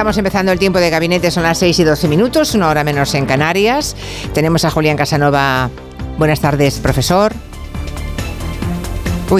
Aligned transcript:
Estamos 0.00 0.16
empezando 0.16 0.50
el 0.50 0.58
tiempo 0.58 0.78
de 0.78 0.88
gabinete, 0.88 1.30
son 1.30 1.42
las 1.42 1.58
6 1.58 1.78
y 1.78 1.84
12 1.84 2.08
minutos, 2.08 2.54
una 2.54 2.70
hora 2.70 2.82
menos 2.84 3.14
en 3.14 3.26
Canarias. 3.26 3.94
Tenemos 4.32 4.64
a 4.64 4.70
Julián 4.70 4.96
Casanova. 4.96 5.68
Buenas 6.16 6.40
tardes, 6.40 6.78
profesor. 6.78 7.34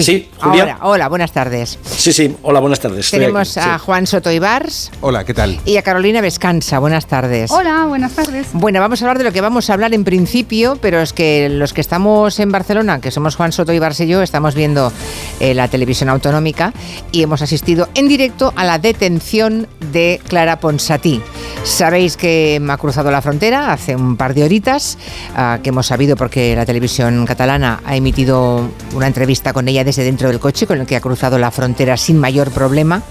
Sí, 0.01 0.29
Julia. 0.41 0.77
hola, 0.81 1.07
buenas 1.07 1.31
tardes. 1.31 1.77
Sí, 1.83 2.13
sí, 2.13 2.35
hola, 2.41 2.59
buenas 2.59 2.79
tardes. 2.79 3.11
Tenemos 3.11 3.57
a 3.57 3.77
Juan 3.79 4.07
Soto 4.07 4.31
Ibars. 4.31 4.91
Hola, 5.01 5.23
¿qué 5.23 5.33
tal? 5.33 5.59
Y 5.65 5.77
a 5.77 5.81
Carolina 5.81 6.21
Vescansa, 6.21 6.79
buenas 6.79 7.05
tardes. 7.05 7.51
Hola, 7.51 7.85
buenas 7.85 8.13
tardes. 8.13 8.47
Bueno, 8.53 8.79
vamos 8.79 9.01
a 9.01 9.05
hablar 9.05 9.17
de 9.17 9.23
lo 9.23 9.31
que 9.31 9.41
vamos 9.41 9.69
a 9.69 9.73
hablar 9.73 9.93
en 9.93 10.03
principio, 10.03 10.77
pero 10.81 11.01
es 11.01 11.13
que 11.13 11.49
los 11.49 11.73
que 11.73 11.81
estamos 11.81 12.39
en 12.39 12.51
Barcelona, 12.51 12.99
que 13.01 13.11
somos 13.11 13.35
Juan 13.35 13.51
Soto 13.51 13.73
Ibars 13.73 13.99
y 13.99 14.07
yo, 14.07 14.21
estamos 14.21 14.55
viendo 14.55 14.91
eh, 15.39 15.53
la 15.53 15.67
televisión 15.67 16.09
autonómica 16.09 16.73
y 17.11 17.21
hemos 17.21 17.41
asistido 17.41 17.89
en 17.93 18.07
directo 18.07 18.53
a 18.55 18.65
la 18.65 18.79
detención 18.79 19.67
de 19.91 20.19
Clara 20.27 20.59
Ponsatí. 20.59 21.21
Sabéis 21.63 22.17
que 22.17 22.59
me 22.61 22.73
ha 22.73 22.77
cruzado 22.77 23.11
la 23.11 23.21
frontera 23.21 23.71
hace 23.71 23.95
un 23.95 24.17
par 24.17 24.33
de 24.33 24.43
horitas, 24.43 24.97
ah, 25.35 25.59
que 25.61 25.69
hemos 25.69 25.85
sabido 25.87 26.15
porque 26.15 26.55
la 26.55 26.65
televisión 26.65 27.25
catalana 27.25 27.81
ha 27.85 27.95
emitido 27.95 28.67
una 28.93 29.07
entrevista 29.07 29.53
con 29.53 29.67
ella 29.67 29.83
desde 29.83 30.03
dentro 30.03 30.30
del 30.31 30.39
coche 30.39 30.65
con 30.65 30.79
el 30.79 30.87
que 30.87 30.95
ha 30.95 31.01
cruzado 31.01 31.37
la 31.37 31.51
frontera 31.51 31.97
sin 31.97 32.17
mayor 32.17 32.51
problema. 32.51 33.01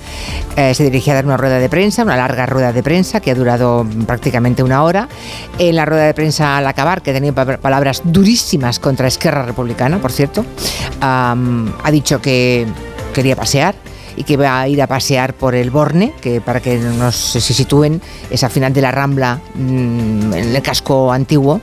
Eh, 0.56 0.74
se 0.74 0.84
dirigía 0.84 1.12
a 1.12 1.16
dar 1.16 1.26
una 1.26 1.36
rueda 1.36 1.58
de 1.58 1.68
prensa, 1.68 2.02
una 2.02 2.16
larga 2.16 2.46
rueda 2.46 2.72
de 2.72 2.82
prensa 2.82 3.20
que 3.20 3.30
ha 3.30 3.34
durado 3.34 3.86
prácticamente 4.06 4.62
una 4.62 4.82
hora. 4.82 5.08
En 5.58 5.76
la 5.76 5.84
rueda 5.84 6.04
de 6.04 6.14
prensa 6.14 6.56
al 6.56 6.66
acabar, 6.66 7.02
que 7.02 7.12
tenido 7.12 7.34
palabras 7.34 8.02
durísimas 8.04 8.78
contra 8.78 9.06
Esquerra 9.06 9.44
Republicana, 9.44 9.98
por 9.98 10.12
cierto, 10.12 10.44
ha 11.00 11.90
dicho 11.90 12.20
que 12.20 12.66
quería 13.12 13.36
pasear 13.36 13.74
y 14.16 14.24
que 14.24 14.36
va 14.36 14.60
a 14.60 14.68
ir 14.68 14.80
a 14.82 14.86
pasear 14.86 15.34
por 15.34 15.54
el 15.54 15.70
Borne, 15.70 16.14
que 16.20 16.40
para 16.40 16.60
que 16.60 16.78
nos 16.78 17.14
se 17.16 17.40
sitúen 17.40 18.00
es 18.30 18.42
al 18.44 18.50
final 18.50 18.72
de 18.72 18.80
la 18.80 18.90
Rambla, 18.90 19.40
mm, 19.54 20.32
en 20.32 20.56
el 20.56 20.62
casco 20.62 21.12
antiguo, 21.12 21.60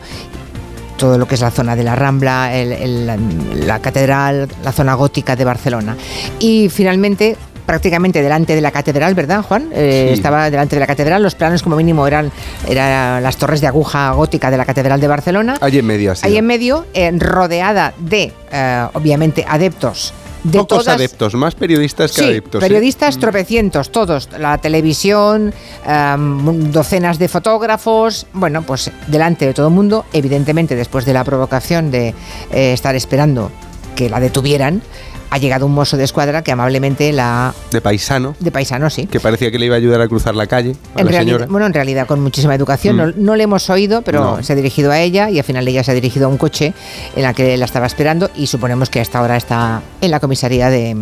todo 0.98 1.17
lo 1.17 1.28
que 1.28 1.36
es 1.36 1.42
la 1.42 1.52
zona 1.52 1.76
de 1.76 1.84
la 1.84 1.95
Rambla, 1.95 2.52
la 2.53 3.80
catedral, 3.80 4.48
la 4.64 4.72
zona 4.72 4.95
gótica 4.95 5.36
de 5.36 5.45
Barcelona. 5.45 5.95
Y 6.40 6.70
finalmente 6.70 7.38
prácticamente 7.67 8.22
delante 8.22 8.56
de 8.56 8.62
la 8.62 8.72
catedral, 8.72 9.14
¿verdad, 9.14 9.44
Juan? 9.44 9.70
Eh, 9.73 10.09
estaba 10.14 10.50
delante 10.50 10.78
de 10.78 10.80
la 10.80 10.88
catedral. 10.88 11.22
Los 11.22 11.36
planos, 11.36 11.62
como 11.62 11.75
mínimo, 11.75 12.08
eran, 12.08 12.31
eran 12.68 13.22
las 13.22 13.38
torres 13.38 13.62
de 13.62 13.68
aguja 13.68 14.09
gótica 14.12 14.50
de 14.50 14.58
la 14.58 14.66
catedral 14.66 15.02
de 15.02 15.08
Barcelona. 15.08 15.58
Ahí 15.59 15.78
en 15.78 15.86
medio, 15.86 16.14
así. 16.14 16.25
Ahí 16.25 16.38
en 16.38 16.45
medio, 16.45 16.86
eh, 16.94 17.12
rodeada 17.20 17.94
de, 18.00 18.31
eh, 18.52 18.88
obviamente, 18.94 19.45
adeptos 19.48 20.14
de 20.43 20.59
Pocos 20.59 20.88
adeptos, 20.88 21.35
más 21.35 21.55
periodistas 21.55 22.11
que 22.11 22.23
adeptos. 22.23 22.61
Periodistas 22.61 23.17
tropecientos, 23.17 23.91
todos. 23.91 24.30
La 24.38 24.57
televisión, 24.57 25.53
docenas 26.71 27.19
de 27.19 27.27
fotógrafos. 27.27 28.25
Bueno, 28.33 28.61
pues 28.61 28.91
delante 29.07 29.45
de 29.45 29.53
todo 29.53 29.67
el 29.67 29.73
mundo, 29.73 30.05
evidentemente 30.13 30.75
después 30.75 31.05
de 31.05 31.13
la 31.13 31.23
provocación 31.23 31.91
de 31.91 32.13
eh, 32.52 32.73
estar 32.73 32.95
esperando 32.95 33.52
que 33.95 34.09
la 34.09 34.19
detuvieran, 34.19 34.81
ha 35.30 35.38
llegado 35.38 35.66
un 35.66 35.73
mozo 35.73 35.97
de 35.97 36.03
escuadra 36.03 36.42
que 36.42 36.52
amablemente 36.52 37.11
la... 37.11 37.53
De 37.72 37.81
paisano. 37.81 38.36
De 38.39 38.52
paisano, 38.52 38.89
sí. 38.89 39.08
Que 39.08 39.20
parecía 39.20 39.52
que 39.52 39.59
le 39.59 39.66
iba 39.66 39.75
a 39.75 39.78
ayudar 39.78 40.02
a 40.02 40.08
cruzar 40.08 40.36
la 40.36 40.47
calle. 40.47 40.75
A 40.95 41.03
la 41.03 41.11
señora. 41.11 41.45
Bueno, 41.50 41.66
en 41.66 41.73
realidad 41.73 42.08
con 42.08 42.22
muchísima 42.22 42.56
educación. 42.56 42.97
Mm. 42.97 43.14
No, 43.17 43.36
le 43.36 43.44
hemos 43.44 43.69
oído, 43.69 44.02
pero 44.02 44.42
se 44.44 44.53
ha 44.53 44.56
dirigido 44.56 44.92
a 44.92 45.00
ella 45.00 45.30
y 45.30 45.39
al 45.39 45.44
final 45.44 45.67
ella 45.67 45.84
se 45.84 45.92
ha 45.92 45.94
dirigido 45.94 46.28
a 46.28 46.30
un 46.30 46.38
coche 46.38 46.73
en 47.16 47.23
la 47.23 47.34
que 47.34 47.58
la 47.58 47.66
estaba 47.66 47.86
esperando 47.86 48.30
y 48.36 48.47
suponemos 48.47 48.89
que 48.89 49.00
hasta 49.00 49.19
ahora 49.19 49.38
está 49.38 49.81
en 50.02 50.11
la 50.11 50.19
comisaría 50.19 50.69
de, 50.69 50.95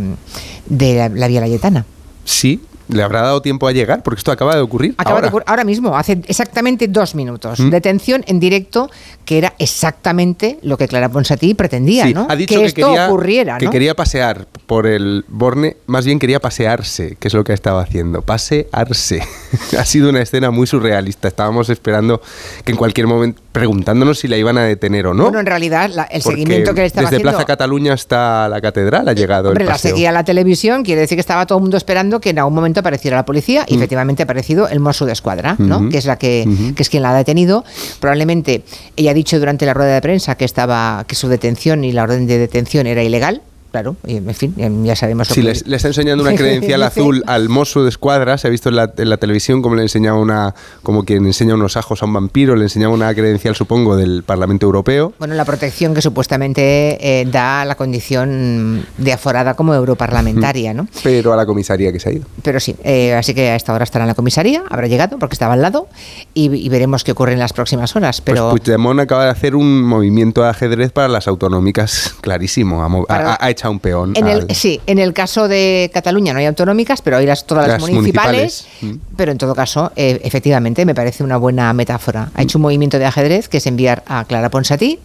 de 0.68 0.96
la, 0.96 1.10
la 1.10 1.28
Vía 1.28 1.42
Layetana. 1.42 1.86
Sí, 2.24 2.62
¿Le 2.88 3.04
habrá 3.04 3.22
dado 3.22 3.42
tiempo 3.42 3.68
a 3.68 3.72
llegar? 3.72 4.04
Porque 4.04 4.20
esto 4.20 4.32
acaba 4.32 4.56
de 4.56 4.62
ocurrir. 4.62 4.94
Acaba 4.98 5.16
ahora. 5.16 5.22
de 5.22 5.30
ocurrir 5.30 5.46
ahora 5.48 5.64
mismo, 5.64 5.98
hace 5.98 6.22
exactamente 6.28 6.88
dos 6.88 7.16
minutos. 7.16 7.60
¿Mm? 7.60 7.70
Detención 7.70 8.24
en 8.28 8.40
directo, 8.40 8.90
que 9.26 9.38
era 9.38 9.54
exactamente 9.58 10.60
lo 10.62 10.78
que 10.78 10.88
Clara 10.88 11.10
Ponsatí 11.10 11.54
pretendía, 11.54 12.06
¿no? 12.12 12.28
Ha 12.30 12.36
dicho 12.36 12.60
que, 12.60 12.66
esto 12.66 12.88
quería, 12.88 13.08
ocurriera. 13.08 13.58
Que 13.58 13.70
quería 13.70 13.96
pasear 13.96 14.48
por 14.68 14.88
el 14.88 15.26
Borne, 15.28 15.78
más 15.88 16.06
bien 16.06 16.20
quería 16.20 16.40
pasearse, 16.40 17.18
que 17.20 17.28
es 17.28 17.34
lo 17.34 17.44
que 17.44 17.54
estaba 17.54 17.82
haciendo. 17.82 18.22
Pasearse. 18.22 19.22
ha 19.78 19.86
sido 19.86 20.10
una 20.10 20.22
escena 20.22 20.52
muy 20.52 20.68
surrealista. 20.68 21.28
Estábamos 21.28 21.70
esperando 21.70 22.22
que 22.64 22.72
en 22.72 22.78
cualquier 22.78 23.08
momento, 23.08 23.42
preguntándonos 23.56 24.20
si 24.20 24.28
la 24.28 24.36
iban 24.36 24.58
a 24.58 24.64
detener 24.64 25.08
o 25.08 25.14
no. 25.14 25.24
Bueno, 25.24 25.40
en 25.40 25.46
realidad, 25.46 25.90
el 26.12 26.22
seguimiento 26.22 26.74
que 26.74 26.82
le 26.82 26.88
estaba 26.88 27.10
desde 27.10 27.22
Plaza 27.22 27.46
Cataluña 27.46 27.94
hasta 27.94 28.50
la 28.50 28.60
catedral 28.60 29.08
ha 29.08 29.14
llegado. 29.14 29.48
Hombre, 29.48 29.64
la 29.64 29.78
seguía 29.78 30.12
la 30.12 30.26
televisión, 30.26 30.84
quiere 30.84 31.00
decir 31.00 31.16
que 31.16 31.22
estaba 31.22 31.46
todo 31.46 31.60
el 31.60 31.62
mundo 31.62 31.78
esperando 31.78 32.20
que 32.20 32.32
en 32.32 32.40
algún 32.40 32.54
momento 32.54 32.82
apareciera 32.82 33.16
la 33.16 33.24
policía 33.24 33.64
y 33.66 33.76
mm. 33.76 33.78
efectivamente 33.78 34.24
ha 34.24 34.26
aparecido 34.26 34.68
el 34.68 34.82
mozo 34.82 35.06
de 35.06 35.14
escuadra, 35.14 35.56
¿no? 35.58 35.88
Que 35.88 35.98
es 35.98 36.06
la 36.06 36.18
que, 36.18 36.46
que, 36.76 36.84
es 36.84 36.90
quien 36.90 37.02
la 37.02 37.12
ha 37.12 37.16
detenido. 37.16 37.64
Probablemente 38.02 38.64
ella 38.98 39.12
ha 39.12 39.14
dicho 39.14 39.40
durante 39.40 39.66
la 39.66 39.74
rueda 39.74 39.94
de 39.94 40.02
prensa 40.02 40.36
que 40.36 40.44
estaba 40.44 41.06
que 41.08 41.16
su 41.16 41.30
detención 41.30 41.86
y 41.86 41.94
la 41.94 42.04
orden 42.04 42.28
de 42.28 42.38
detención 42.38 42.88
era 42.88 43.04
ilegal 43.04 43.42
claro, 43.76 43.98
en 44.08 44.34
fin, 44.34 44.56
ya 44.86 44.96
sabemos. 44.96 45.28
Si 45.28 45.42
le 45.42 45.52
está 45.52 45.90
enseñando 45.90 46.24
una 46.24 46.34
credencial 46.38 46.82
azul 46.84 47.24
al 47.28 47.50
mozo 47.50 47.84
de 47.84 47.90
escuadra, 47.90 48.38
se 48.38 48.48
ha 48.48 48.50
visto 48.50 48.70
en 48.70 48.76
la, 48.78 49.18
televisión 49.18 49.62
como 49.62 49.76
le 49.76 49.82
enseñaba 49.82 50.18
una, 50.18 50.56
como 50.82 51.04
quien 51.04 51.26
enseña 51.26 51.56
unos 51.56 51.76
ajos 51.76 52.02
a 52.02 52.06
un 52.06 52.14
vampiro, 52.14 52.56
le 52.56 52.64
enseñaba 52.64 52.94
una 52.94 53.14
credencial, 53.14 53.54
supongo, 53.54 53.98
del 53.98 54.24
Parlamento 54.24 54.66
Europeo. 54.66 55.12
Bueno, 55.20 55.34
la 55.34 55.44
protección 55.44 55.94
que 55.94 56.02
supuestamente 56.02 57.20
eh, 57.20 57.26
da 57.26 57.66
la 57.66 57.76
condición 57.76 58.86
de 58.98 59.12
aforada 59.12 59.56
como 59.56 59.74
europarlamentaria, 59.74 60.74
¿no? 60.74 60.88
Pero 61.04 61.34
a 61.34 61.36
la 61.36 61.46
comisaría 61.46 61.92
que 61.92 62.00
se 62.00 62.10
ha 62.10 62.12
ido. 62.14 62.26
Pero 62.44 62.62
sí, 62.62 62.78
eh, 62.86 63.14
así 63.14 63.34
que 63.34 63.50
a 63.50 63.58
esta 63.58 63.74
hora 63.74 63.84
estará 63.84 64.06
en 64.06 64.08
la 64.08 64.16
comisaría, 64.16 64.64
habrá 64.70 64.88
llegado 64.88 65.20
porque 65.20 65.34
estaba 65.34 65.56
al 65.56 65.62
lado 65.62 65.90
y, 66.34 66.70
veremos 66.70 67.04
qué 67.04 67.12
ocurre 67.12 67.34
en 67.34 67.40
las 67.40 67.52
próximas 67.52 67.94
horas. 67.98 68.22
Pero 68.22 68.52
pues 68.52 68.62
Puigdemont 68.62 69.02
acaba 69.02 69.26
de 69.26 69.32
hacer 69.32 69.54
un 69.54 69.84
movimiento 69.84 70.44
de 70.44 70.50
ajedrez 70.50 70.94
para 70.94 71.10
las 71.10 71.28
autonómicas 71.28 72.16
clarísimo, 72.22 73.06
ha, 73.10 73.50
hecho 73.50 73.65
un 73.70 73.80
peón. 73.80 74.14
En 74.16 74.28
el, 74.28 74.56
Sí, 74.56 74.80
en 74.86 75.00
el 75.00 75.14
caso 75.14 75.48
de 75.48 75.90
Cataluña 75.94 76.34
no 76.34 76.40
hay 76.40 76.46
autonómicas, 76.46 77.02
pero 77.02 77.18
hay 77.18 77.26
las, 77.26 77.46
todas 77.46 77.68
las, 77.68 77.82
municipales. 77.82 78.68
Mm. 78.82 78.94
Pero 79.16 79.32
en 79.32 79.38
todo 79.38 79.56
caso, 79.56 79.92
eh, 79.96 80.20
efectivamente, 80.24 80.86
me 80.86 80.96
parece 80.96 81.24
una 81.24 81.38
buena 81.38 81.74
metáfora. 81.74 82.32
Ha 82.36 82.42
hecho 82.42 82.58
un 82.58 82.64
movimiento 82.64 83.00
de 83.00 83.06
ajedrez 83.06 83.50
que 83.50 83.58
es 83.58 83.68
enviar 83.68 84.04
a 84.08 84.26
Clara 84.26 84.50
Ponsatí 84.50 85.00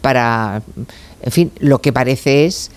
para, 0.00 0.62
en 1.22 1.32
fin, 1.32 1.52
lo 1.58 1.80
que 1.80 1.92
parece 1.92 2.46
es 2.46 2.70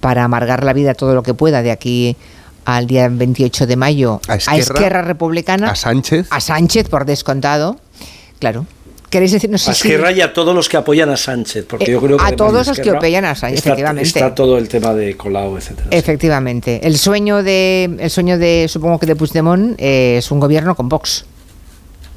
para 0.00 0.24
amargar 0.24 0.64
la 0.64 0.72
vida 0.72 0.94
todo 0.94 1.14
lo 1.14 1.22
que 1.22 1.34
pueda 1.34 1.62
de 1.62 1.70
aquí 1.70 2.16
al 2.64 2.86
día 2.86 3.08
28 3.08 3.66
de 3.66 3.76
mayo 3.76 4.20
a 4.28 4.36
Esquerra 4.36 5.02
Republicana. 5.02 5.70
A 5.70 5.76
Sánchez. 5.76 6.26
A 6.30 6.40
Sánchez, 6.40 6.88
por 6.88 7.04
descontado. 7.04 7.78
Claro. 8.38 8.66
¿Queréis 9.12 9.32
decir? 9.32 9.50
No 9.50 9.58
sé 9.58 9.68
a 9.68 9.74
Esquerra 9.74 10.10
y 10.10 10.22
a 10.22 10.32
todos 10.32 10.54
los 10.54 10.70
que 10.70 10.78
apoyan 10.78 11.10
a 11.10 11.18
Sánchez, 11.18 11.66
porque 11.68 11.84
eh, 11.84 11.92
yo 11.92 12.00
creo 12.00 12.16
que 12.16 12.24
a 12.24 12.34
todos 12.34 12.66
los 12.66 12.80
que 12.80 12.88
apoyan 12.88 13.26
a 13.26 13.34
Sánchez, 13.34 13.58
está, 13.58 13.68
efectivamente. 13.68 14.08
Está 14.08 14.34
todo 14.34 14.56
el 14.56 14.70
tema 14.70 14.94
de 14.94 15.18
Colau, 15.18 15.58
etcétera. 15.58 15.88
Efectivamente. 15.90 16.80
El 16.82 16.96
sueño 16.96 17.42
de, 17.42 17.94
el 18.00 18.08
sueño 18.08 18.38
de, 18.38 18.68
supongo 18.70 18.98
que 18.98 19.04
de 19.04 19.14
Puigdemont 19.14 19.78
eh, 19.78 20.16
es 20.16 20.30
un 20.30 20.40
gobierno 20.40 20.74
con 20.74 20.88
Vox. 20.88 21.26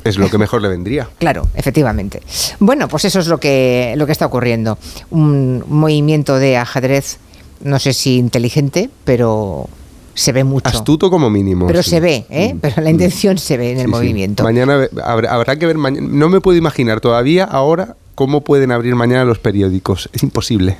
Es 0.06 0.18
lo 0.18 0.30
que 0.30 0.38
mejor 0.38 0.62
le 0.62 0.70
vendría. 0.70 1.10
Claro, 1.18 1.50
efectivamente. 1.54 2.22
Bueno, 2.60 2.88
pues 2.88 3.04
eso 3.04 3.20
es 3.20 3.28
lo 3.28 3.42
que, 3.42 3.94
lo 3.98 4.06
que 4.06 4.14
está 4.14 4.28
ocurriendo. 4.28 4.78
Un 5.10 5.66
movimiento 5.68 6.40
de 6.40 6.56
ajedrez, 6.56 7.18
no 7.60 7.78
sé 7.78 7.92
si 7.92 8.16
inteligente, 8.16 8.90
pero 9.04 9.68
se 10.16 10.31
ve 10.31 10.44
mucho. 10.44 10.68
Astuto 10.68 11.12
como 11.12 11.30
mínimo. 11.30 11.68
Pero 11.68 11.84
se 11.84 12.00
ve, 12.00 12.26
¿eh? 12.30 12.53
Mm. 12.53 12.59
Pero 12.59 12.81
la 12.81 12.90
intención 12.90 13.38
se 13.38 13.58
ve 13.58 13.72
en 13.72 13.80
el 13.80 13.88
movimiento. 13.88 14.44
Mañana 14.44 14.88
habrá, 15.03 15.58
que 15.58 15.68
ver, 15.68 15.78
mañana, 15.78 16.08
no 16.09 16.30
me 16.30 16.42
puedo 16.42 16.58
imaginar 16.58 17.02
todavía 17.02 17.44
ahora 17.44 17.97
cómo 18.16 18.41
pueden 18.41 18.72
abrir 18.72 18.96
mañana 18.96 19.26
los 19.26 19.38
periódicos. 19.38 20.09
Es 20.14 20.23
imposible. 20.23 20.78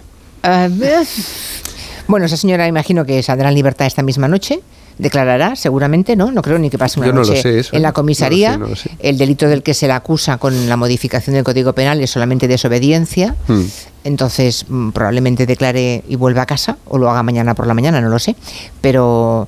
Bueno, 2.08 2.26
esa 2.28 2.38
señora 2.38 2.68
imagino 2.68 3.06
que 3.06 3.22
saldrá 3.22 3.50
en 3.50 3.56
libertad 3.56 3.88
esta 3.88 4.04
misma 4.04 4.28
noche 4.28 4.62
declarará, 4.98 5.56
seguramente, 5.56 6.16
¿no? 6.16 6.32
No 6.32 6.42
creo 6.42 6.58
ni 6.58 6.70
que 6.70 6.78
pase 6.78 7.00
una 7.00 7.12
noche 7.12 7.62
en 7.72 7.82
la 7.82 7.92
comisaría. 7.92 8.60
El 9.00 9.18
delito 9.18 9.48
del 9.48 9.64
que 9.64 9.74
se 9.74 9.88
le 9.88 9.94
acusa 9.94 10.38
con 10.38 10.70
la 10.70 10.78
modificación 10.78 11.36
del 11.36 11.44
Código 11.44 11.74
Penal 11.74 12.02
es 12.02 12.12
solamente 12.12 12.48
desobediencia. 12.48 13.36
Hmm. 13.48 13.64
Entonces, 14.04 14.66
mm, 14.68 14.92
probablemente 14.92 15.46
declare 15.46 16.04
y 16.08 16.16
vuelva 16.16 16.44
a 16.44 16.46
casa, 16.46 16.78
o 16.86 16.98
lo 16.98 17.10
haga 17.10 17.24
mañana 17.24 17.56
por 17.56 17.68
la 17.68 17.74
mañana, 17.74 18.02
no 18.02 18.10
lo 18.10 18.20
sé. 18.20 18.36
Pero 18.82 19.48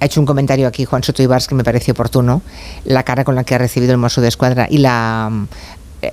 ha 0.00 0.04
hecho 0.04 0.20
un 0.20 0.26
comentario 0.26 0.66
aquí 0.66 0.84
Juan 0.84 1.02
Soto 1.02 1.22
Ibars 1.22 1.46
que 1.46 1.54
me 1.54 1.64
parece 1.64 1.92
oportuno, 1.92 2.42
la 2.84 3.04
cara 3.04 3.24
con 3.24 3.34
la 3.34 3.44
que 3.44 3.54
ha 3.54 3.58
recibido 3.58 3.92
el 3.92 3.98
mozo 3.98 4.20
de 4.20 4.28
escuadra 4.28 4.66
y 4.68 4.78
la 4.78 5.30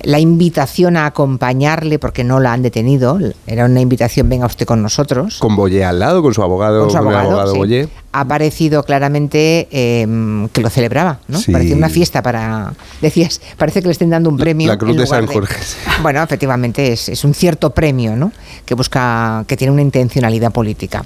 la 0.02 0.18
invitación 0.18 0.96
a 0.96 1.06
acompañarle, 1.06 1.98
porque 1.98 2.24
no 2.24 2.40
la 2.40 2.52
han 2.52 2.62
detenido, 2.62 3.18
era 3.46 3.66
una 3.66 3.80
invitación, 3.80 4.28
venga 4.28 4.46
usted 4.46 4.66
con 4.66 4.82
nosotros. 4.82 5.38
Con 5.38 5.56
Boyé 5.56 5.84
al 5.84 5.98
lado, 5.98 6.22
con 6.22 6.34
su 6.34 6.42
abogado, 6.42 6.86
con 6.86 6.96
abogado, 6.96 7.54
Boyé. 7.54 7.88
Ha 8.12 8.26
parecido 8.26 8.82
claramente 8.82 9.68
em, 9.70 10.48
que 10.48 10.60
lo 10.60 10.68
celebraba, 10.68 11.20
¿no? 11.28 11.40
Parecía 11.50 11.74
una 11.74 11.88
fiesta 11.88 12.22
para... 12.22 12.74
Decías, 13.00 13.40
parece 13.56 13.80
que 13.80 13.88
le 13.88 13.92
estén 13.92 14.10
dando 14.10 14.28
un 14.28 14.36
premio. 14.36 14.68
La 14.68 14.76
Cruz 14.76 14.96
de 14.96 15.06
San 15.06 15.26
Jorge. 15.26 15.56
bueno, 16.02 16.22
efectivamente, 16.22 16.92
es, 16.92 17.24
un 17.24 17.32
cierto 17.32 17.70
premio, 17.70 18.14
¿no? 18.14 18.32
Que 18.66 18.74
busca, 18.74 19.44
que 19.46 19.56
tiene 19.56 19.72
una 19.72 19.82
intencionalidad 19.82 20.52
política. 20.52 21.04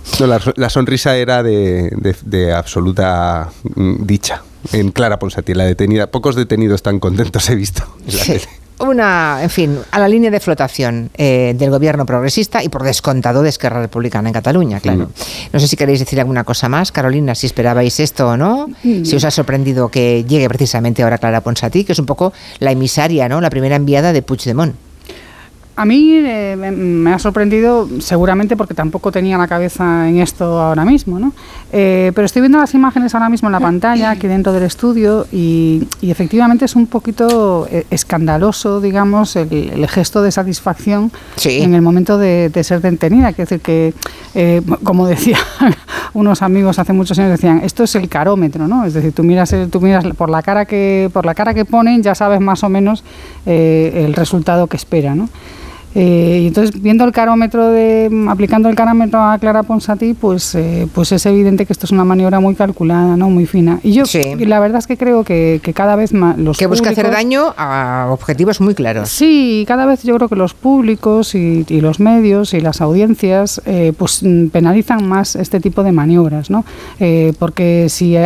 la, 0.57 0.71
sonrisa 0.71 1.17
era 1.17 1.43
de 1.45 2.53
absoluta 2.53 3.51
mm, 3.77 4.05
dicha 4.05 4.43
en 4.73 4.91
Clara 4.91 5.19
Ponsati, 5.19 5.55
la 5.55 5.65
detenida. 5.65 6.09
Pocos 6.09 6.35
detenidos 6.35 6.83
tan 6.83 6.99
contentos 6.99 7.49
he 7.51 7.55
visto 7.55 7.85
en 8.07 8.17
la 8.17 8.25
tele 8.25 8.66
una, 8.79 9.39
en 9.43 9.51
fin, 9.51 9.79
a 9.91 9.99
la 9.99 10.09
línea 10.09 10.31
de 10.31 10.41
flotación 10.41 11.11
eh, 11.17 11.55
del 11.57 11.71
gobierno 11.71 12.05
progresista 12.05 12.63
y 12.63 12.69
por 12.69 12.83
descontado 12.83 13.43
de 13.43 13.49
Esquerra 13.49 13.81
Republicana 13.81 14.29
en 14.29 14.35
Cataluña, 14.35 14.81
claro. 14.81 15.11
No 15.53 15.61
sé 15.61 15.69
si 15.69 15.77
queréis 15.77 16.01
decir 16.01 16.21
alguna 16.21 16.45
cosa 16.45 16.69
más, 16.69 16.93
Carolina, 16.93 17.35
si 17.35 17.47
esperabais 17.47 17.99
esto 18.01 18.29
o 18.29 18.37
no, 18.37 18.69
si 18.83 19.17
os 19.17 19.25
ha 19.25 19.31
sorprendido 19.31 19.89
que 19.89 20.25
llegue 20.25 20.49
precisamente 20.49 21.03
ahora 21.03 21.19
Clara 21.19 21.41
Ponsatí, 21.41 21.85
que 21.85 21.93
es 21.93 21.99
un 21.99 22.07
poco 22.07 22.33
la 22.59 22.73
emisaria, 22.73 23.29
¿no? 23.29 23.41
La 23.41 23.51
primera 23.51 23.77
enviada 23.77 24.13
de 24.13 24.23
Puigdemont. 24.23 24.75
A 25.79 25.85
mí 25.85 26.11
eh, 26.15 26.57
me 26.57 27.13
ha 27.13 27.19
sorprendido 27.19 27.87
seguramente 28.01 28.57
porque 28.57 28.73
tampoco 28.73 29.13
tenía 29.13 29.37
la 29.37 29.47
cabeza 29.47 30.09
en 30.09 30.21
esto 30.21 30.59
ahora 30.59 30.87
mismo, 30.87 31.19
¿no? 31.19 31.35
Eh, 31.71 32.13
pero 32.15 32.25
estoy 32.25 32.41
viendo 32.41 32.57
las 32.57 32.73
imágenes 32.73 33.15
ahora 33.15 33.29
mismo 33.29 33.49
en 33.49 33.53
la 33.53 33.61
pantalla, 33.61 34.13
aquí 34.13 34.27
dentro 34.27 34.55
del 34.55 34.63
estudio, 34.63 35.27
y, 35.31 35.87
efectivamente 36.01 36.65
es 36.65 36.77
un 36.77 36.87
poquito 36.87 37.69
eh, 37.71 37.85
escandaloso, 37.91 38.81
digamos, 38.81 39.37
el, 39.37 39.87
gesto 39.87 40.23
de 40.23 40.33
satisfacción 40.33 41.13
en 41.45 41.75
el 41.75 41.83
momento 41.83 42.17
de, 42.17 42.51
ser 42.65 42.81
detenida. 42.81 43.35
Quiero 43.35 43.51
decir 43.51 43.61
que, 43.61 43.93
como 44.83 45.07
decía 45.07 45.37
unos 46.15 46.41
amigos 46.41 46.79
hace 46.79 46.95
muchos 46.95 47.19
años, 47.19 47.33
decían, 47.33 47.61
esto 47.63 47.85
es 47.85 47.95
el 47.97 48.09
carómetro, 48.09 48.67
¿no? 48.67 48.87
Es 48.87 48.95
decir, 48.95 49.13
tú 49.13 49.23
miras, 49.23 49.55
tú 49.71 49.83
miras 49.83 50.07
por 50.17 50.31
la 50.31 50.43
cara 50.43 50.65
que 50.65 51.11
por 51.13 51.27
la 51.27 51.35
cara 51.35 51.53
que 51.53 51.67
ponen, 51.67 52.03
ya 52.03 52.15
sabes 52.15 52.41
más 52.41 52.65
o 52.65 52.71
menos 52.71 53.05
el 53.45 54.15
resultado 54.15 54.69
que 54.69 54.79
espera, 54.79 55.15
¿no? 55.15 55.29
Eh, 55.99 56.41
y 56.43 56.47
entonces, 56.49 56.83
viendo 56.83 57.05
el 57.07 57.13
carómetro, 57.13 57.71
de, 57.71 58.11
aplicando 58.29 58.69
el 58.69 58.77
carómetro 58.77 59.19
a 59.19 59.39
Clara 59.39 59.63
Ponsatí, 59.63 60.13
pues, 60.13 60.55
eh, 60.55 60.87
pues 60.95 61.11
es 61.13 61.25
evidente 61.25 61.65
que 61.65 61.73
esto 61.73 61.87
es 61.87 61.91
una 61.91 62.05
maniobra 62.05 62.39
muy 62.39 62.55
calculada, 62.55 63.17
¿no? 63.17 63.31
muy 63.31 63.47
fina. 63.47 63.81
Y 63.83 63.93
yo 63.93 64.05
la 64.39 64.61
verdad 64.61 64.79
es 64.79 64.87
que 64.87 64.99
creo 64.99 65.25
que, 65.25 65.59
cada 65.75 65.97
vez 65.97 66.13
más 66.13 66.37
los 66.37 66.59
Que 66.59 66.67
busca 66.67 66.91
hacer 66.91 67.11
daño 67.11 67.55
a 67.57 68.09
objetivos 68.11 68.61
muy 68.61 68.75
claros. 68.75 69.09
Sí, 69.09 69.65
cada 69.67 69.87
vez 69.87 70.03
yo 70.03 70.15
creo 70.17 70.29
que 70.29 70.37
los 70.37 70.53
públicos 70.53 71.35
y, 71.35 71.65
los 71.81 71.99
medios 71.99 72.53
y 72.53 72.61
las 72.61 72.81
audiencias 72.81 73.63
eh, 73.65 73.93
pues 73.97 74.23
penalizan 74.53 75.09
más 75.09 75.37
este 75.37 75.61
tipo 75.61 75.83
de 75.83 75.93
maniobras, 75.93 76.51
¿no? 76.51 76.65
porque 77.39 77.87
si, 77.89 78.17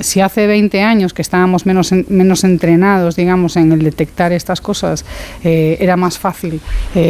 si 0.00 0.20
hace 0.20 0.46
20 0.46 0.82
años 0.82 1.14
que 1.14 1.22
estábamos 1.22 1.66
menos, 1.66 1.92
menos 2.08 2.44
entrenados, 2.44 3.16
digamos, 3.16 3.56
en 3.56 3.72
el 3.72 3.82
detectar 3.82 4.32
estas 4.32 4.60
cosas, 4.60 5.04
era 5.42 5.96
más 5.96 6.18
fácil 6.18 6.60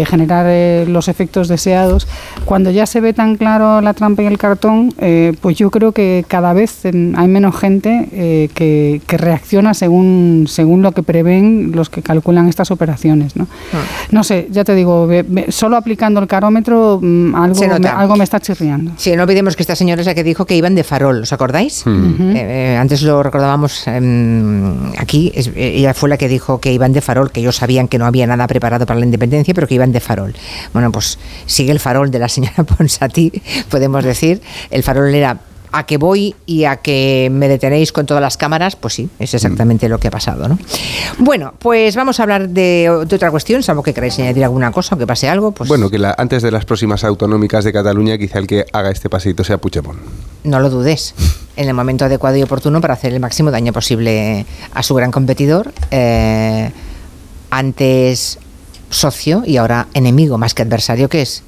generar 0.04 0.46
eh, 0.48 0.84
los 0.88 1.08
efectos 1.08 1.48
deseados. 1.48 2.06
Cuando 2.44 2.70
ya 2.70 2.87
se 2.87 3.00
ve 3.00 3.12
tan 3.12 3.37
claro 3.37 3.81
la 3.81 3.94
trampa 3.94 4.22
y 4.22 4.26
el 4.26 4.38
cartón, 4.38 4.93
eh, 4.98 5.34
pues 5.40 5.56
yo 5.56 5.70
creo 5.70 5.93
que 5.93 6.25
cada 6.28 6.52
vez 6.52 6.84
hay 6.84 7.28
menos 7.28 7.56
gente 7.56 8.08
eh, 8.12 8.48
que, 8.54 9.00
reacciona 9.16 9.72
según, 9.72 10.44
según 10.46 10.82
lo 10.82 10.93
que 10.93 11.02
prevén 11.02 11.72
los 11.75 11.88
que 11.88 12.02
calculan 12.02 12.48
estas 12.48 12.70
operaciones. 12.70 13.37
No, 13.37 13.46
ah. 13.72 13.78
no 14.10 14.25
sé, 14.25 14.48
ya 14.50 14.64
te 14.64 14.75
digo, 14.75 15.08
solo 15.48 15.76
aplicando 15.76 16.20
el 16.20 16.26
carómetro 16.26 16.99
mm, 17.02 17.34
algo, 17.34 17.78
me, 17.78 17.88
algo 17.88 18.16
me 18.16 18.25
está 18.25 18.40
chirriando. 18.40 18.92
Sí, 18.96 19.16
no 19.16 19.22
olvidemos 19.22 19.56
que 19.56 19.62
esta 19.62 19.75
señora 19.75 20.00
es 20.00 20.06
la 20.06 20.14
que 20.14 20.25
dijo 20.25 20.44
que 20.44 20.56
iban 20.56 20.75
de 20.75 20.84
farol, 20.84 21.22
¿os 21.22 21.32
acordáis? 21.32 21.84
Hmm. 21.87 22.37
antes 22.78 23.02
lo 23.02 23.22
recordábamos 23.22 23.87
em, 23.87 24.92
aquí, 24.99 25.32
ella 25.56 25.94
fue 25.94 26.08
la 26.08 26.19
que 26.19 26.28
dijo 26.28 26.60
que 26.60 26.72
iban 26.72 26.92
de 26.92 27.00
farol, 27.00 27.31
que 27.31 27.40
ellos 27.40 27.56
sabían 27.56 27.88
que 27.88 27.99
no 27.99 28.06
había 28.06 28.26
nada 28.26 28.46
preparado 28.46 28.87
para 28.87 29.00
la 29.00 29.06
independencia, 29.06 29.54
pero 29.54 29.66
que 29.66 29.75
iban 29.75 29.86
de 29.93 30.00
farol. 30.00 30.35
Bueno, 30.73 30.93
pues 30.93 31.19
sigue 31.47 31.73
el 31.73 31.81
farol 31.81 32.11
de 32.11 32.19
la 32.19 32.29
señora 32.29 32.65
Ponsatí, 32.65 33.33
podemos 33.69 34.05
decir. 34.05 34.41
El 34.71 34.83
farol 34.83 35.15
era 35.15 35.38
a 35.73 35.85
que 35.85 35.99
voy 35.99 36.35
y 36.47 36.65
a 36.65 36.77
que 36.77 37.29
me 37.31 37.49
detenéis 37.49 37.93
con 37.93 38.06
todas 38.06 38.23
las 38.23 38.37
cámaras, 38.37 38.77
pues 38.77 38.94
sí, 38.94 39.11
es 39.19 39.35
exactamente 39.35 39.88
lo 39.88 39.99
que 39.99 40.09
ha 40.09 40.11
pasado, 40.11 40.49
¿no? 40.49 40.59
Bueno, 41.19 41.53
pues 41.59 41.97
vamos 41.97 42.19
a 42.19 42.23
hablar 42.23 42.49
de, 42.49 42.88
otra 42.88 43.31
cuestión, 43.31 43.62
salvo 43.62 43.83
que 43.83 43.93
queráis 43.93 44.19
añadir 44.19 44.44
alguna 44.44 44.73
cosa 44.73 44.94
o 44.94 44.99
que 44.99 45.06
pase 45.06 45.29
algo. 45.29 45.53
Pues... 45.53 45.69
Bueno, 45.69 45.91
que 45.91 46.00
antes 46.17 46.43
de 46.43 46.50
las 46.50 46.65
próximas 46.65 47.05
autonómicas 47.05 47.65
de 47.65 47.73
Cataluña, 47.73 48.17
quizá 48.17 48.38
el 48.38 48.47
que 48.47 48.65
haga 48.73 48.91
este 48.91 49.11
paseito 49.11 49.44
sea 49.44 49.59
Puigdemont. 49.59 49.99
No 50.44 50.61
lo 50.61 50.71
dudes. 50.71 51.15
En 51.56 51.69
el 51.69 51.75
momento 51.75 52.05
adecuado 52.05 52.37
y 52.37 52.43
oportuno 52.43 52.81
para 52.81 52.94
hacer 52.94 53.12
el 53.12 53.21
máximo 53.21 53.50
daño 53.50 53.73
posible 53.73 54.47
a 54.73 54.83
su 54.83 54.94
gran 54.94 55.11
competidor. 55.11 55.73
Eh, 55.91 56.71
antes 57.50 58.38
socio 58.91 59.43
y 59.47 59.56
ahora 59.56 59.88
enemigo 59.94 60.38
más 60.38 60.55
que 60.55 60.62
adversario, 60.62 61.09
que 61.09 61.23
es 61.23 61.43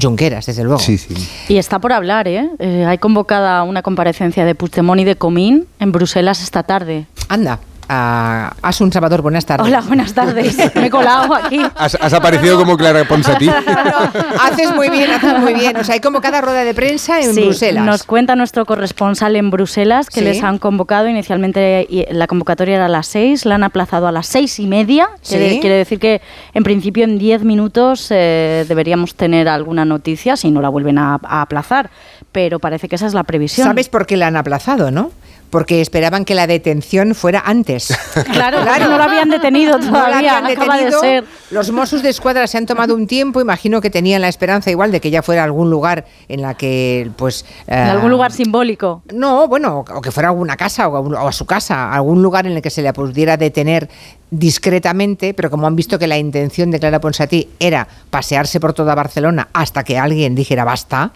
Junqueras, 0.00 0.46
desde 0.46 0.62
luego. 0.64 0.78
Sí, 0.78 0.98
sí. 0.98 1.14
Y 1.48 1.58
está 1.58 1.78
por 1.78 1.92
hablar, 1.92 2.28
¿eh? 2.28 2.48
¿eh? 2.58 2.84
Hay 2.86 2.98
convocada 2.98 3.62
una 3.64 3.82
comparecencia 3.82 4.44
de 4.44 4.54
Puigdemont 4.54 5.00
y 5.00 5.04
de 5.04 5.16
Comín 5.16 5.66
en 5.78 5.92
Bruselas 5.92 6.42
esta 6.42 6.62
tarde. 6.62 7.06
Anda 7.28 7.58
a 7.92 8.54
Asun 8.62 8.92
Salvador. 8.92 9.20
Buenas 9.20 9.44
tardes. 9.44 9.66
Hola, 9.66 9.80
buenas 9.80 10.14
tardes. 10.14 10.56
Me 10.76 10.86
he 10.86 10.90
colado 10.90 11.34
aquí. 11.34 11.60
¿Has, 11.74 12.14
aparecido 12.14 12.56
como 12.56 12.76
Clara 12.76 13.04
Ponsatí? 13.04 13.48
haces 14.40 14.72
muy 14.76 14.88
bien, 14.90 15.10
haces 15.10 15.40
muy 15.40 15.54
bien. 15.54 15.76
O 15.76 15.82
sea, 15.82 15.94
hay 15.94 16.00
como 16.00 16.20
cada 16.20 16.40
rueda 16.40 16.62
de 16.62 16.72
prensa 16.72 17.20
en 17.20 17.34
Bruselas. 17.34 17.84
Nos 17.84 18.04
cuenta 18.04 18.36
nuestro 18.36 18.64
corresponsal 18.64 19.34
en 19.34 19.50
Bruselas 19.50 20.08
que 20.08 20.22
les 20.22 20.42
han 20.44 20.58
convocado. 20.58 21.08
Inicialmente 21.08 21.88
la 22.12 22.28
convocatoria 22.28 22.76
era 22.76 22.86
a 22.86 22.88
las 22.88 23.08
seis, 23.08 23.44
la 23.44 23.56
han 23.56 23.64
aplazado 23.64 24.06
a 24.06 24.12
las 24.12 24.28
seis 24.28 24.60
y 24.60 24.68
media. 24.68 25.08
Quiere, 25.26 25.58
quiere 25.58 25.74
decir 25.74 25.98
que 25.98 26.22
en 26.54 26.62
principio 26.62 27.02
en 27.02 27.18
diez 27.18 27.42
minutos 27.42 28.06
eh, 28.10 28.64
deberíamos 28.68 29.16
tener 29.16 29.48
alguna 29.48 29.84
noticia 29.84 30.36
si 30.36 30.52
no 30.52 30.60
la 30.60 30.68
vuelven 30.68 30.98
a, 30.98 31.18
a 31.24 31.42
aplazar. 31.42 31.90
Pero 32.30 32.60
parece 32.60 32.88
que 32.88 32.94
esa 32.94 33.08
es 33.08 33.14
la 33.14 33.24
previsión. 33.24 33.66
¿Sabes 33.66 33.88
por 33.88 34.06
qué 34.06 34.16
la 34.16 34.28
han 34.28 34.36
aplazado, 34.36 34.92
no? 34.92 35.10
Porque 35.50 35.80
esperaban 35.80 36.24
que 36.24 36.34
la 36.34 36.46
detención 36.46 37.14
fuera 37.14 37.42
antes. 37.44 37.96
Claro, 38.30 38.62
claro. 38.62 38.88
no 38.88 38.98
la 38.98 39.04
habían 39.04 39.28
detenido 39.28 39.78
todavía, 39.78 40.40
de 40.42 40.92
ser. 40.92 41.24
Los 41.50 41.70
Mossos 41.70 42.02
de 42.02 42.10
Escuadra 42.10 42.46
se 42.46 42.58
han 42.58 42.66
tomado 42.66 42.94
un 42.94 43.06
tiempo, 43.06 43.40
imagino 43.40 43.80
que 43.80 43.90
tenían 43.90 44.20
la 44.20 44.28
esperanza 44.28 44.70
igual 44.70 44.92
de 44.92 45.00
que 45.00 45.10
ya 45.10 45.22
fuera 45.22 45.44
algún 45.44 45.70
lugar 45.70 46.06
en 46.28 46.42
la 46.42 46.54
que, 46.54 47.10
pues... 47.16 47.44
en 47.66 47.78
algún 47.78 48.08
eh, 48.08 48.14
lugar 48.14 48.32
simbólico. 48.32 49.02
No, 49.12 49.48
bueno, 49.48 49.84
o 49.88 50.00
que 50.00 50.10
fuera 50.10 50.28
alguna 50.28 50.56
casa 50.56 50.88
o 50.88 51.28
a, 51.28 51.32
su 51.32 51.44
casa, 51.44 51.92
algún 51.92 52.22
lugar 52.22 52.46
en 52.46 52.52
el 52.52 52.62
que 52.62 52.70
se 52.70 52.82
le 52.82 52.92
pudiera 52.92 53.36
detener 53.36 53.88
discretamente, 54.30 55.34
pero 55.34 55.50
como 55.50 55.66
han 55.66 55.74
visto 55.74 55.98
que 55.98 56.06
la 56.06 56.18
intención 56.18 56.70
de 56.70 56.78
Clara 56.78 57.00
Ponsatí 57.00 57.48
era 57.58 57.88
pasearse 58.10 58.60
por 58.60 58.72
toda 58.72 58.94
Barcelona 58.94 59.48
hasta 59.52 59.82
que 59.82 59.98
alguien 59.98 60.34
dijera 60.34 60.64
basta 60.64 61.12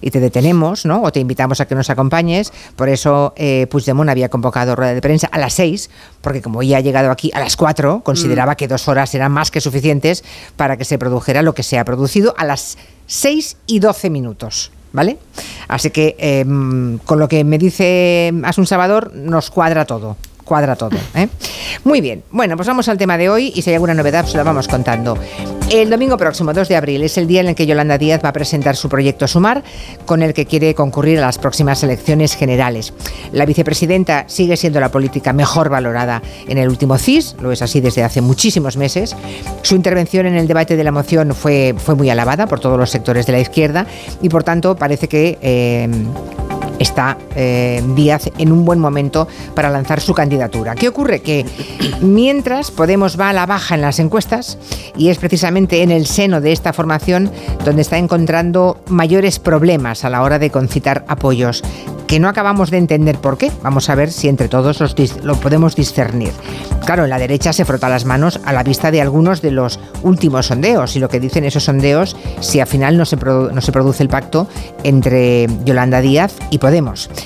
y 0.00 0.10
te 0.10 0.20
detenemos, 0.20 0.84
¿no? 0.84 1.02
O 1.02 1.12
te 1.12 1.20
invitamos 1.20 1.60
a 1.60 1.66
que 1.66 1.74
nos 1.74 1.90
acompañes. 1.90 2.52
Por 2.74 2.88
eso 2.88 3.32
eh, 3.36 3.66
Puigdemont 3.70 4.10
había 4.10 4.28
convocado 4.28 4.74
rueda 4.74 4.94
de 4.94 5.00
prensa 5.00 5.28
a 5.28 5.38
las 5.38 5.54
seis, 5.54 5.90
porque 6.20 6.42
como 6.42 6.62
ya 6.62 6.78
ha 6.78 6.80
llegado 6.80 7.10
aquí 7.10 7.30
a 7.34 7.40
las 7.40 7.56
cuatro, 7.56 8.00
consideraba 8.02 8.52
mm. 8.52 8.56
que 8.56 8.68
dos 8.68 8.88
horas 8.88 9.14
eran 9.14 9.30
más 9.32 9.50
que 9.50 9.60
suficientes 9.60 10.24
para 10.56 10.76
que 10.76 10.84
se 10.84 10.98
produjera 10.98 11.42
lo 11.42 11.54
que 11.54 11.62
se 11.62 11.78
ha 11.78 11.84
producido 11.84 12.34
a 12.36 12.44
las 12.44 12.78
seis 13.06 13.56
y 13.66 13.78
doce 13.78 14.10
minutos. 14.10 14.72
¿Vale? 14.92 15.18
Así 15.68 15.90
que 15.90 16.16
em, 16.18 16.96
con 16.98 17.18
lo 17.18 17.28
que 17.28 17.44
me 17.44 17.58
dice 17.58 18.32
Asun 18.44 18.66
Salvador 18.66 19.12
nos 19.14 19.50
cuadra 19.50 19.84
todo 19.84 20.16
cuadra 20.46 20.76
todo. 20.76 20.96
¿eh? 21.14 21.28
Muy 21.84 22.00
bien, 22.00 22.22
bueno, 22.30 22.56
pues 22.56 22.66
vamos 22.66 22.88
al 22.88 22.96
tema 22.96 23.18
de 23.18 23.28
hoy 23.28 23.52
y 23.54 23.60
si 23.60 23.70
hay 23.70 23.74
alguna 23.74 23.92
novedad, 23.92 24.24
se 24.24 24.38
la 24.38 24.44
vamos 24.44 24.68
contando. 24.68 25.18
El 25.68 25.90
domingo 25.90 26.16
próximo, 26.16 26.52
2 26.52 26.68
de 26.68 26.76
abril, 26.76 27.02
es 27.02 27.18
el 27.18 27.26
día 27.26 27.40
en 27.40 27.48
el 27.48 27.54
que 27.56 27.66
Yolanda 27.66 27.98
Díaz 27.98 28.20
va 28.24 28.28
a 28.28 28.32
presentar 28.32 28.76
su 28.76 28.88
proyecto 28.88 29.26
Sumar, 29.26 29.64
con 30.06 30.22
el 30.22 30.32
que 30.32 30.46
quiere 30.46 30.74
concurrir 30.76 31.18
a 31.18 31.22
las 31.22 31.38
próximas 31.38 31.82
elecciones 31.82 32.36
generales. 32.36 32.94
La 33.32 33.44
vicepresidenta 33.44 34.24
sigue 34.28 34.56
siendo 34.56 34.78
la 34.78 34.92
política 34.92 35.32
mejor 35.32 35.68
valorada 35.68 36.22
en 36.46 36.58
el 36.58 36.68
último 36.68 36.96
CIS, 36.96 37.34
lo 37.40 37.50
es 37.50 37.62
así 37.62 37.80
desde 37.80 38.04
hace 38.04 38.20
muchísimos 38.20 38.76
meses. 38.76 39.16
Su 39.62 39.74
intervención 39.74 40.26
en 40.26 40.36
el 40.36 40.46
debate 40.46 40.76
de 40.76 40.84
la 40.84 40.92
moción 40.92 41.34
fue, 41.34 41.74
fue 41.76 41.96
muy 41.96 42.08
alabada 42.10 42.46
por 42.46 42.60
todos 42.60 42.78
los 42.78 42.90
sectores 42.90 43.26
de 43.26 43.32
la 43.32 43.40
izquierda 43.40 43.86
y, 44.22 44.28
por 44.28 44.44
tanto, 44.44 44.76
parece 44.76 45.08
que... 45.08 45.36
Eh, 45.42 45.88
está 46.78 47.18
eh, 47.34 47.82
Díaz 47.94 48.30
en 48.38 48.52
un 48.52 48.64
buen 48.64 48.78
momento 48.78 49.28
para 49.54 49.70
lanzar 49.70 50.00
su 50.00 50.14
candidatura. 50.14 50.74
¿Qué 50.74 50.88
ocurre? 50.88 51.20
Que 51.20 51.44
mientras 52.00 52.70
Podemos 52.70 53.18
va 53.18 53.30
a 53.30 53.32
la 53.32 53.46
baja 53.46 53.74
en 53.74 53.80
las 53.80 53.98
encuestas 53.98 54.58
y 54.96 55.08
es 55.08 55.18
precisamente 55.18 55.82
en 55.82 55.90
el 55.90 56.06
seno 56.06 56.40
de 56.40 56.52
esta 56.52 56.72
formación 56.72 57.30
donde 57.64 57.82
está 57.82 57.98
encontrando 57.98 58.78
mayores 58.88 59.38
problemas 59.38 60.04
a 60.04 60.10
la 60.10 60.22
hora 60.22 60.38
de 60.38 60.50
concitar 60.50 61.04
apoyos 61.08 61.62
que 62.06 62.20
no 62.20 62.28
acabamos 62.28 62.70
de 62.70 62.78
entender 62.78 63.16
por 63.18 63.36
qué. 63.36 63.50
Vamos 63.62 63.90
a 63.90 63.94
ver 63.94 64.12
si 64.12 64.28
entre 64.28 64.48
todos 64.48 64.80
los 64.80 64.94
lo 65.24 65.36
podemos 65.36 65.74
discernir. 65.74 66.30
Claro, 66.84 67.04
en 67.04 67.10
la 67.10 67.18
derecha 67.18 67.52
se 67.52 67.64
frota 67.64 67.88
las 67.88 68.04
manos 68.04 68.40
a 68.44 68.52
la 68.52 68.62
vista 68.62 68.92
de 68.92 69.00
algunos 69.00 69.42
de 69.42 69.50
los 69.50 69.80
últimos 70.02 70.46
sondeos 70.46 70.94
y 70.94 71.00
lo 71.00 71.08
que 71.08 71.18
dicen 71.18 71.44
esos 71.44 71.64
sondeos 71.64 72.16
si 72.40 72.60
al 72.60 72.68
final 72.68 72.96
no 72.96 73.04
se, 73.04 73.16
no 73.16 73.60
se 73.60 73.72
produce 73.72 74.04
el 74.04 74.08
pacto 74.08 74.46
entre 74.84 75.48
Yolanda 75.64 76.00
Díaz 76.00 76.34
y 76.50 76.58
Podemos. 76.58 76.65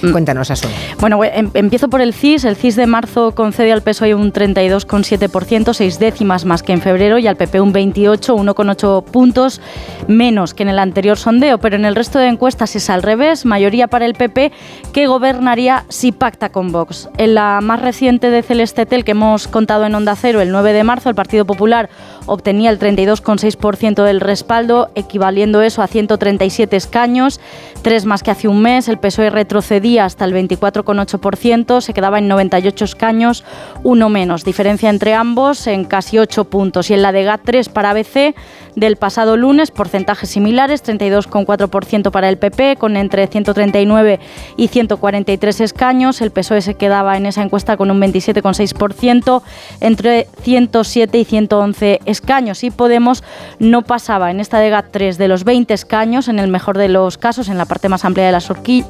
Mm. 0.03 0.13
Cuéntanos, 0.13 0.51
Asun. 0.51 0.71
Bueno, 0.99 1.23
em, 1.25 1.51
empiezo 1.55 1.89
por 1.89 2.01
el 2.01 2.13
CIS. 2.13 2.45
El 2.45 2.57
CIS 2.57 2.77
de 2.77 2.87
marzo 2.87 3.33
concede 3.33 3.73
al 3.73 3.83
PSOE 3.83 4.15
un 4.15 4.33
32,7%, 4.33 5.73
seis 5.73 5.99
décimas 5.99 6.45
más 6.45 6.63
que 6.63 6.73
en 6.73 6.81
febrero, 6.81 7.19
y 7.19 7.27
al 7.27 7.37
PP 7.37 7.61
un 7.61 7.73
28, 7.73 8.37
1,8 8.37 9.05
puntos 9.05 9.61
menos 10.09 10.55
que 10.55 10.63
en 10.63 10.69
el 10.69 10.79
anterior 10.79 11.17
sondeo. 11.17 11.59
Pero 11.59 11.77
en 11.77 11.85
el 11.85 11.97
resto 11.97 12.19
de 12.19 12.29
encuestas 12.29 12.77
es 12.77 12.91
al 12.91 13.03
revés, 13.03 13.45
mayoría 13.45 13.89
para 13.89 14.07
el 14.07 14.15
PP 14.15 14.53
que 14.93 15.07
gobernaría 15.07 15.85
si 15.89 16.13
pacta 16.13 16.51
con 16.51 16.73
Vox. 16.73 17.09
En 17.17 17.35
la 17.35 17.61
más 17.63 17.81
reciente 17.81 18.31
de 18.31 18.43
Celestetel 18.43 19.05
que 19.05 19.13
hemos 19.13 19.49
contado 19.49 19.87
en 19.87 19.95
Onda 19.95 20.17
Cero 20.17 20.41
el 20.41 20.51
9 20.51 20.73
de 20.73 20.85
marzo, 20.85 21.09
el 21.09 21.15
Partido 21.15 21.45
Popular 21.45 21.89
obtenía 22.27 22.71
el 22.71 22.79
32,6% 22.79 24.05
del 24.05 24.21
respaldo, 24.21 24.91
equivaliendo 24.95 25.63
eso 25.63 25.83
a 25.83 25.87
137 25.87 26.77
escaños, 26.77 27.41
tres 27.81 28.07
más 28.07 28.23
que 28.23 28.31
hace 28.31 28.49
un 28.49 28.63
mes. 28.63 28.89
El 28.89 28.99
PSOE 28.99 29.31
retrocedía 29.31 30.05
hasta 30.05 30.25
el 30.25 30.35
24,8%, 30.35 31.81
se 31.81 31.95
quedaba 31.95 32.19
en 32.19 32.29
98 32.29 32.85
escaños, 32.85 33.45
uno 33.83 34.09
menos. 34.09 34.45
Diferencia 34.45 34.91
entre 34.91 35.15
ambos 35.15 35.67
en 35.67 35.85
casi 35.85 36.19
8 36.19 36.45
puntos. 36.45 36.91
Y 36.91 36.95
en 36.95 37.03
la 37.03 37.13
de 37.13 37.27
GAT3 37.27 37.71
para 37.71 37.91
ABC 37.91 38.35
del 38.77 38.97
pasado 38.97 39.37
lunes, 39.37 39.71
porcentajes 39.71 40.31
similares, 40.31 40.85
32,4% 40.85 42.11
para 42.11 42.29
el 42.29 42.39
PP, 42.39 42.77
con 42.77 42.97
entre 42.97 43.27
139 43.27 44.21
y 44.57 44.69
143 44.69 45.61
escaños. 45.61 46.21
El 46.21 46.31
PSOE 46.31 46.63
se 46.63 46.75
quedaba 46.75 47.17
en 47.17 47.27
esa 47.27 47.43
encuesta 47.43 47.77
con 47.77 47.91
un 47.91 48.01
27,6%, 48.01 49.43
entre 49.81 50.29
107 50.43 51.19
y 51.19 51.25
111 51.25 52.01
escaños. 52.05 52.65
Y 52.65 52.71
Podemos 52.71 53.23
no 53.59 53.83
pasaba 53.83 54.31
en 54.31 54.41
esta 54.41 54.59
de 54.59 54.73
GAT3 54.73 55.17
de 55.17 55.29
los 55.29 55.45
20 55.45 55.75
escaños, 55.75 56.29
en 56.29 56.39
el 56.39 56.49
mejor 56.49 56.79
de 56.79 56.89
los 56.89 57.19
casos, 57.19 57.49
en 57.49 57.59
la 57.59 57.67
parte 57.71 57.89
más 57.89 58.05
amplia 58.05 58.27
de 58.27 58.33
la, 58.33 58.43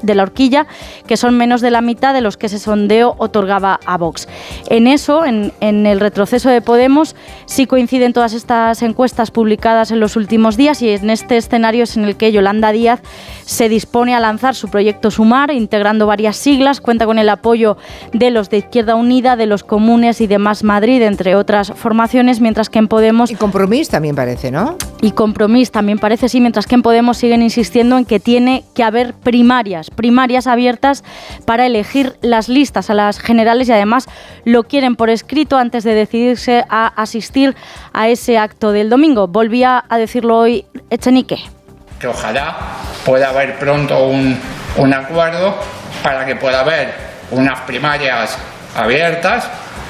de 0.02 0.14
la 0.14 0.22
horquilla, 0.22 0.66
que 1.06 1.16
son 1.16 1.36
menos 1.36 1.60
de 1.60 1.70
la 1.70 1.82
mitad 1.82 2.14
de 2.14 2.22
los 2.22 2.36
que 2.36 2.46
ese 2.46 2.58
sondeo 2.58 3.14
otorgaba 3.18 3.78
a 3.84 3.98
Vox. 3.98 4.26
En 4.68 4.86
eso, 4.86 5.24
en, 5.24 5.52
en 5.60 5.86
el 5.86 6.00
retroceso 6.00 6.48
de 6.48 6.62
Podemos, 6.62 7.14
sí 7.44 7.66
coinciden 7.66 8.12
todas 8.12 8.32
estas 8.32 8.82
encuestas 8.82 9.30
publicadas 9.30 9.90
en 9.90 10.00
los 10.00 10.16
últimos 10.16 10.56
días 10.56 10.80
y 10.80 10.88
en 10.88 11.10
este 11.10 11.36
escenario 11.36 11.84
es 11.84 11.96
en 11.96 12.04
el 12.04 12.16
que 12.16 12.32
Yolanda 12.32 12.72
Díaz 12.72 13.00
se 13.44 13.68
dispone 13.68 14.14
a 14.14 14.20
lanzar 14.20 14.54
su 14.54 14.68
proyecto 14.68 15.10
Sumar, 15.10 15.50
integrando 15.52 16.06
varias 16.06 16.36
siglas, 16.36 16.80
cuenta 16.80 17.04
con 17.04 17.18
el 17.18 17.28
apoyo 17.28 17.76
de 18.12 18.30
los 18.30 18.48
de 18.48 18.58
Izquierda 18.58 18.94
Unida, 18.94 19.36
de 19.36 19.46
los 19.46 19.62
comunes 19.62 20.22
y 20.22 20.26
de 20.26 20.38
Más 20.38 20.64
Madrid, 20.64 21.02
entre 21.02 21.36
otras 21.36 21.72
formaciones, 21.76 22.40
mientras 22.40 22.70
que 22.70 22.78
en 22.78 22.88
Podemos... 22.88 23.30
Y 23.30 23.34
Compromís 23.34 23.90
también 23.90 24.16
parece, 24.16 24.50
¿no? 24.50 24.76
Y 25.02 25.10
Compromís 25.10 25.70
también 25.70 25.98
parece, 25.98 26.28
sí, 26.30 26.40
mientras 26.40 26.66
que 26.66 26.76
en 26.76 26.82
Podemos 26.82 27.18
siguen 27.18 27.42
insistiendo 27.42 27.98
en 27.98 28.04
que 28.04 28.20
tiene 28.20 28.64
haber 28.82 29.14
primarias, 29.14 29.90
primarias 29.90 30.46
abiertas 30.46 31.04
para 31.44 31.66
elegir 31.66 32.16
las 32.22 32.48
listas 32.48 32.90
a 32.90 32.94
las 32.94 33.18
generales 33.18 33.68
y 33.68 33.72
además 33.72 34.08
lo 34.44 34.64
quieren 34.64 34.96
por 34.96 35.10
escrito 35.10 35.56
antes 35.56 35.84
de 35.84 35.94
decidirse 35.94 36.64
a 36.68 36.86
asistir 36.86 37.54
a 37.92 38.08
ese 38.08 38.38
acto 38.38 38.72
del 38.72 38.90
domingo. 38.90 39.28
Volvía 39.28 39.84
a 39.88 39.98
decirlo 39.98 40.38
hoy 40.38 40.64
Echenique 40.90 41.38
que 42.00 42.08
ojalá 42.08 42.56
pueda 43.04 43.28
haber 43.28 43.58
pronto 43.58 44.06
un, 44.06 44.40
acuerdo 44.94 45.54
para 46.02 46.24
que 46.24 46.34
pueda 46.34 46.60
haber 46.60 46.94
unas 47.30 47.60
primarias 47.60 48.36
abiertas 48.74 49.44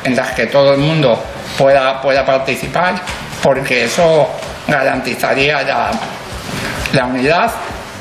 en 0.04 0.16
las 0.16 0.32
que 0.32 0.47
todo 0.47 0.75
el 0.75 0.80
mundo 0.80 1.23
pueda, 1.56 2.02
pueda 2.02 2.26
participar, 2.26 2.94
porque 3.42 3.85
eso 3.85 4.28
garantizaría 4.66 5.62
la 6.92 7.06
unidad, 7.06 7.52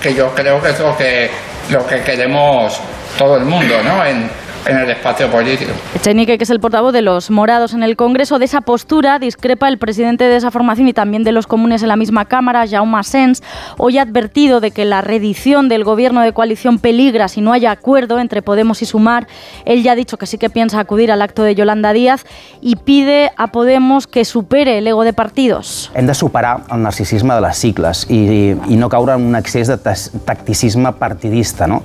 que 0.02 0.14
yo 0.14 0.34
creo 0.34 0.62
que 0.62 0.70
es 0.70 0.80
lo 0.80 0.96
que, 0.98 1.30
lo 1.70 1.86
que 1.86 2.02
queremos 2.02 2.80
todo 3.18 3.38
el 3.38 3.46
mundo, 3.46 3.82
¿no? 3.84 4.06
En, 4.06 4.30
en 4.66 4.78
el 4.78 4.90
espacio 4.90 5.30
político. 5.30 5.72
Echenique, 5.96 6.38
que 6.38 6.44
es 6.44 6.50
el 6.50 6.60
portavoz 6.60 6.94
de 6.94 7.02
los 7.02 7.32
morados 7.32 7.74
en 7.74 7.84
el 7.84 7.96
Congreso, 7.96 8.40
de 8.40 8.46
esa 8.46 8.62
postura 8.62 9.20
discrepa 9.20 9.68
el 9.68 9.78
presidente 9.78 10.26
de 10.26 10.36
esa 10.36 10.52
formación 10.52 10.88
y 10.88 10.94
también 10.94 11.24
de 11.24 11.32
los 11.32 11.48
comunes 11.48 11.82
en 11.82 11.88
la 11.88 11.96
misma 11.96 12.26
Cámara, 12.26 12.66
Jaume 12.68 13.04
Sens, 13.04 13.42
hoy 13.78 13.98
ha 13.98 14.04
advertido 14.04 14.60
de 14.60 14.72
que 14.72 14.86
la 14.86 15.02
reedición 15.02 15.70
del 15.70 15.84
gobierno 15.84 16.22
de 16.22 16.34
coalición 16.34 16.80
peligra 16.80 17.28
si 17.28 17.42
no 17.42 17.54
haya 17.54 17.72
acuerdo 17.72 18.20
entre 18.20 18.42
Podemos 18.42 18.82
y 18.82 18.86
Sumar. 18.86 19.28
Él 19.66 19.84
ya 19.84 19.94
ha 19.94 19.96
dicho 19.96 20.18
que 20.18 20.26
sí 20.26 20.38
que 20.38 20.50
piensa 20.50 20.80
acudir 20.80 21.12
al 21.12 21.22
acto 21.22 21.44
de 21.44 21.56
Yolanda 21.56 21.94
Díaz 21.94 22.26
y 22.62 22.76
pide 22.76 23.32
a 23.38 23.48
Podemos 23.48 24.08
que 24.08 24.26
supere 24.26 24.78
el 24.78 24.88
ego 24.88 25.04
de 25.04 25.14
partidos. 25.14 25.92
Hem 25.94 26.08
de 26.08 26.14
superar 26.14 26.62
el 26.72 26.82
narcisisme 26.84 27.34
de 27.34 27.42
les 27.42 27.58
sigles 27.58 28.06
i, 28.10 28.56
i 28.68 28.78
no 28.78 28.90
caure 28.90 29.16
en 29.16 29.26
un 29.26 29.36
excés 29.36 29.68
de 29.68 29.78
tacticisme 29.78 30.94
partidista, 30.94 31.68
no? 31.68 31.82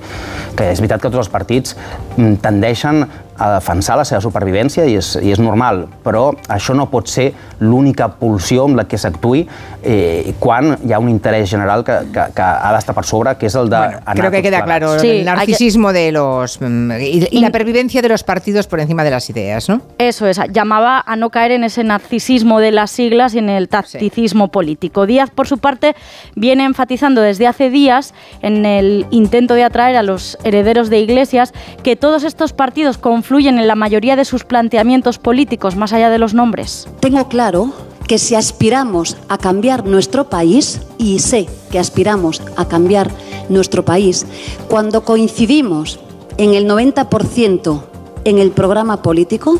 que 0.54 0.68
és 0.70 0.80
veritat 0.80 1.02
que 1.02 1.10
tots 1.10 1.24
els 1.24 1.32
partits 1.32 1.74
mm, 2.16 2.36
tendeixen 2.44 2.63
tendeixen 2.64 3.04
a 3.38 3.54
defensar 3.56 3.96
la 3.98 4.04
seva 4.06 4.20
supervivència 4.22 4.84
i 4.86 4.96
és, 4.98 5.14
i 5.20 5.32
és 5.34 5.40
normal, 5.42 5.84
però 6.04 6.28
això 6.52 6.74
no 6.76 6.86
pot 6.90 7.10
ser 7.10 7.32
l'única 7.60 8.08
pulsió 8.18 8.66
amb 8.68 8.78
la 8.78 8.84
que 8.88 8.98
s'actui 9.00 9.44
eh, 9.82 10.34
quan 10.38 10.74
hi 10.84 10.92
ha 10.92 11.00
un 11.02 11.08
interès 11.10 11.48
general 11.50 11.84
que, 11.84 11.96
que, 12.12 12.28
que 12.34 12.44
ha 12.44 12.72
d'estar 12.74 12.94
per 12.96 13.04
sobre, 13.08 13.34
que 13.40 13.48
és 13.50 13.56
el 13.58 13.70
de... 13.72 13.78
Bueno, 13.78 14.00
creo 14.14 14.30
que 14.30 14.42
queda 14.42 14.62
claro 14.64 14.98
sí, 14.98 15.10
el 15.10 15.24
narcisismo 15.24 15.88
que... 15.88 15.98
de 15.98 16.12
los 16.12 16.60
mm, 16.60 16.92
y, 17.00 17.28
y 17.30 17.40
la 17.40 17.50
pervivencia 17.50 18.02
de 18.02 18.08
los 18.08 18.22
partidos 18.22 18.66
por 18.66 18.80
encima 18.80 19.04
de 19.04 19.10
las 19.10 19.28
ideas, 19.30 19.68
¿no? 19.68 19.80
Eso 19.98 20.26
es, 20.26 20.40
llamaba 20.52 21.02
a 21.04 21.16
no 21.16 21.30
caer 21.30 21.52
en 21.52 21.64
ese 21.64 21.84
narcisismo 21.84 22.60
de 22.60 22.72
las 22.72 22.90
siglas 22.90 23.34
y 23.34 23.38
en 23.38 23.48
el 23.48 23.68
tacticismo 23.68 24.46
sí. 24.46 24.50
político. 24.50 25.06
Díaz, 25.06 25.30
por 25.30 25.48
su 25.48 25.58
parte, 25.58 25.94
viene 26.34 26.64
enfatizando 26.64 27.20
desde 27.20 27.46
hace 27.46 27.70
días 27.70 28.14
en 28.42 28.64
el 28.66 29.06
intento 29.10 29.54
de 29.54 29.64
atraer 29.64 29.96
a 29.96 30.02
los 30.02 30.38
herederos 30.44 30.90
de 30.90 31.00
Iglesias 31.00 31.52
que 31.82 31.96
todos 31.96 32.24
estos 32.24 32.52
partidos 32.52 32.98
con 32.98 33.23
influyen 33.24 33.58
en 33.58 33.66
la 33.66 33.74
mayoría 33.74 34.16
de 34.16 34.26
sus 34.26 34.44
planteamientos 34.44 35.18
políticos, 35.18 35.76
más 35.76 35.94
allá 35.94 36.10
de 36.10 36.18
los 36.18 36.34
nombres? 36.34 36.86
Tengo 37.00 37.26
claro 37.26 37.72
que 38.06 38.18
si 38.18 38.34
aspiramos 38.34 39.16
a 39.30 39.38
cambiar 39.38 39.86
nuestro 39.86 40.28
país, 40.28 40.82
y 40.98 41.20
sé 41.20 41.46
que 41.70 41.78
aspiramos 41.78 42.42
a 42.58 42.68
cambiar 42.68 43.10
nuestro 43.48 43.82
país, 43.82 44.26
cuando 44.68 45.04
coincidimos 45.04 46.00
en 46.36 46.52
el 46.52 46.68
90% 46.68 47.80
en 48.26 48.38
el 48.38 48.50
programa 48.50 49.00
político, 49.00 49.58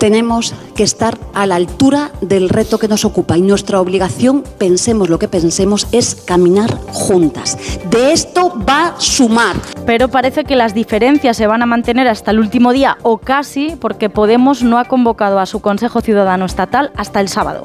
tenemos 0.00 0.54
que 0.74 0.82
estar 0.82 1.18
a 1.34 1.46
la 1.46 1.56
altura 1.56 2.10
del 2.22 2.48
reto 2.48 2.78
que 2.78 2.88
nos 2.88 3.04
ocupa 3.04 3.36
y 3.36 3.42
nuestra 3.42 3.80
obligación, 3.80 4.42
pensemos 4.58 5.10
lo 5.10 5.18
que 5.18 5.28
pensemos, 5.28 5.86
es 5.92 6.14
caminar 6.14 6.74
juntas. 6.88 7.58
De 7.90 8.12
esto 8.12 8.56
va 8.68 8.88
a 8.88 9.00
sumar. 9.00 9.56
Pero 9.84 10.08
parece 10.08 10.44
que 10.44 10.56
las 10.56 10.74
diferencias 10.74 11.36
se 11.36 11.46
van 11.46 11.62
a 11.62 11.66
mantener 11.66 12.08
hasta 12.08 12.30
el 12.30 12.40
último 12.40 12.72
día 12.72 12.96
o 13.02 13.18
casi 13.18 13.76
porque 13.78 14.08
Podemos 14.08 14.62
no 14.62 14.78
ha 14.78 14.86
convocado 14.86 15.38
a 15.38 15.46
su 15.46 15.60
Consejo 15.60 16.00
Ciudadano 16.00 16.46
Estatal 16.46 16.90
hasta 16.96 17.20
el 17.20 17.28
sábado. 17.28 17.62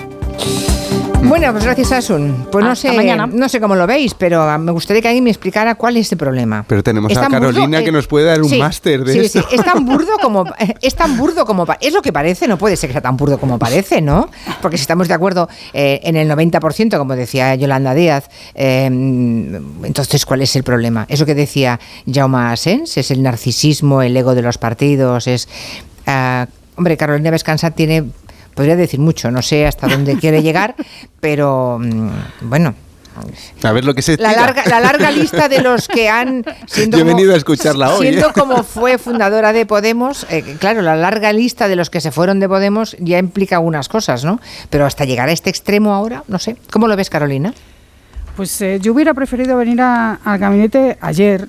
Bueno, 1.27 1.51
pues 1.51 1.63
gracias 1.63 1.91
Asun. 1.91 2.47
Pues 2.51 2.63
no 2.63 2.75
sé, 2.75 3.15
no 3.15 3.49
sé 3.49 3.59
cómo 3.59 3.75
lo 3.75 3.87
veis, 3.87 4.13
pero 4.13 4.57
me 4.59 4.71
gustaría 4.71 5.01
que 5.01 5.07
alguien 5.07 5.23
me 5.23 5.29
explicara 5.29 5.75
cuál 5.75 5.97
es 5.97 6.11
el 6.11 6.17
problema. 6.17 6.65
Pero 6.67 6.83
tenemos 6.83 7.15
a 7.17 7.27
Carolina 7.27 7.83
que 7.83 7.91
nos 7.91 8.07
puede 8.07 8.25
dar 8.25 8.41
un 8.41 8.57
máster 8.57 9.03
de 9.03 9.13
sí, 9.13 9.29
Sí, 9.29 9.39
es 9.51 9.63
tan 9.63 9.85
burdo 9.85 10.17
como 10.21 10.45
es 10.81 10.95
tan 10.95 11.17
burdo 11.17 11.45
como 11.45 11.65
es 11.79 11.93
lo 11.93 12.01
que 12.01 12.13
parece, 12.13 12.47
no 12.47 12.57
puede 12.57 12.75
ser 12.75 12.89
que 12.89 12.93
sea 12.93 13.01
tan 13.01 13.17
burdo 13.17 13.37
como 13.37 13.59
parece, 13.59 14.01
¿no? 14.01 14.29
Porque 14.61 14.77
si 14.77 14.81
estamos 14.81 15.07
de 15.07 15.13
acuerdo 15.13 15.49
eh, 15.73 15.99
en 16.03 16.15
el 16.15 16.29
90%, 16.29 16.97
como 16.97 17.15
decía 17.15 17.55
Yolanda 17.55 17.93
Díaz, 17.93 18.29
eh, 18.53 18.85
entonces 18.85 20.25
¿cuál 20.25 20.41
es 20.41 20.55
el 20.55 20.63
problema? 20.63 21.05
Eso 21.09 21.25
que 21.25 21.35
decía 21.35 21.79
Jaume 22.11 22.37
Asens, 22.37 22.97
es 22.97 23.11
el 23.11 23.23
narcisismo, 23.23 24.01
el 24.01 24.15
ego 24.15 24.35
de 24.35 24.41
los 24.41 24.57
partidos, 24.57 25.27
es 25.27 25.47
uh, 26.07 26.45
hombre, 26.75 26.97
Carolina 26.97 27.31
Vescansa 27.31 27.71
tiene 27.71 28.05
podría 28.55 28.75
decir 28.75 28.99
mucho, 28.99 29.29
no 29.29 29.41
sé 29.41 29.67
hasta 29.67 29.87
dónde 29.87 30.17
quiere 30.17 30.41
llegar, 30.41 30.75
pero 31.19 31.77
mm, 31.79 32.09
bueno, 32.41 32.73
a 33.63 33.71
ver 33.71 33.85
lo 33.85 33.93
que 33.93 34.01
se 34.01 34.17
la 34.17 34.33
larga, 34.33 34.63
la 34.67 34.79
larga 34.79 35.09
lista 35.11 35.47
de 35.47 35.61
los 35.61 35.87
que 35.87 36.09
han 36.09 36.43
siendo 36.67 36.97
Yo 36.99 37.03
he 37.03 37.07
venido 37.07 37.33
a 37.33 37.37
escucharla 37.37 37.93
hoy. 37.93 38.07
Siendo 38.07 38.29
¿eh? 38.29 38.33
como 38.33 38.63
fue 38.63 38.97
fundadora 38.97 39.53
de 39.53 39.65
Podemos, 39.65 40.25
eh, 40.29 40.57
claro, 40.59 40.81
la 40.81 40.95
larga 40.95 41.31
lista 41.31 41.67
de 41.67 41.75
los 41.75 41.89
que 41.89 42.01
se 42.01 42.11
fueron 42.11 42.39
de 42.39 42.49
Podemos 42.49 42.95
ya 42.99 43.17
implica 43.17 43.55
algunas 43.55 43.87
cosas, 43.87 44.25
¿no? 44.25 44.39
Pero 44.69 44.85
hasta 44.85 45.05
llegar 45.05 45.29
a 45.29 45.31
este 45.31 45.49
extremo 45.49 45.93
ahora, 45.93 46.23
no 46.27 46.39
sé. 46.39 46.57
¿Cómo 46.71 46.87
lo 46.87 46.95
ves, 46.95 47.09
Carolina? 47.09 47.53
Pues 48.35 48.61
eh, 48.61 48.79
yo 48.81 48.93
hubiera 48.93 49.13
preferido 49.13 49.57
venir 49.57 49.79
al 49.81 50.37
gabinete 50.37 50.97
ayer. 50.99 51.47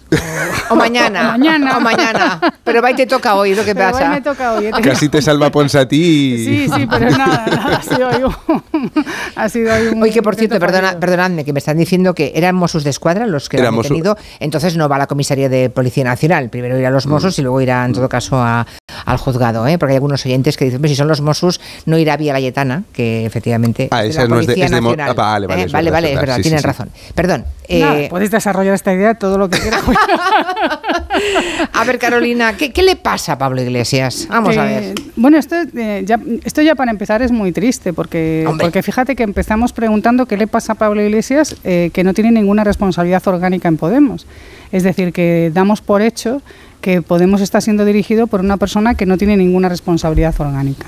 O, 0.71 0.75
mañana. 0.75 1.29
o 1.29 1.39
mañana. 1.39 1.77
O 1.77 1.81
mañana. 1.81 2.41
Pero 2.65 2.83
va 2.83 2.91
y 2.91 2.95
te 2.95 3.07
toca 3.07 3.35
hoy, 3.35 3.55
lo 3.55 3.65
que 3.65 3.75
pero 3.75 3.93
pasa. 3.93 4.11
me 4.11 4.21
toca 4.21 4.55
hoy. 4.55 4.71
Casi 4.83 5.09
te 5.09 5.23
salva 5.23 5.51
Ponsatí. 5.51 6.45
Sí, 6.45 6.69
sí, 6.75 6.87
pero 6.91 7.11
nada, 7.11 7.47
nada, 7.47 7.77
ha 7.77 7.83
sido 7.83 8.09
hoy 8.09 8.23
un... 8.25 8.93
ha 9.37 9.49
sido 9.49 9.75
hoy 9.75 9.87
un 9.89 10.03
Oye, 10.03 10.13
que 10.13 10.23
por 10.23 10.35
cierto, 10.35 10.59
perdona, 10.59 10.99
perdonadme, 10.99 11.45
que 11.45 11.53
me 11.53 11.59
están 11.59 11.77
diciendo 11.77 12.15
que 12.15 12.33
eran 12.35 12.55
Mossos 12.55 12.85
de 12.85 12.91
Escuadra 12.91 13.27
los 13.27 13.49
que 13.49 13.61
han 13.61 13.77
detenido, 13.77 14.17
entonces 14.41 14.77
no 14.77 14.89
va 14.89 14.97
a 14.97 15.01
la 15.01 15.07
comisaría 15.07 15.49
de 15.49 15.71
Policía 15.71 16.05
Nacional. 16.05 16.51
Primero 16.51 16.79
irá 16.79 16.89
a 16.89 16.93
los 16.93 17.07
mm. 17.07 17.11
Mossos 17.11 17.39
y 17.39 17.43
luego 17.43 17.61
irá, 17.61 17.85
en 17.85 17.93
todo 17.93 18.09
caso, 18.09 18.37
a, 18.37 18.67
al 19.05 19.17
juzgado, 19.19 19.67
¿eh? 19.67 19.79
porque 19.79 19.93
hay 19.93 19.97
algunos 19.97 20.25
oyentes 20.27 20.57
que 20.57 20.67
dicen, 20.67 20.81
pues 20.81 20.91
si 20.91 20.97
son 20.97 21.09
los 21.09 21.21
Mossos, 21.21 21.61
no 21.85 21.99
irá 21.99 22.17
vía 22.17 22.33
Layetana, 22.33 22.85
que 22.93 23.25
efectivamente 23.25 23.89
ah, 23.91 24.05
es 24.05 24.17
la 24.17 24.27
Policía 24.27 24.69
Nacional. 24.69 25.11
Ah, 25.11 25.15
vale, 25.15 25.47
vale, 25.47 25.63
¿eh? 25.63 25.67
vale, 25.71 25.91
vale, 25.91 26.13
es 26.13 26.21
verdad, 26.21 26.41
tienen 26.41 26.63
razón. 26.63 26.91
Perdón. 27.15 27.45
Eh, 27.69 28.07
podéis 28.11 28.31
desarrollar 28.31 28.75
esta 28.75 28.93
idea 28.93 29.15
todo 29.15 29.39
lo 29.39 29.49
que 29.49 29.59
quieras. 29.59 29.83
a 31.73 31.85
ver, 31.85 31.99
Carolina, 31.99 32.57
¿qué, 32.57 32.83
le 32.83 32.97
pasa 32.97 33.33
a 33.33 33.39
Pablo 33.39 33.63
Iglesias? 33.63 34.27
Vamos 34.29 34.57
a 34.57 34.65
ver. 34.65 34.95
Bueno, 35.17 35.39
esto, 35.39 35.57
eh, 35.77 36.03
ya, 36.05 36.19
esto 36.45 36.63
ya 36.63 36.75
para 36.75 36.91
empezar 36.91 37.23
es 37.23 37.33
muy 37.33 37.53
triste, 37.53 37.93
porque, 37.93 38.49
porque 38.61 38.83
fíjate 38.83 39.17
que 39.17 39.23
empezamos 39.23 39.73
preguntando 39.73 40.27
qué 40.27 40.37
le 40.37 40.47
pasa 40.47 40.73
a 40.73 40.77
Pablo 40.77 41.03
Iglesias, 41.03 41.57
eh, 41.65 41.91
que 41.93 42.05
no 42.05 42.15
tiene 42.15 42.33
ninguna 42.33 42.65
responsabilidad 42.65 43.27
orgánica 43.27 43.69
en 43.69 43.77
Podemos. 43.77 44.27
Es 44.73 44.83
decir, 44.83 45.13
que 45.13 45.51
damos 45.53 45.81
por 45.81 46.03
hecho 46.03 46.43
que 46.81 47.03
Podemos 47.03 47.41
está 47.41 47.61
siendo 47.61 47.85
dirigido 47.85 48.27
por 48.27 48.41
una 48.41 48.57
persona 48.57 48.95
que 48.95 49.07
no 49.07 49.19
tiene 49.19 49.37
ninguna 49.37 49.69
responsabilidad 49.69 50.35
orgánica 50.39 50.87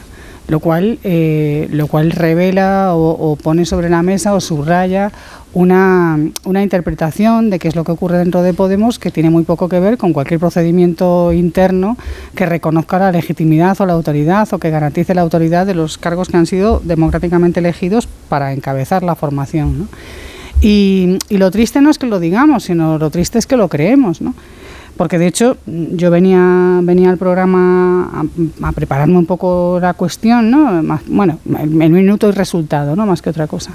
lo 0.48 0.60
cual, 0.60 0.98
eh, 1.04 1.68
lo 1.70 1.86
cual 1.86 2.10
revela 2.10 2.92
o, 2.94 3.36
pone 3.36 3.66
sobre 3.66 3.90
la 3.90 4.02
mesa 4.02 4.34
o 4.34 4.40
subraya 4.40 5.12
una, 5.54 6.18
una, 6.44 6.62
interpretación 6.62 7.50
de 7.50 7.58
qué 7.58 7.68
es 7.68 7.76
lo 7.76 7.84
que 7.84 7.92
ocurre 7.92 8.18
dentro 8.18 8.42
de 8.42 8.54
Podemos 8.54 8.98
que 8.98 9.10
tiene 9.10 9.30
muy 9.30 9.44
poco 9.44 9.68
que 9.68 9.80
ver 9.80 9.98
con 9.98 10.12
cualquier 10.12 10.40
procedimiento 10.40 11.32
interno 11.32 11.96
que 12.34 12.46
reconozca 12.46 12.98
la 12.98 13.12
legitimidad 13.12 13.80
o 13.80 13.86
la 13.86 13.94
autoridad 13.94 14.48
o 14.52 14.58
que 14.58 14.70
garantice 14.70 15.14
la 15.14 15.22
autoridad 15.22 15.66
de 15.66 15.74
los 15.74 15.98
cargos 15.98 16.28
que 16.28 16.36
han 16.36 16.46
sido 16.46 16.80
democráticamente 16.84 17.60
elegidos 17.60 18.08
para 18.28 18.52
encabezar 18.52 19.02
la 19.02 19.14
formación. 19.14 19.88
Y, 20.60 21.18
y, 21.28 21.38
lo 21.38 21.50
triste 21.50 21.80
no 21.80 21.88
es 21.88 21.98
que 21.98 22.06
lo 22.06 22.18
digamos, 22.18 22.64
sino 22.64 22.98
lo 22.98 23.10
triste 23.10 23.38
es 23.38 23.46
que 23.46 23.56
lo 23.56 23.68
creemos. 23.68 24.20
¿no? 24.20 24.34
porque 24.98 25.16
de 25.16 25.28
hecho 25.28 25.56
yo 25.66 26.10
venía, 26.10 26.80
venía 26.82 27.08
al 27.08 27.18
programa 27.18 28.26
a, 28.62 28.72
prepararme 28.72 29.16
un 29.16 29.26
poco 29.26 29.78
la 29.80 29.94
cuestión, 29.94 30.50
¿no? 30.50 30.82
bueno, 31.06 31.38
el, 31.60 31.70
minuto 31.70 32.28
y 32.28 32.32
resultado, 32.32 32.96
¿no? 32.96 33.06
Más 33.06 33.22
que 33.22 33.30
otra 33.30 33.46
cosa. 33.46 33.70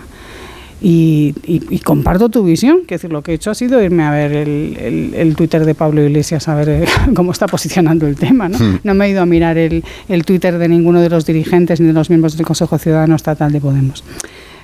Y, 0.85 1.79
comparto 1.85 2.27
tu 2.27 2.43
visión, 2.43 2.81
que 2.85 2.95
decir, 2.95 3.09
lo 3.09 3.21
que 3.21 3.31
he 3.31 3.35
hecho 3.35 3.51
ha 3.51 3.55
sido 3.55 3.81
irme 3.81 4.03
a 4.03 4.11
ver 4.11 4.33
el, 4.33 5.33
Twitter 5.37 5.65
de 5.65 5.75
Pablo 5.75 6.03
Iglesias, 6.03 6.49
a 6.49 6.55
ver 6.55 6.69
eh, 6.69 6.85
cómo 7.15 7.31
está 7.31 7.47
posicionando 7.47 8.05
el 8.05 8.17
tema. 8.17 8.49
¿no? 8.49 8.57
Hmm. 8.57 8.79
no 8.83 8.93
me 8.93 9.05
he 9.05 9.09
ido 9.09 9.21
a 9.21 9.25
mirar 9.25 9.57
el, 9.57 9.83
el 10.09 10.25
Twitter 10.25 10.57
de 10.57 10.67
ninguno 10.67 10.99
de 10.99 11.09
los 11.09 11.25
dirigentes 11.25 11.79
ni 11.79 11.87
de 11.87 11.93
los 11.93 12.09
miembros 12.09 12.35
del 12.35 12.45
Consejo 12.45 12.77
Ciudadano 12.77 13.15
Estatal 13.15 13.51
de 13.51 13.61
Podemos. 13.61 14.03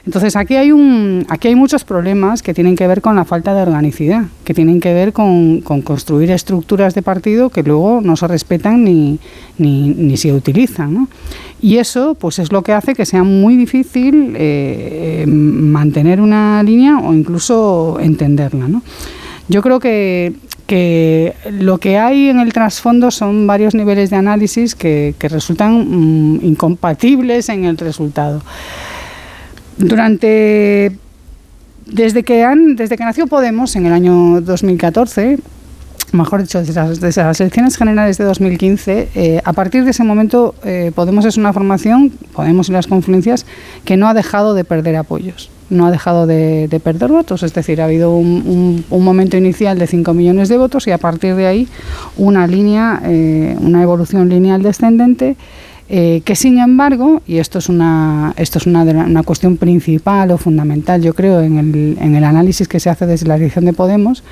Entonces 0.05 0.35
aquí 0.35 0.55
hay, 0.55 0.71
aquí 1.29 1.49
hay 1.49 1.55
muchos 1.55 1.83
problemas 1.83 2.41
que 2.41 2.53
tienen 2.53 2.75
que 2.75 2.87
ver 2.87 3.01
con 3.01 3.15
la 3.15 3.25
falta 3.25 3.53
de 3.53 3.61
organicidad, 3.61 4.25
que 4.43 4.53
tienen 4.53 4.79
que 4.79 4.93
ver 4.93 5.13
con, 5.13 5.61
construir 5.61 6.31
estructuras 6.31 6.95
de 6.95 7.01
partido 7.01 7.49
que 7.49 7.63
luego 7.63 8.01
no 8.01 8.15
se 8.15 8.27
respetan 8.27 8.83
ni, 8.83 9.19
ni, 9.57 10.17
se 10.17 10.33
utilizan. 10.33 11.07
Y 11.61 11.77
eso 11.77 12.15
pues 12.15 12.39
es 12.39 12.51
lo 12.51 12.63
que 12.63 12.73
hace 12.73 12.95
que 12.95 13.05
sea 13.05 13.23
muy 13.23 13.57
difícil 13.57 14.33
eh, 14.37 15.25
mantener 15.27 16.21
una 16.21 16.63
línea 16.63 16.97
o 16.97 17.13
incluso 17.13 17.97
entenderla. 17.99 18.67
Yo 19.49 19.61
creo 19.61 19.79
que, 19.79 20.33
que 20.69 21.33
lo 21.49 21.79
que 21.79 21.97
hay 21.97 22.29
en 22.29 22.39
el 22.39 22.53
trasfondo 22.53 23.09
son 23.09 23.47
varios 23.47 23.73
niveles 23.73 24.11
de 24.11 24.17
análisis 24.17 24.75
que, 24.75 25.15
resultan 25.19 26.35
mm, 26.35 26.45
incompatibles 26.45 27.49
en 27.49 27.65
el 27.65 27.75
resultado. 27.75 28.41
Durante 29.79 30.95
desde 31.85 32.23
que 32.23 32.43
han 32.43 32.75
desde 32.75 32.97
que 32.97 33.03
nació 33.03 33.25
Podemos 33.25 33.75
en 33.75 33.87
el 33.87 33.93
año 33.93 34.41
2014 34.41 35.39
mejor 36.13 36.41
dicho, 36.41 36.59
desde 36.59 37.23
las, 37.23 37.39
elecciones 37.39 37.77
generales 37.77 38.17
de 38.17 38.23
2015, 38.23 39.09
eh, 39.15 39.41
a 39.43 39.53
partir 39.53 39.83
de 39.83 39.91
ese 39.91 40.03
momento 40.03 40.55
eh, 40.63 40.91
Podemos 40.93 41.25
es 41.25 41.37
una 41.37 41.53
formación, 41.53 42.11
Podemos 42.33 42.69
y 42.69 42.71
las 42.71 42.87
confluencias, 42.87 43.45
que 43.85 43.97
no 43.97 44.07
ha 44.07 44.13
dejado 44.13 44.53
de 44.53 44.63
perder 44.63 44.95
apoyos, 44.95 45.49
no 45.69 45.85
ha 45.85 45.91
dejado 45.91 46.27
de, 46.27 46.81
perder 46.83 47.11
votos, 47.11 47.43
es 47.43 47.53
decir, 47.53 47.81
ha 47.81 47.85
habido 47.85 48.15
un, 48.15 48.83
momento 48.89 49.37
inicial 49.37 49.77
de 49.77 49.87
5 49.87 50.13
millones 50.13 50.49
de 50.49 50.57
votos 50.57 50.87
y 50.87 50.91
a 50.91 50.97
partir 50.97 51.35
de 51.35 51.47
ahí 51.47 51.67
una 52.17 52.47
línea, 52.47 53.01
eh, 53.05 53.55
una 53.59 53.83
evolución 53.83 54.29
lineal 54.29 54.61
descendente 54.61 55.35
eh, 55.91 56.21
que 56.23 56.35
sin 56.35 56.59
embargo, 56.59 57.23
y 57.25 57.37
esto 57.37 57.57
es 57.57 57.67
una, 57.67 58.33
esto 58.37 58.59
es 58.59 58.67
una, 58.67 58.83
una 58.83 59.23
cuestión 59.23 59.57
principal 59.57 60.29
o 60.29 60.37
fundamental, 60.37 61.01
yo 61.01 61.15
creo, 61.15 61.41
en 61.41 61.57
el, 61.57 61.97
en 61.99 62.15
el 62.15 62.23
análisis 62.23 62.67
que 62.67 62.79
se 62.79 62.91
hace 62.91 63.07
desde 63.07 63.25
la 63.25 63.37
dirección 63.37 63.65
de 63.65 63.73
Podemos, 63.73 64.23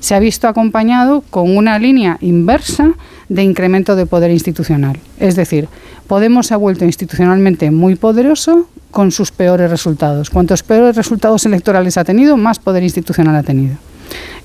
se 0.00 0.14
ha 0.14 0.18
visto 0.18 0.48
acompañado 0.48 1.22
con 1.28 1.54
una 1.54 1.78
línea 1.78 2.16
inversa 2.22 2.94
de 3.28 3.42
incremento 3.42 3.94
de 3.94 4.06
poder 4.06 4.30
institucional. 4.30 4.98
Es 5.20 5.36
decir, 5.36 5.68
Podemos 6.06 6.46
se 6.46 6.54
ha 6.54 6.56
vuelto 6.56 6.84
institucionalmente 6.84 7.70
muy 7.70 7.94
poderoso 7.94 8.68
con 8.90 9.12
sus 9.12 9.32
peores 9.32 9.70
resultados. 9.70 10.30
Cuantos 10.30 10.62
peores 10.62 10.96
resultados 10.96 11.46
electorales 11.46 11.96
ha 11.96 12.04
tenido, 12.04 12.36
más 12.36 12.58
poder 12.58 12.82
institucional 12.82 13.36
ha 13.36 13.42
tenido. 13.42 13.76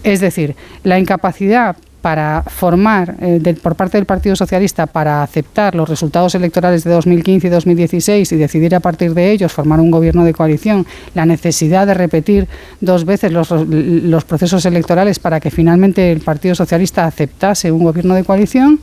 Es 0.03 0.19
decir, 0.19 0.55
la 0.83 0.99
incapacidad 0.99 1.75
para 2.07 2.41
formar 2.43 3.15
eh, 3.19 3.55
por 3.61 3.75
parte 3.75 3.97
del 3.97 4.05
Partido 4.05 4.33
Socialista 4.33 4.87
para 4.87 5.23
aceptar 5.23 5.75
los 5.75 5.89
resultados 5.89 6.33
electorales 6.35 6.85
de 6.85 6.91
2015 6.91 7.47
y 7.47 7.49
2016 7.49 8.31
y 8.31 8.35
decidir 8.37 8.73
a 8.75 8.79
partir 8.79 9.13
de 9.13 9.29
ellos 9.29 9.51
formar 9.51 9.81
un 9.81 9.91
gobierno 9.91 10.23
de 10.23 10.33
coalición, 10.33 10.87
la 11.15 11.25
necesidad 11.25 11.85
de 11.85 11.93
repetir 11.93 12.47
dos 12.79 13.03
veces 13.03 13.33
los, 13.33 13.51
los 13.51 14.23
procesos 14.23 14.65
electorales 14.65 15.19
para 15.19 15.41
que 15.41 15.51
finalmente 15.51 16.09
el 16.13 16.21
Partido 16.21 16.55
Socialista 16.55 17.03
aceptase 17.03 17.73
un 17.73 17.83
gobierno 17.83 18.15
de 18.15 18.23
coalición, 18.23 18.79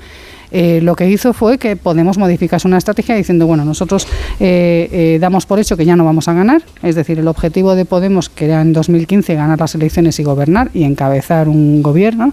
eh, 0.51 0.81
lo 0.83 0.97
que 0.97 1.09
hizo 1.09 1.33
fue 1.33 1.59
que 1.59 1.77
Podemos 1.77 2.19
modificarse 2.19 2.67
una 2.67 2.79
estrategia 2.79 3.15
diciendo, 3.15 3.47
bueno, 3.47 3.65
nosotros 3.65 4.07
eh, 4.41 4.89
eh, 4.91 5.19
damos 5.21 5.47
por 5.47 5.59
hecho 5.59 5.77
que 5.77 5.85
ya 5.85 5.97
no 5.97 6.05
vamos 6.05 6.29
a 6.29 6.33
ganar, 6.33 6.63
es 6.83 6.95
decir, 6.95 7.19
el 7.19 7.29
objetivo 7.29 7.75
de 7.75 7.85
Podemos, 7.85 8.29
que 8.29 8.47
era 8.47 8.63
en 8.63 8.73
2015 8.73 9.35
ganar 9.35 9.61
las 9.61 9.75
elecciones 9.75 10.19
y 10.19 10.25
gobernar 10.25 10.71
y 10.73 10.85
encabezar 10.85 11.49
un 11.49 11.83
gobierno, 11.83 12.33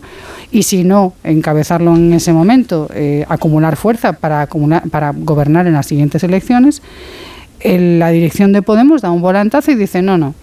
y 0.52 0.64
si 0.64 0.84
no 0.84 1.14
encabezarlo 1.24 1.96
en 1.96 2.14
ese 2.14 2.34
momento, 2.34 2.90
acumular 3.28 3.76
fuerza 3.76 4.14
para, 4.14 4.48
para 4.90 5.14
gobernar 5.16 5.68
en 5.68 5.74
las 5.74 5.88
siguientes 5.88 6.24
elecciones, 6.24 6.82
la 7.64 8.10
dirección 8.10 8.54
de 8.54 8.62
Podemos 8.62 9.02
da 9.02 9.12
un 9.12 9.22
volantazo 9.22 9.72
y 9.72 9.76
dice, 9.76 10.02
no, 10.02 10.18
no, 10.18 10.34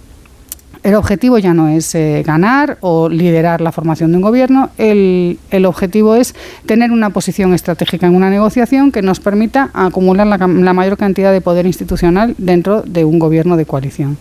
el 0.89 0.95
objetivo 0.95 1.39
ya 1.39 1.53
no 1.53 1.69
es 1.69 1.95
eh, 1.95 2.23
ganar 2.27 2.79
o 2.81 3.11
liderar 3.11 3.61
la 3.61 3.73
formación 3.73 4.11
de 4.11 4.17
un 4.17 4.23
gobierno, 4.23 4.71
el, 4.79 5.39
el, 5.51 5.67
objetivo 5.67 6.15
es 6.15 6.35
tener 6.65 6.93
una 6.93 7.11
posición 7.11 7.53
estratégica 7.53 8.07
en 8.07 8.15
una 8.15 8.31
negociación 8.31 8.91
que 8.91 9.03
nos 9.03 9.21
permita 9.21 9.69
acumular 9.75 10.27
la, 10.27 10.39
la, 10.39 10.73
mayor 10.73 10.97
cantidad 10.97 11.31
de 11.31 11.43
poder 11.43 11.67
institucional 11.67 12.35
dentro 12.39 12.81
de 12.81 13.05
un 13.05 13.19
gobierno 13.19 13.59
de 13.59 13.67
coalición. 13.67 14.17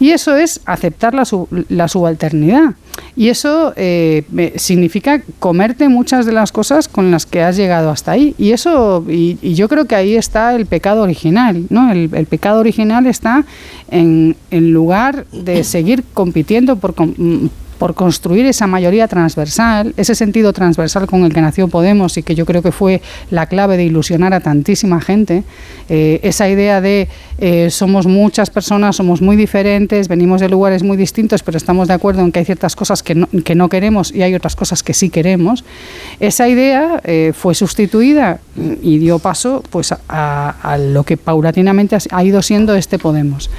Y 0.00 0.10
eso 0.10 0.36
es 0.36 0.60
aceptar 0.66 1.14
la, 1.14 1.26
la 1.70 1.88
subalternidad. 1.88 2.74
Y 3.16 3.28
eso 3.28 3.72
eh, 3.76 4.52
significa 4.56 5.22
comerte 5.38 5.88
muchas 5.88 6.26
de 6.26 6.32
las 6.32 6.52
cosas 6.52 6.88
con 6.88 7.10
las 7.10 7.26
que 7.26 7.42
has 7.42 7.56
llegado 7.56 7.90
hasta 7.90 8.12
ahí. 8.12 8.34
Y 8.38 8.52
eso, 8.52 9.04
y, 9.08 9.54
yo 9.54 9.68
creo 9.68 9.86
que 9.86 9.94
ahí 9.94 10.16
está 10.16 10.54
el 10.54 10.66
pecado 10.66 11.02
original, 11.02 11.66
¿no? 11.68 11.92
El, 11.92 12.08
pecado 12.26 12.60
original 12.60 13.06
está 13.06 13.44
en, 13.90 14.36
en 14.50 14.72
lugar 14.72 15.26
de 15.32 15.64
seguir 15.64 16.04
compitiendo 16.14 16.76
por, 16.76 16.94
por 17.82 17.96
construir 17.96 18.46
esa 18.46 18.68
mayoría 18.68 19.08
transversal, 19.08 19.92
ese 19.96 20.14
sentido 20.14 20.52
transversal 20.52 21.08
con 21.08 21.24
el 21.24 21.34
que 21.34 21.40
nació 21.40 21.66
Podemos 21.66 22.16
y 22.16 22.22
que 22.22 22.36
yo 22.36 22.46
creo 22.46 22.62
que 22.62 22.70
fue 22.70 23.02
la 23.28 23.46
clave 23.46 23.76
de 23.76 23.82
ilusionar 23.82 24.32
a 24.34 24.38
tantísima 24.38 25.00
gente, 25.00 25.42
eh, 25.88 26.20
esa 26.22 26.48
idea 26.48 26.80
de 26.80 27.08
eh, 27.38 27.70
somos 27.70 28.06
muchas 28.06 28.50
personas, 28.50 28.94
somos 28.94 29.20
muy 29.20 29.34
diferentes, 29.34 30.06
venimos 30.06 30.40
de 30.40 30.48
lugares 30.48 30.84
muy 30.84 30.96
distintos, 30.96 31.42
pero 31.42 31.58
estamos 31.58 31.88
de 31.88 31.94
acuerdo 31.94 32.20
en 32.20 32.30
que 32.30 32.38
hay 32.38 32.44
ciertas 32.44 32.76
cosas 32.76 33.02
que 33.02 33.16
no, 33.16 33.28
que 33.44 33.56
no 33.56 33.68
queremos 33.68 34.14
y 34.14 34.22
hay 34.22 34.32
otras 34.36 34.54
cosas 34.54 34.84
que 34.84 34.94
sí 34.94 35.10
queremos, 35.10 35.64
esa 36.20 36.48
idea 36.48 37.00
eh, 37.02 37.32
fue 37.34 37.56
sustituida 37.56 38.38
y 38.80 38.98
dio 38.98 39.18
paso 39.18 39.60
pues, 39.70 39.90
a, 39.90 40.54
a 40.62 40.78
lo 40.78 41.02
que 41.02 41.16
paulatinamente 41.16 41.98
ha 42.12 42.22
ido 42.22 42.42
siendo 42.42 42.76
este 42.76 43.00
Podemos. 43.00 43.50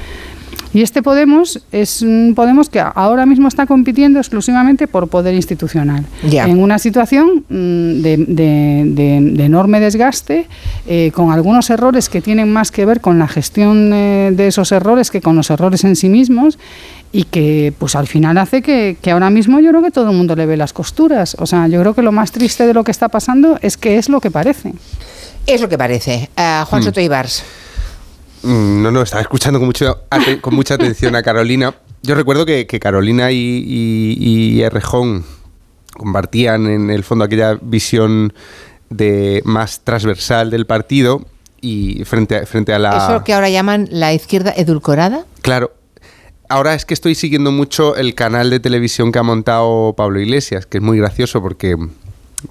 Y 0.74 0.82
este 0.82 1.04
Podemos 1.04 1.62
es 1.72 2.02
un 2.02 2.34
Podemos 2.36 2.70
que 2.70 2.80
ahora 2.80 3.26
mismo 3.26 3.48
está 3.48 3.68
compitiendo 3.68 4.20
exclusivamente 4.20 4.88
por 4.88 5.08
poder 5.08 5.36
institucional. 5.36 6.06
En 6.24 6.60
una 6.60 6.80
situación 6.80 7.46
mm, 7.48 8.02
de, 8.02 9.46
enorme 9.46 9.80
desgaste, 9.80 10.48
eh, 10.88 11.12
con 11.14 11.32
algunos 11.32 11.70
errores 11.70 12.10
que 12.10 12.22
tienen 12.22 12.52
más 12.52 12.72
que 12.72 12.86
ver 12.86 13.02
con 13.02 13.20
la 13.20 13.28
gestión 13.28 13.92
eh, 13.94 14.32
de 14.34 14.48
esos 14.48 14.72
errores 14.72 15.12
que 15.12 15.22
con 15.22 15.36
los 15.36 15.50
errores 15.52 15.84
en 15.84 15.96
sí 15.96 16.10
mismos 16.10 16.58
y 17.12 17.26
que 17.26 17.72
pues 17.78 17.96
al 17.96 18.08
final 18.08 18.40
hace 18.40 18.64
que, 18.64 18.98
ahora 19.12 19.30
mismo 19.30 19.60
yo 19.60 19.70
creo 19.70 19.84
que 19.84 19.92
todo 19.92 20.10
el 20.10 20.18
mundo 20.18 20.36
le 20.36 20.48
ve 20.48 20.58
las 20.58 20.74
costuras. 20.74 21.36
O 21.40 21.46
sea, 21.46 21.68
yo 21.68 21.80
creo 21.82 21.94
que 21.94 22.02
lo 22.02 22.12
más 22.12 22.32
triste 22.32 22.66
de 22.66 22.74
lo 22.74 22.84
que 22.84 22.92
está 22.92 23.10
pasando 23.10 23.60
es 23.62 23.78
que 23.78 23.98
es 23.98 24.10
lo 24.10 24.20
que 24.20 24.32
parece. 24.32 24.74
Es 25.46 25.62
lo 25.62 25.70
que 25.70 25.78
parece. 25.78 26.30
Uh, 26.36 26.66
Juan 26.66 26.82
mm. 26.82 26.86
Soto 26.86 27.00
Ibars. 27.00 27.44
Mm, 28.44 28.82
no, 28.82 28.92
no, 28.92 29.02
estaba 29.02 29.22
escuchando 29.22 29.60
con, 29.60 29.68
mucho, 29.68 30.04
con 30.42 30.54
mucha 30.54 30.76
atención 30.76 31.16
a 31.16 31.24
Carolina. 31.24 31.74
Yo 32.02 32.16
recuerdo 32.16 32.46
que, 32.46 32.66
Carolina 32.68 33.32
y, 33.32 33.64
y, 33.66 34.62
Errejón 34.62 35.26
compartían 35.94 36.68
en 36.68 36.90
el 36.90 37.04
fondo 37.04 37.24
aquella 37.24 37.58
visión 37.62 38.34
de 38.90 39.42
más 39.46 39.82
transversal 39.84 40.50
del 40.50 40.66
partido 40.66 41.22
y 41.62 42.04
frente 42.04 42.36
a, 42.36 42.46
frente 42.46 42.74
a 42.74 42.80
la... 42.80 42.98
¿Eso 42.98 43.24
que 43.24 43.34
ahora 43.34 43.50
llaman 43.50 43.88
la 43.90 44.14
izquierda 44.14 44.54
edulcorada? 44.56 45.26
Claro. 45.42 45.72
ahora 46.50 46.74
es 46.74 46.84
que 46.84 46.94
estoy 46.94 47.16
siguiendo 47.16 47.52
mucho 47.52 47.96
el 47.96 48.16
canal 48.16 48.50
de 48.50 48.60
televisión 48.60 49.12
que 49.12 49.20
ha 49.20 49.24
montado 49.24 49.94
Pablo 49.96 50.20
Iglesias, 50.20 50.66
que 50.66 50.80
es 50.80 50.84
muy 50.84 50.98
gracioso 50.98 51.42
porque, 51.42 51.78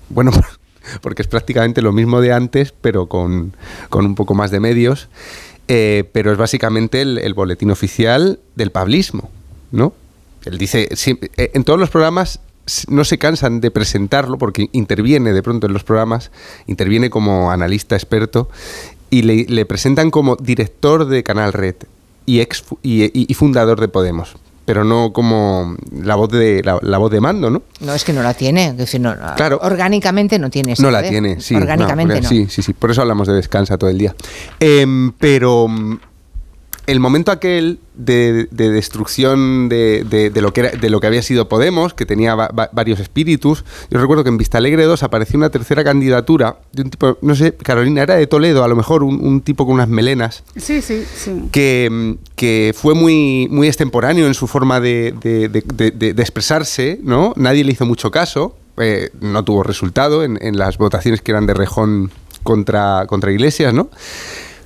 bueno, 0.08 0.32
porque 1.02 1.22
es 1.22 1.28
prácticamente 1.28 1.82
lo 1.82 1.92
mismo 1.92 2.20
de 2.20 2.32
antes, 2.32 2.72
pero 2.72 3.06
con, 3.06 3.54
un 3.92 4.14
poco 4.14 4.34
más 4.34 4.50
de 4.50 4.60
medios. 4.60 5.08
Eh, 5.68 6.04
pero 6.12 6.32
es 6.32 6.38
básicamente 6.38 7.00
el, 7.00 7.34
boletín 7.34 7.70
oficial 7.70 8.40
del 8.56 8.70
pablismo, 8.70 9.30
¿no? 9.70 9.94
Él 10.44 10.58
dice, 10.58 10.88
eh, 10.90 11.50
en 11.54 11.64
todos 11.64 11.78
los 11.78 11.88
programas 11.88 12.40
no 12.88 13.04
se 13.04 13.18
cansan 13.18 13.60
de 13.60 13.70
presentarlo 13.70 14.38
porque 14.38 14.68
interviene 14.72 15.32
de 15.32 15.42
pronto 15.42 15.66
en 15.66 15.72
los 15.72 15.84
programas, 15.84 16.30
interviene 16.66 17.10
como 17.10 17.50
analista 17.50 17.96
experto 17.96 18.48
y 19.10 19.22
le, 19.22 19.66
presentan 19.66 20.10
como 20.10 20.36
director 20.36 21.06
de 21.06 21.22
Canal 21.22 21.52
Red 21.52 21.76
y, 22.26 22.40
ex, 22.40 22.64
y, 22.82 23.34
fundador 23.34 23.80
de 23.80 23.88
Podemos 23.88 24.36
pero 24.64 24.84
no 24.84 25.12
como 25.12 25.76
la 25.92 26.14
voz 26.14 26.30
de 26.30 26.62
la, 26.62 26.98
voz 26.98 27.10
de 27.10 27.20
mando, 27.20 27.50
¿no? 27.50 27.62
No 27.80 27.94
es 27.94 28.04
que 28.04 28.12
no 28.12 28.22
la 28.22 28.34
tiene, 28.34 28.74
claro, 29.36 29.58
orgánicamente 29.62 30.38
no 30.38 30.50
tiene. 30.50 30.74
no 30.78 30.90
la 30.90 31.02
tiene, 31.02 31.40
sí, 31.40 31.54
orgánicamente 31.54 32.20
no, 32.20 32.28
Sí, 32.28 32.46
sí, 32.48 32.62
sí. 32.62 32.72
Por 32.72 32.90
eso 32.90 33.02
hablamos 33.02 33.28
de 33.28 33.34
descansa 33.34 33.76
todo 33.76 33.90
el 33.90 33.98
día. 33.98 34.14
Em, 34.60 35.12
pero 35.12 35.66
el 36.86 37.00
momento 37.00 37.30
aquel 37.30 37.78
de, 37.94 38.48
destrucción 38.50 39.68
de, 39.68 40.32
lo 40.34 40.52
que 40.52 40.60
era, 40.60 40.70
de 40.70 40.90
lo 40.90 41.00
que 41.00 41.06
había 41.06 41.22
sido 41.22 41.48
Podemos, 41.48 41.94
que 41.94 42.06
tenía 42.06 42.34
varios 42.34 42.98
espíritus, 42.98 43.64
yo 43.90 44.00
recuerdo 44.00 44.24
que 44.24 44.30
en 44.30 44.38
Vista 44.38 44.58
Alegre 44.58 44.84
2 44.84 45.02
apareció 45.02 45.36
una 45.36 45.50
tercera 45.50 45.84
candidatura 45.84 46.56
de 46.72 46.82
un 46.82 46.90
tipo, 46.90 47.18
no 47.22 47.34
sé, 47.34 47.54
Carolina, 47.54 48.02
era 48.02 48.16
de 48.16 48.26
Toledo, 48.26 48.64
a 48.64 48.68
lo 48.68 48.76
mejor 48.76 49.02
un, 49.04 49.40
tipo 49.42 49.64
con 49.64 49.74
unas 49.74 49.88
melenas. 49.88 50.42
Sí, 50.56 50.82
sí, 50.82 51.04
sí. 51.14 51.48
Que, 51.52 52.16
que 52.36 52.74
fue 52.76 52.94
muy, 52.94 53.48
muy 53.50 53.68
extemporáneo 53.68 54.26
en 54.26 54.34
su 54.34 54.46
forma 54.46 54.80
de, 54.80 55.14
expresarse, 56.18 56.98
¿no? 57.02 57.32
Nadie 57.36 57.64
le 57.64 57.72
hizo 57.72 57.86
mucho 57.86 58.10
caso, 58.10 58.56
eh, 58.78 59.10
no 59.20 59.44
tuvo 59.44 59.62
resultado 59.62 60.24
en, 60.24 60.38
en, 60.40 60.56
las 60.56 60.78
votaciones 60.78 61.20
que 61.20 61.32
eran 61.32 61.46
de 61.46 61.54
rejón 61.54 62.10
contra, 62.42 63.06
contra 63.06 63.30
Iglesias, 63.30 63.74
¿no? 63.74 63.90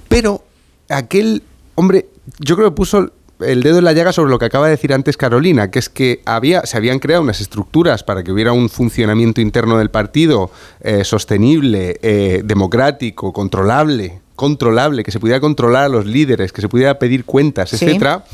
Pero 0.08 0.42
aquel 0.88 1.42
Hombre, 1.76 2.08
yo 2.40 2.56
creo 2.56 2.70
que 2.70 2.74
puso 2.74 3.12
el 3.40 3.62
dedo 3.62 3.78
en 3.78 3.84
la 3.84 3.92
llaga 3.92 4.12
sobre 4.12 4.30
lo 4.30 4.38
que 4.38 4.46
acaba 4.46 4.66
de 4.66 4.72
decir 4.72 4.92
antes 4.92 5.16
Carolina, 5.16 5.70
que 5.70 5.78
es 5.78 5.88
que 5.88 6.22
había, 6.24 6.64
se 6.64 6.76
habían 6.76 6.98
creado 6.98 7.22
unas 7.22 7.40
estructuras 7.40 8.02
para 8.02 8.22
que 8.22 8.32
hubiera 8.32 8.52
un 8.52 8.68
funcionamiento 8.68 9.40
interno 9.40 9.78
del 9.78 9.90
partido 9.90 10.50
eh, 10.80 11.04
sostenible, 11.04 11.98
eh, 12.02 12.40
democrático, 12.44 13.32
controlable, 13.32 14.20
controlable, 14.36 15.02
que 15.02 15.10
se 15.10 15.20
pudiera 15.20 15.40
controlar 15.40 15.84
a 15.84 15.88
los 15.88 16.06
líderes, 16.06 16.52
que 16.52 16.62
se 16.62 16.68
pudiera 16.68 16.98
pedir 16.98 17.24
cuentas, 17.24 17.72
etcétera, 17.72 18.24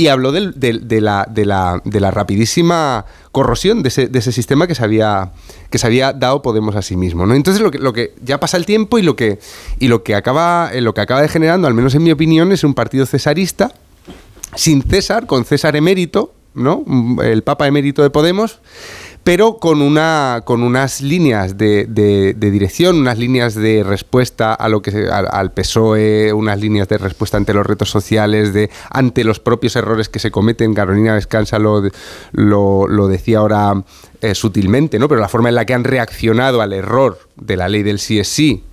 y 0.00 0.08
habló 0.08 0.32
de, 0.32 0.40
la, 0.40 0.50
de, 1.30 1.44
la, 1.44 1.82
de, 1.84 2.00
la, 2.00 2.10
rapidísima 2.10 3.04
corrosión 3.32 3.82
de 3.82 3.90
ese, 3.90 4.08
de 4.08 4.18
ese, 4.18 4.32
sistema 4.32 4.66
que 4.66 4.74
se 4.74 4.82
había 4.82 5.32
que 5.68 5.76
se 5.76 5.86
había 5.86 6.14
dado 6.14 6.40
Podemos 6.40 6.74
a 6.74 6.80
sí 6.80 6.96
mismo. 6.96 7.26
¿no? 7.26 7.34
Entonces 7.34 7.60
lo 7.60 7.70
que, 7.70 7.78
lo 7.78 7.92
que 7.92 8.14
ya 8.24 8.40
pasa 8.40 8.56
el 8.56 8.64
tiempo 8.64 8.98
y 8.98 9.02
lo 9.02 9.14
que 9.14 9.40
y 9.78 9.88
lo 9.88 10.02
que 10.02 10.14
acaba 10.14 10.70
eh, 10.72 10.80
lo 10.80 10.94
que 10.94 11.02
acaba 11.02 11.20
degenerando, 11.20 11.68
al 11.68 11.74
menos 11.74 11.94
en 11.94 12.02
mi 12.02 12.12
opinión, 12.12 12.50
es 12.50 12.64
un 12.64 12.72
partido 12.72 13.04
cesarista 13.04 13.74
sin 14.54 14.82
César, 14.82 15.26
con 15.26 15.44
César 15.44 15.76
emérito, 15.76 16.32
¿no? 16.54 16.82
El 17.22 17.42
Papa 17.42 17.66
emérito 17.66 18.02
de 18.02 18.08
Podemos 18.08 18.60
pero 19.22 19.58
con, 19.58 19.82
una, 19.82 20.42
con 20.44 20.62
unas 20.62 21.02
líneas 21.02 21.58
de, 21.58 21.86
de, 21.86 22.50
dirección, 22.50 22.96
unas 22.96 23.18
líneas 23.18 23.54
de 23.54 23.82
respuesta 23.82 24.54
a 24.54 24.68
lo 24.68 24.80
que 24.80 25.08
al, 25.10 25.52
PSOE, 25.52 26.32
unas 26.32 26.58
líneas 26.58 26.88
de 26.88 26.98
respuesta 26.98 27.36
ante 27.36 27.52
los 27.52 27.66
retos 27.66 27.90
sociales, 27.90 28.54
de 28.54 28.70
ante 28.90 29.24
los 29.24 29.38
propios 29.38 29.76
errores 29.76 30.08
que 30.08 30.18
se 30.18 30.30
cometen. 30.30 30.74
Carolina 30.74 31.14
Descansa 31.14 31.58
lo, 31.58 31.82
lo, 32.32 33.08
decía 33.08 33.38
ahora 33.38 33.84
eh, 34.22 34.34
sutilmente, 34.34 34.98
¿no? 34.98 35.08
pero 35.08 35.20
la 35.20 35.28
forma 35.28 35.50
en 35.50 35.54
la 35.54 35.66
que 35.66 35.74
han 35.74 35.84
reaccionado 35.84 36.62
al 36.62 36.72
error 36.72 37.18
de 37.36 37.56
la 37.56 37.68
ley 37.68 37.82
del 37.82 37.98
sí 37.98 38.18
es 38.18 38.28
sí 38.28 38.64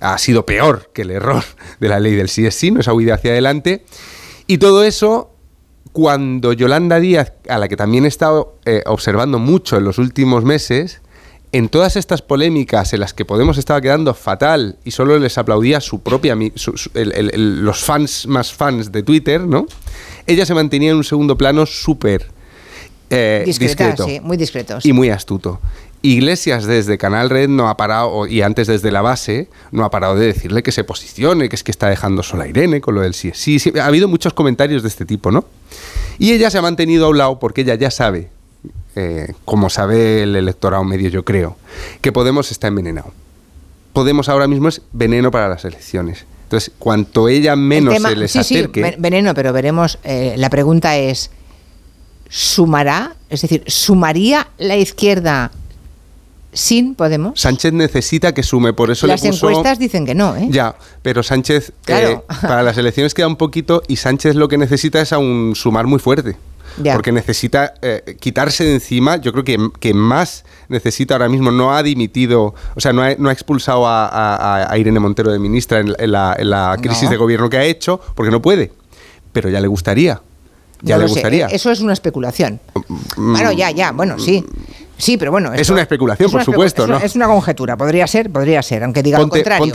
ha 0.00 0.18
sido 0.18 0.44
peor 0.44 0.90
que 0.92 1.02
el 1.02 1.10
error 1.10 1.42
de 1.80 1.88
la 1.88 2.00
ley 2.00 2.14
del 2.14 2.28
sí 2.28 2.46
es 2.46 2.54
sí, 2.54 2.70
no 2.70 2.80
esa 2.80 2.92
huida 2.92 3.14
hacia 3.14 3.32
adelante. 3.32 3.84
Y 4.46 4.58
todo 4.58 4.84
eso 4.84 5.30
cuando 5.96 6.52
Yolanda 6.52 7.00
Díaz, 7.00 7.32
a 7.48 7.56
la 7.56 7.68
que 7.68 7.76
también 7.76 8.04
he 8.04 8.08
estado 8.08 8.58
eh, 8.66 8.82
observando 8.84 9.38
mucho 9.38 9.78
en 9.78 9.84
los 9.84 9.96
últimos 9.96 10.44
meses, 10.44 11.00
en 11.52 11.70
todas 11.70 11.96
estas 11.96 12.20
polémicas 12.20 12.92
en 12.92 13.00
las 13.00 13.14
que 13.14 13.24
Podemos 13.24 13.56
estaba 13.56 13.80
quedando 13.80 14.12
fatal 14.12 14.76
y 14.84 14.90
solo 14.90 15.18
les 15.18 15.38
aplaudía 15.38 15.80
su 15.80 16.00
propia 16.02 16.36
los 16.92 17.80
fans 17.80 18.26
más 18.26 18.52
fans 18.52 18.92
de 18.92 19.02
Twitter, 19.04 19.40
¿no? 19.40 19.64
Ella 20.26 20.44
se 20.44 20.52
mantenía 20.52 20.90
en 20.90 20.98
un 20.98 21.04
segundo 21.04 21.38
plano 21.38 21.64
súper 21.64 22.28
eh, 23.08 23.44
discreto 23.46 24.04
sí, 24.04 24.20
muy 24.20 24.36
discreto. 24.36 24.78
Y 24.82 24.92
muy 24.92 25.08
astuto. 25.08 25.60
Iglesias 26.02 26.66
desde 26.66 26.98
Canal 26.98 27.30
Red 27.30 27.48
no 27.48 27.68
ha 27.68 27.76
parado, 27.76 28.26
y 28.26 28.42
antes 28.42 28.66
desde 28.66 28.90
la 28.90 29.02
base, 29.02 29.48
no 29.72 29.84
ha 29.84 29.90
parado 29.90 30.16
de 30.16 30.26
decirle 30.26 30.62
que 30.62 30.72
se 30.72 30.84
posicione, 30.84 31.48
que 31.48 31.56
es 31.56 31.64
que 31.64 31.70
está 31.70 31.88
dejando 31.88 32.22
sola 32.22 32.44
a 32.44 32.48
Irene 32.48 32.80
con 32.80 32.94
lo 32.94 33.00
del 33.00 33.14
sí, 33.14 33.32
sí, 33.34 33.58
sí. 33.58 33.72
Ha 33.78 33.86
habido 33.86 34.08
muchos 34.08 34.32
comentarios 34.32 34.82
de 34.82 34.88
este 34.88 35.04
tipo, 35.04 35.30
¿no? 35.30 35.44
Y 36.18 36.32
ella 36.32 36.50
se 36.50 36.58
ha 36.58 36.62
mantenido 36.62 37.06
a 37.06 37.08
un 37.08 37.18
lado 37.18 37.38
porque 37.38 37.62
ella 37.62 37.74
ya 37.74 37.90
sabe, 37.90 38.30
eh, 38.94 39.32
como 39.44 39.68
sabe 39.68 40.22
el 40.22 40.36
electorado 40.36 40.84
medio, 40.84 41.08
yo 41.08 41.24
creo, 41.24 41.56
que 42.00 42.12
Podemos 42.12 42.50
está 42.52 42.68
envenenado. 42.68 43.12
Podemos 43.92 44.28
ahora 44.28 44.46
mismo 44.46 44.68
es 44.68 44.82
veneno 44.92 45.30
para 45.30 45.48
las 45.48 45.64
elecciones. 45.64 46.26
Entonces, 46.44 46.72
cuanto 46.78 47.28
ella 47.28 47.56
menos 47.56 48.00
se 48.00 48.14
les 48.14 48.36
acerque. 48.36 48.96
veneno, 48.98 49.34
pero 49.34 49.52
veremos. 49.52 49.98
Eh, 50.04 50.34
la 50.36 50.48
pregunta 50.48 50.96
es: 50.96 51.30
¿sumará? 52.28 53.16
Es 53.30 53.42
decir, 53.42 53.64
¿sumaría 53.66 54.46
la 54.58 54.76
izquierda 54.76 55.50
sin 56.56 56.94
Podemos. 56.94 57.38
Sánchez 57.38 57.72
necesita 57.72 58.32
que 58.32 58.42
sume, 58.42 58.72
por 58.72 58.90
eso 58.90 59.06
Las 59.06 59.22
le 59.22 59.30
puso... 59.30 59.50
encuestas 59.50 59.78
dicen 59.78 60.06
que 60.06 60.14
no, 60.14 60.34
¿eh? 60.36 60.48
Ya, 60.50 60.74
pero 61.02 61.22
Sánchez, 61.22 61.72
eh, 61.86 62.18
para 62.42 62.62
las 62.62 62.78
elecciones 62.78 63.14
queda 63.14 63.28
un 63.28 63.36
poquito 63.36 63.82
y 63.88 63.96
Sánchez 63.96 64.34
lo 64.34 64.48
que 64.48 64.58
necesita 64.58 65.00
es 65.00 65.12
aún 65.12 65.52
sumar 65.54 65.86
muy 65.86 65.98
fuerte. 65.98 66.36
Porque 66.92 67.10
necesita 67.10 67.72
eh, 67.80 68.16
quitarse 68.20 68.62
de 68.64 68.74
encima, 68.74 69.16
yo 69.16 69.32
creo 69.32 69.44
que, 69.44 69.70
que, 69.80 69.94
más 69.94 70.44
necesita 70.68 71.14
ahora 71.14 71.28
mismo, 71.28 71.50
no 71.50 71.74
ha 71.74 71.82
dimitido, 71.82 72.54
o 72.74 72.80
sea, 72.80 72.92
no 72.92 73.02
ha, 73.02 73.14
no 73.14 73.30
ha 73.30 73.32
expulsado 73.32 73.84
a, 73.86 74.70
Irene 74.78 75.00
Montero 75.00 75.32
de 75.32 75.38
ministra 75.38 75.80
en, 75.80 75.94
la, 76.12 76.76
crisis 76.82 77.08
de 77.08 77.16
gobierno 77.16 77.48
que 77.48 77.56
ha 77.56 77.64
hecho, 77.64 77.98
porque 78.14 78.30
no 78.30 78.42
puede, 78.42 78.72
pero 79.32 79.48
ya 79.48 79.60
le 79.60 79.68
gustaría. 79.68 80.20
Ya 80.82 80.98
le 80.98 81.06
gustaría. 81.06 81.46
Eso 81.46 81.70
es 81.70 81.80
una 81.80 81.94
especulación. 81.94 82.60
Mm, 83.16 83.32
bueno, 83.32 83.52
ya, 83.52 83.70
ya, 83.70 83.92
bueno, 83.92 84.18
sí. 84.18 84.44
Sí, 84.98 85.16
pero 85.16 85.30
bueno. 85.30 85.52
es 85.52 85.68
una 85.70 85.82
especulación, 85.82 86.30
por 86.30 86.44
supuesto, 86.44 86.86
¿no? 86.86 86.98
Es 86.98 87.14
una 87.16 87.26
conjetura, 87.26 87.76
podría 87.76 88.06
ser, 88.06 88.30
podría 88.30 88.62
ser, 88.62 88.84
aunque 88.84 89.02
diga 89.02 89.18
lo 89.18 89.28
contrario. 89.28 89.72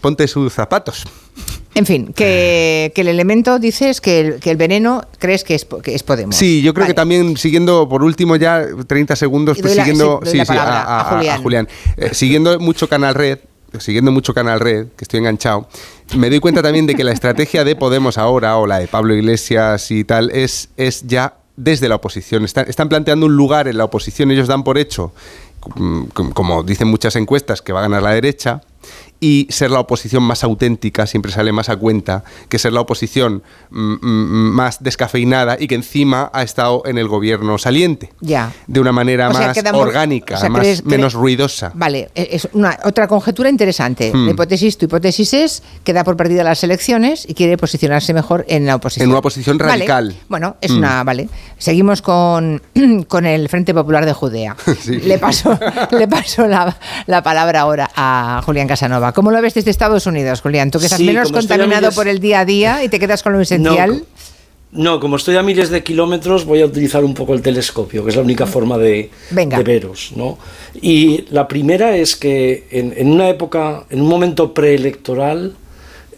Ponte, 0.00 0.28
sus 0.28 0.52
zapatos. 0.52 1.04
En 1.74 1.86
fin, 1.86 2.12
que, 2.14 2.92
el 2.94 3.08
elemento 3.08 3.58
dices 3.58 4.00
que 4.00 4.20
el, 4.20 4.40
que 4.40 4.50
el 4.50 4.56
veneno 4.56 5.02
crees 5.18 5.42
que 5.42 5.54
es, 5.54 5.66
que 5.82 5.94
es 5.94 6.02
Podemos. 6.02 6.36
Sí, 6.36 6.62
yo 6.62 6.72
creo 6.74 6.86
que 6.86 6.94
también 6.94 7.36
siguiendo, 7.36 7.88
por 7.88 8.02
último 8.02 8.36
ya 8.36 8.64
30 8.86 9.16
segundos, 9.16 9.58
pues 9.60 9.74
siguiendo 9.74 10.20
a, 10.22 11.38
Julián. 11.42 11.68
Eh, 11.96 12.10
siguiendo 12.12 12.58
mucho 12.60 12.88
Canal 12.88 13.14
Red, 13.14 13.38
siguiendo 13.78 14.12
mucho 14.12 14.34
Canal 14.34 14.60
Red, 14.60 14.88
que 14.96 15.04
estoy 15.04 15.18
enganchado, 15.18 15.68
me 16.16 16.30
doy 16.30 16.38
cuenta 16.38 16.62
también 16.62 16.86
de 16.86 16.94
que 16.94 17.02
la 17.02 17.12
estrategia 17.12 17.64
de 17.64 17.74
Podemos 17.74 18.18
ahora, 18.18 18.56
o 18.58 18.66
la 18.66 18.78
de 18.78 18.86
Pablo 18.86 19.14
Iglesias 19.14 19.90
y 19.90 20.04
tal, 20.04 20.30
es, 20.30 20.68
es 20.76 21.06
ya 21.06 21.34
desde 21.56 21.88
la 21.88 21.96
oposición. 21.96 22.44
Están, 22.44 22.68
están 22.68 22.88
planteando 22.88 23.26
un 23.26 23.36
lugar 23.36 23.68
en 23.68 23.78
la 23.78 23.84
oposición, 23.84 24.30
ellos 24.30 24.48
dan 24.48 24.64
por 24.64 24.78
hecho, 24.78 25.12
como 26.34 26.62
dicen 26.62 26.88
muchas 26.88 27.16
encuestas, 27.16 27.62
que 27.62 27.72
va 27.72 27.80
a 27.80 27.82
ganar 27.82 28.02
la 28.02 28.10
derecha 28.10 28.62
y 29.24 29.46
ser 29.48 29.70
la 29.70 29.80
oposición 29.80 30.22
más 30.22 30.44
auténtica 30.44 31.06
siempre 31.06 31.32
sale 31.32 31.50
más 31.50 31.70
a 31.70 31.76
cuenta 31.76 32.24
que 32.50 32.58
ser 32.58 32.74
la 32.74 32.82
oposición 32.82 33.42
mm, 33.70 33.94
mm, 33.94 34.52
más 34.52 34.82
descafeinada 34.82 35.56
y 35.58 35.66
que 35.66 35.76
encima 35.76 36.30
ha 36.34 36.42
estado 36.42 36.82
en 36.84 36.98
el 36.98 37.08
gobierno 37.08 37.56
saliente. 37.56 38.12
Ya. 38.20 38.52
De 38.66 38.80
una 38.80 38.92
manera 38.92 39.30
más 39.30 39.56
orgánica, 39.72 40.46
más, 40.50 40.84
menos 40.84 41.14
ruidosa. 41.14 41.72
Vale, 41.72 42.10
e, 42.14 42.28
es 42.32 42.48
una 42.52 42.78
otra 42.84 43.08
conjetura 43.08 43.48
interesante. 43.48 44.12
Hmm. 44.12 44.26
La 44.26 44.32
hipótesis, 44.32 44.76
tu 44.76 44.84
hipótesis 44.84 45.32
es 45.32 45.62
que 45.84 45.94
da 45.94 46.04
por 46.04 46.18
perdida 46.18 46.44
las 46.44 46.62
elecciones 46.62 47.24
y 47.26 47.32
quiere 47.32 47.56
posicionarse 47.56 48.12
mejor 48.12 48.44
en 48.46 48.66
la 48.66 48.74
oposición. 48.74 49.04
En 49.04 49.08
una 49.08 49.20
oposición 49.20 49.58
radical. 49.58 50.14
Bueno, 50.28 50.56
es 50.60 50.70
una, 50.70 51.02
hmm. 51.02 51.06
vale. 51.06 51.28
Seguimos 51.56 52.02
con, 52.02 52.60
con 53.08 53.24
el 53.24 53.48
Frente 53.48 53.72
Popular 53.72 54.04
de 54.04 54.12
Judea. 54.12 54.54
Le 54.86 55.18
paso, 55.18 55.58
le 55.92 56.08
paso 56.08 56.46
la, 56.46 56.76
la 57.06 57.22
palabra 57.22 57.60
ahora 57.60 57.90
a 57.96 58.42
Julián 58.44 58.68
Casanova. 58.68 59.13
¿Cómo 59.14 59.30
lo 59.30 59.40
ves 59.40 59.54
desde 59.54 59.70
Estados 59.70 60.06
Unidos, 60.06 60.40
Julián? 60.40 60.70
Tú 60.70 60.78
que 60.78 60.86
estás 60.86 61.00
menos 61.00 61.30
contaminado 61.30 61.92
por 61.92 62.08
el 62.08 62.18
día 62.18 62.40
a 62.40 62.44
día 62.44 62.84
y 62.84 62.88
te 62.88 62.98
quedas 62.98 63.22
con 63.22 63.32
lo 63.32 63.40
esencial. 63.40 64.04
No, 64.72 64.98
como 64.98 65.16
estoy 65.16 65.36
a 65.36 65.42
miles 65.44 65.70
de 65.70 65.84
kilómetros, 65.84 66.44
voy 66.44 66.60
a 66.60 66.66
utilizar 66.66 67.04
un 67.04 67.14
poco 67.14 67.32
el 67.32 67.42
telescopio, 67.42 68.02
que 68.02 68.10
es 68.10 68.16
la 68.16 68.22
única 68.22 68.44
forma 68.44 68.76
de, 68.76 69.08
veros. 69.64 70.10
¿no? 70.16 70.36
Y 70.82 71.26
la 71.30 71.46
primera 71.46 71.96
es 71.96 72.16
que 72.16 72.66
en, 72.70 73.08
una 73.08 73.28
época, 73.28 73.84
en 73.88 74.00
un 74.00 74.08
momento 74.08 74.52
preelectoral, 74.52 75.54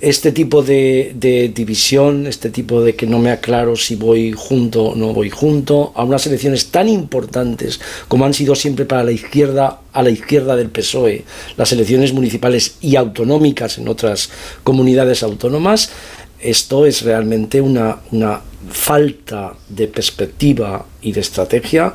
este 0.00 0.32
tipo 0.32 0.62
de, 0.62 1.14
división, 1.54 2.26
este 2.26 2.50
tipo 2.50 2.82
de 2.82 2.94
que 2.94 3.06
no 3.06 3.18
me 3.18 3.30
aclaro 3.30 3.76
si 3.76 3.96
voy 3.96 4.32
junto 4.32 4.84
o 4.84 4.94
no 4.94 5.12
voy 5.12 5.30
junto, 5.30 5.92
a 5.94 6.04
unas 6.04 6.26
elecciones 6.26 6.66
tan 6.66 6.88
importantes 6.88 7.80
como 8.08 8.24
han 8.24 8.34
sido 8.34 8.54
siempre 8.54 8.84
para 8.84 9.04
la 9.04 9.12
izquierda, 9.12 9.80
a 9.92 10.02
la 10.02 10.10
izquierda 10.10 10.56
del 10.56 10.70
PSOE, 10.70 11.24
las 11.56 11.72
elecciones 11.72 12.12
municipales 12.12 12.76
y 12.80 12.96
autonómicas 12.96 13.78
en 13.78 13.88
otras 13.88 14.30
comunidades 14.62 15.22
autónomas, 15.22 15.90
esto 16.40 16.86
es 16.86 17.02
realmente 17.02 17.60
una, 17.60 18.00
falta 18.68 19.54
de 19.68 19.86
perspectiva 19.86 20.86
y 21.00 21.12
de 21.12 21.20
estrategia 21.20 21.94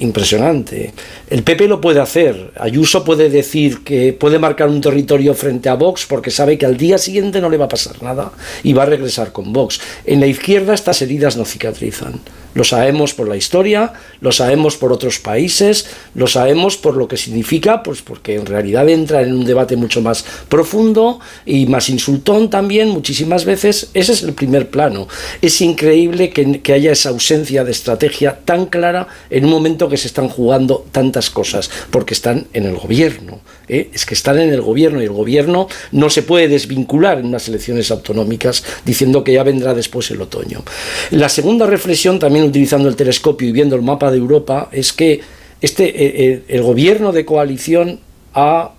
impresionante. 0.00 0.92
El 1.28 1.42
PP 1.42 1.68
lo 1.68 1.80
puede 1.80 2.00
hacer. 2.00 2.52
Ayuso 2.58 3.04
puede 3.04 3.30
decir 3.30 3.84
que 3.84 4.12
puede 4.12 4.38
marcar 4.38 4.68
un 4.68 4.80
territorio 4.80 5.34
frente 5.34 5.68
a 5.68 5.74
Vox 5.74 6.06
porque 6.06 6.30
sabe 6.30 6.58
que 6.58 6.66
al 6.66 6.76
día 6.76 6.98
siguiente 6.98 7.40
no 7.40 7.50
le 7.50 7.56
va 7.56 7.66
a 7.66 7.68
pasar 7.68 8.02
nada 8.02 8.32
y 8.62 8.72
va 8.72 8.84
a 8.84 8.86
regresar 8.86 9.32
con 9.32 9.52
Vox. 9.52 9.80
En 10.04 10.20
la 10.20 10.26
izquierda 10.26 10.74
estas 10.74 11.02
heridas 11.02 11.36
no 11.36 11.44
cicatrizan. 11.44 12.20
Lo 12.58 12.64
sabemos 12.64 13.14
por 13.14 13.28
la 13.28 13.36
historia, 13.36 13.92
lo 14.20 14.32
sabemos 14.32 14.76
por 14.76 14.92
otros 14.92 15.20
países, 15.20 15.86
lo 16.16 16.26
sabemos 16.26 16.76
por 16.76 16.96
lo 16.96 17.06
que 17.06 17.16
significa, 17.16 17.84
pues 17.84 18.02
porque 18.02 18.34
en 18.34 18.46
realidad 18.46 18.88
entra 18.88 19.22
en 19.22 19.32
un 19.32 19.44
debate 19.44 19.76
mucho 19.76 20.02
más 20.02 20.24
profundo 20.48 21.20
y 21.46 21.66
más 21.66 21.88
insultón 21.88 22.50
también 22.50 22.88
muchísimas 22.88 23.44
veces. 23.44 23.90
Ese 23.94 24.10
es 24.10 24.24
el 24.24 24.32
primer 24.32 24.70
plano. 24.70 25.06
Es 25.40 25.60
increíble 25.60 26.30
que, 26.30 26.72
haya 26.72 26.90
esa 26.90 27.10
ausencia 27.10 27.62
de 27.62 27.70
estrategia 27.70 28.40
tan 28.44 28.66
clara 28.66 29.06
en 29.30 29.44
un 29.44 29.52
momento 29.52 29.88
que 29.88 29.96
se 29.96 30.08
están 30.08 30.28
jugando 30.28 30.84
tantas 30.90 31.30
cosas, 31.30 31.70
porque 31.92 32.14
están 32.14 32.48
en 32.54 32.64
el 32.64 32.76
gobierno. 32.76 33.38
¿Eh? 33.68 33.90
Es 33.92 34.06
que 34.06 34.14
están 34.14 34.38
en 34.38 34.50
el 34.50 34.60
gobierno 34.60 35.00
y 35.00 35.04
el 35.04 35.12
gobierno 35.12 35.68
no 35.92 36.10
se 36.10 36.22
puede 36.22 36.48
desvincular 36.48 37.18
en 37.18 37.26
unas 37.26 37.48
elecciones 37.48 37.90
autonómicas 37.90 38.64
diciendo 38.84 39.24
que 39.24 39.32
ya 39.32 39.42
vendrá 39.42 39.74
después 39.74 40.10
el 40.10 40.20
otoño. 40.20 40.62
La 41.10 41.28
segunda 41.28 41.66
reflexión 41.66 42.18
también 42.18 42.44
utilizando 42.44 42.88
el 42.88 42.96
telescopio 42.96 43.48
y 43.48 43.52
viendo 43.52 43.76
el 43.76 43.82
mapa 43.82 44.10
de 44.10 44.18
Europa, 44.18 44.68
es 44.72 44.92
que 44.92 45.20
este, 45.60 45.84
eh, 45.88 45.92
eh, 45.96 46.42
el 46.48 46.62
gobierno 46.62 47.12
de 47.12 47.24
coalición 47.24 48.00
ha 48.34 48.72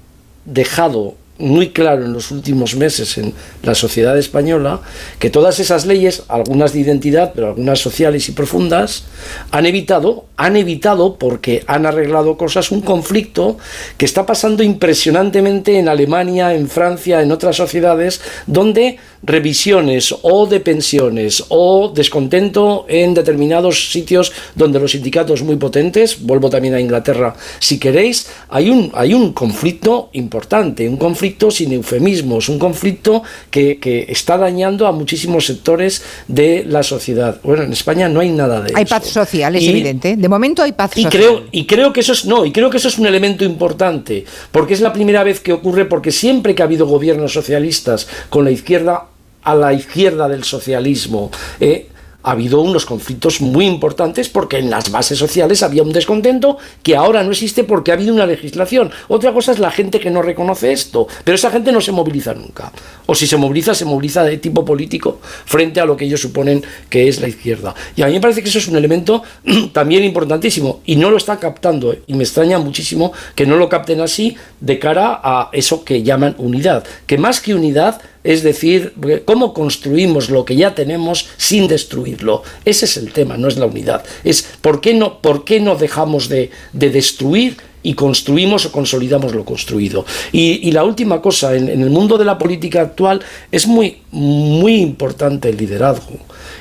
dejado 0.46 1.16
muy 1.40 1.70
claro 1.70 2.06
en 2.06 2.14
los 2.14 2.32
últimos 2.32 2.76
meses 2.76 3.18
en 3.18 3.34
la 3.64 3.74
sociedad 3.74 4.18
española 4.18 4.82
que 5.18 5.30
todas 5.30 5.60
esas 5.60 5.86
leyes, 5.86 6.24
algunas 6.28 6.74
de 6.74 6.82
identidad, 6.82 7.32
pero 7.34 7.48
algunas 7.48 7.80
sociales 7.80 8.28
y 8.30 8.34
profundas, 8.34 9.06
han 9.52 9.66
evitado, 9.66 10.26
han 10.38 10.58
evitado 10.58 11.16
porque 11.16 11.64
han 11.66 11.86
arreglado 11.86 12.38
cosas, 12.38 12.72
un 12.72 12.82
conflicto 12.82 13.58
que 13.98 14.06
está 14.06 14.26
pasando 14.26 14.64
impresionantemente 14.64 15.80
en 15.80 15.88
Alemania, 15.88 16.54
en 16.54 16.70
Francia, 16.70 17.22
en 17.22 17.32
otras 17.32 17.56
sociedades, 17.56 18.22
donde 18.46 18.98
revisiones 19.24 20.16
o 20.22 20.46
de 20.46 20.60
pensiones 20.60 21.44
o 21.50 21.92
descontento 21.94 22.86
en 22.88 23.14
determinados 23.14 23.92
sitios 23.92 24.32
donde 24.56 24.80
los 24.80 24.92
sindicatos 24.92 25.44
muy 25.44 25.58
potentes, 25.58 26.22
vuelvo 26.22 26.50
también 26.50 26.74
a 26.74 26.80
Inglaterra 26.80 27.36
si 27.60 27.80
queréis, 27.80 28.30
hay 28.50 28.70
un, 28.70 28.92
hay 28.94 29.14
un 29.14 29.34
conflicto 29.34 30.10
importante, 30.14 30.88
un 30.88 30.98
conflicto 30.98 31.29
sin 31.50 31.74
eufemismos, 31.74 32.50
un 32.50 32.60
conflicto 32.60 33.24
que, 33.52 33.80
está 34.10 34.38
dañando 34.38 34.88
a 34.88 34.92
muchísimos 34.92 35.46
sectores 35.46 36.04
de 36.28 36.64
la 36.66 36.84
sociedad. 36.84 37.40
Bueno, 37.44 37.64
en 37.64 37.74
España 37.74 38.08
no 38.10 38.20
hay 38.20 38.30
nada 38.30 38.62
de 38.62 38.68
hay 38.76 38.84
eso. 38.84 38.96
Hay 38.96 39.00
paz 39.00 39.08
social, 39.08 39.56
es 39.56 39.68
evidente. 39.68 40.16
De 40.16 40.30
momento 40.30 40.62
hay 40.62 40.72
paz 40.72 40.92
y 40.96 41.04
social. 41.04 41.22
Creo, 41.22 41.44
y 41.52 41.66
creo 41.66 41.94
que 41.94 42.02
eso 42.02 42.14
es, 42.14 42.26
no, 42.26 42.46
y 42.46 42.52
creo 42.52 42.70
que 42.70 42.78
eso 42.78 42.88
es 42.88 42.98
un 42.98 43.06
elemento 43.06 43.44
importante, 43.44 44.26
porque 44.52 44.74
es 44.74 44.82
la 44.82 44.94
primera 44.94 45.24
vez 45.24 45.40
que 45.40 45.54
ocurre, 45.54 45.86
porque 45.86 46.12
siempre 46.12 46.56
que 46.56 46.62
ha 46.62 46.66
habido 46.66 46.88
gobiernos 46.88 47.34
socialistas 47.34 48.08
con 48.30 48.46
la 48.46 48.52
izquierda 48.52 49.06
a 49.44 49.56
la 49.56 49.74
izquierda 49.74 50.28
del 50.28 50.44
socialismo. 50.44 51.32
Eh, 51.60 51.88
ha 52.24 52.32
habido 52.32 52.62
unos 52.62 52.86
conflictos 52.86 53.42
muy 53.42 53.66
importantes 53.66 54.30
porque 54.30 54.58
en 54.58 54.70
las 54.70 54.92
bases 54.92 55.18
sociales 55.18 55.64
había 55.64 55.84
un 55.84 55.94
descontento 55.94 56.58
que 56.84 56.96
ahora 56.96 57.24
no 57.24 57.32
existe 57.32 57.64
porque 57.64 57.92
ha 57.92 57.94
habido 57.94 58.14
una 58.14 58.26
legislación. 58.26 58.92
Otra 59.08 59.34
cosa 59.34 59.52
es 59.52 59.60
la 59.60 59.72
gente 59.72 60.00
que 60.00 60.12
no 60.12 60.22
reconoce 60.22 60.72
esto, 60.72 61.08
pero 61.24 61.36
esa 61.36 61.52
gente 61.52 61.72
no 61.72 61.82
se 61.82 61.92
moviliza 61.92 62.34
nunca. 62.34 62.72
O 63.06 63.16
si 63.16 63.28
se 63.28 63.38
moviliza, 63.38 63.74
se 63.74 63.86
moviliza 63.86 64.24
de 64.24 64.38
tipo 64.38 64.66
político 64.66 65.20
frente 65.46 65.80
a 65.80 65.86
lo 65.86 65.96
que 65.96 66.06
ellos 66.06 66.22
suponen 66.22 66.64
que 66.90 67.08
es 67.08 67.22
la 67.22 67.28
izquierda. 67.28 67.74
Y 67.96 68.02
a 68.02 68.08
mí 68.08 68.14
me 68.14 68.22
parece 68.22 68.44
que 68.44 68.50
eso 68.50 68.60
es 68.60 68.68
un 68.68 68.76
elemento 68.76 69.24
también 69.74 70.04
importantísimo 70.04 70.82
y 70.86 70.98
no 70.98 71.10
lo 71.10 71.18
está 71.18 71.40
captando. 71.40 71.96
Y 72.06 72.14
me 72.14 72.24
extraña 72.24 72.60
muchísimo 72.60 73.14
que 73.36 73.46
no 73.46 73.56
lo 73.56 73.70
capten 73.70 74.02
así 74.02 74.36
de 74.60 74.78
cara 74.78 75.20
a 75.24 75.50
eso 75.54 75.84
que 75.86 76.04
llaman 76.04 76.36
unidad. 76.38 76.84
Que 77.06 77.18
más 77.18 77.40
que 77.40 77.54
unidad 77.54 78.02
es 78.30 78.44
decir, 78.44 78.94
cómo 79.26 79.56
construimos 79.56 80.30
lo 80.30 80.46
que 80.46 80.56
ya 80.56 80.76
tenemos 80.76 81.30
sin 81.38 81.68
destruirlo. 81.68 82.44
Ese 82.64 82.86
es 82.86 82.96
el 82.96 83.12
tema, 83.12 83.38
no 83.38 83.48
es 83.48 83.58
la 83.58 83.66
unidad. 83.66 84.06
Es 84.24 84.48
por 84.62 84.82
qué 84.82 84.94
no, 84.94 85.20
por 85.20 85.46
qué 85.46 85.60
no 85.60 85.76
dejamos 85.76 86.30
de, 86.30 86.52
destruir 86.72 87.58
y 87.82 87.96
construimos 87.96 88.68
o 88.68 88.72
consolidamos 88.72 89.34
lo 89.34 89.46
construido. 89.46 90.06
Y, 90.32 90.70
la 90.72 90.84
última 90.84 91.24
cosa, 91.24 91.56
en, 91.56 91.70
en, 91.70 91.82
el 91.82 91.90
mundo 91.90 92.20
de 92.20 92.26
la 92.26 92.38
política 92.38 92.82
actual 92.82 93.20
es 93.52 93.66
muy, 93.66 93.98
muy 94.12 94.78
importante 94.78 95.50
el 95.50 95.58
liderazgo. 95.58 96.18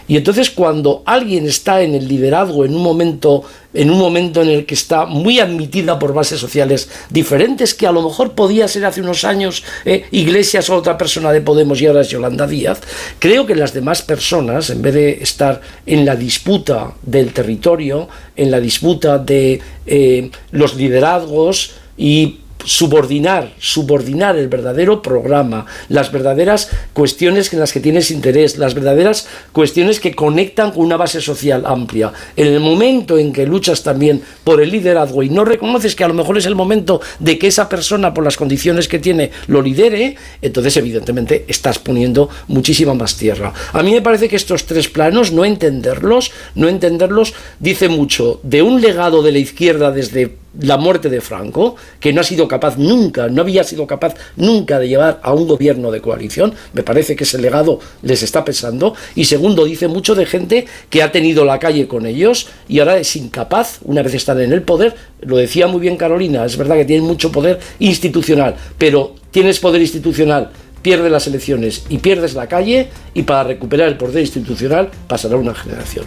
Y 0.07 0.17
entonces 0.17 0.51
cuando 0.51 1.03
alguien 1.07 1.47
está 1.47 1.83
en 1.83 1.95
el 1.95 2.09
liderazgo 2.09 2.65
en 2.65 2.75
un 2.75 2.83
momento 2.83 3.45
en 3.75 3.91
un 3.91 3.99
momento 3.99 4.41
en 4.41 4.49
el 4.49 4.65
que 4.65 4.75
está 4.75 5.05
muy 5.05 5.41
admitida 5.41 5.99
por 5.99 6.15
bases 6.15 6.41
sociales 6.41 6.89
diferentes 7.11 7.75
que 7.75 7.87
a 7.87 7.93
lo 7.93 8.03
mejor 8.03 8.33
podía 8.33 8.67
ser 8.67 8.87
hace 8.87 9.03
unos 9.03 9.25
años 9.25 9.63
eh, 9.85 10.07
Iglesias 10.11 10.71
o 10.71 10.77
otra 10.77 10.97
persona 10.97 11.33
de 11.33 11.43
Podemos 11.43 11.81
y 11.81 11.87
ahora 11.87 12.01
es 12.01 12.09
Yolanda 12.09 12.47
Díaz, 12.47 12.81
creo 13.19 13.47
que 13.47 13.55
las 13.55 13.75
demás 13.75 14.01
personas, 14.01 14.71
en 14.71 14.81
vez 14.81 14.95
de 14.95 15.11
estar 15.21 15.61
en 15.85 16.07
la 16.07 16.17
disputa 16.17 16.93
del 17.03 17.33
territorio, 17.33 18.09
en 18.37 18.51
la 18.51 18.59
disputa 18.59 19.19
de 19.19 19.61
eh, 19.87 20.31
los 20.51 20.75
liderazgos 20.75 21.73
y 21.97 22.39
subordinar, 22.65 23.53
subordinar 23.59 24.37
el 24.37 24.49
verdadero 24.49 25.03
programa, 25.03 25.67
las 25.89 26.13
verdaderas 26.13 26.71
cuestiones 26.93 27.53
en 27.53 27.61
las 27.61 27.73
que 27.73 27.81
tienes 27.81 28.11
interés, 28.11 28.59
las 28.59 28.75
verdaderas 28.75 29.27
cuestiones 29.53 30.01
que 30.01 30.15
conectan 30.15 30.73
con 30.73 30.85
una 30.85 30.97
base 30.97 31.21
social 31.21 31.65
amplia. 31.67 32.13
En 32.37 32.49
el 32.49 32.61
momento 32.61 33.19
en 33.19 33.33
que 33.33 33.47
luchas 33.47 33.83
también 33.83 34.23
por 34.45 34.61
el 34.61 34.71
liderazgo 34.71 35.23
y 35.23 35.31
no 35.31 35.45
reconoces 35.45 35.95
que 35.95 36.05
a 36.05 36.09
lo 36.09 36.15
mejor 36.15 36.39
es 36.39 36.47
el 36.47 36.55
momento 36.55 37.01
de 37.19 37.39
que 37.39 37.47
esa 37.47 37.69
persona, 37.69 38.13
por 38.13 38.25
las 38.25 38.37
condiciones 38.37 38.89
que 38.89 38.99
tiene, 38.99 39.31
lo 39.47 39.63
lidere, 39.63 40.17
entonces 40.43 40.77
evidentemente 40.77 41.45
estás 41.49 41.79
poniendo 41.79 42.29
muchísima 42.49 42.95
más 42.95 43.17
tierra. 43.17 43.53
A 43.73 43.83
mí 43.83 43.93
me 43.93 44.03
parece 44.03 44.29
que 44.29 44.37
estos 44.37 44.67
tres 44.67 44.89
planos, 44.89 45.33
no 45.33 45.45
entenderlos, 45.45 46.33
no 46.55 46.69
entenderlos, 46.69 47.35
dice 47.59 47.89
mucho 47.89 48.41
de 48.43 48.63
un 48.63 48.81
legado 48.81 49.23
de 49.23 49.33
la 49.33 49.39
izquierda 49.39 49.91
desde 49.91 50.37
la 50.61 50.77
muerte 50.77 51.09
de 51.09 51.21
Franco, 51.21 51.77
que 52.01 52.13
no 52.13 52.21
ha 52.21 52.25
sido 52.25 52.49
capaz 52.49 52.79
nunca, 52.79 53.29
no 53.29 53.43
había 53.43 53.65
sido 53.65 53.87
capaz 53.87 54.15
nunca 54.37 54.79
de 54.79 54.89
llevar 54.89 55.21
a 55.23 55.33
un 55.33 55.47
gobierno 55.47 55.91
de 55.91 56.01
coalición, 56.01 56.55
me 56.73 56.83
parece 56.83 57.17
que 57.17 57.25
ese 57.25 57.39
legado 57.39 57.81
les 58.03 58.23
está 58.23 58.45
pesando, 58.45 58.95
y 59.15 59.25
segundo, 59.25 59.65
dice 59.65 59.89
mucho 59.89 60.15
de 60.15 60.27
gente 60.27 60.67
que 60.91 61.03
ha 61.03 61.13
tenido 61.13 61.45
la 61.45 61.59
calle 61.59 61.87
con 61.87 62.07
ellos 62.07 62.49
y 62.69 62.81
ahora 62.81 62.99
es 62.99 63.15
incapaz, 63.17 63.79
una 63.85 64.03
vez 64.03 64.15
están 64.15 64.41
en 64.41 64.53
el 64.53 64.63
poder, 64.63 64.95
lo 65.21 65.37
decía 65.37 65.67
muy 65.67 65.81
bien 65.81 65.97
Carolina, 65.97 66.45
es 66.45 66.57
verdad 66.57 66.77
que 66.77 66.85
tienen 66.85 67.07
mucho 67.07 67.31
poder 67.31 67.59
institucional, 67.79 68.57
pero 68.79 69.15
tienes 69.31 69.59
poder 69.59 69.83
institucional, 69.83 70.51
pierdes 70.83 71.13
las 71.13 71.27
elecciones 71.27 71.85
y 71.89 71.99
pierdes 71.99 72.35
la 72.35 72.47
calle, 72.47 72.89
y 73.15 73.23
para 73.23 73.45
recuperar 73.45 73.89
el 73.89 73.97
poder 73.97 74.21
institucional 74.21 74.91
pasará 75.07 75.37
una 75.37 75.55
generación. 75.55 76.05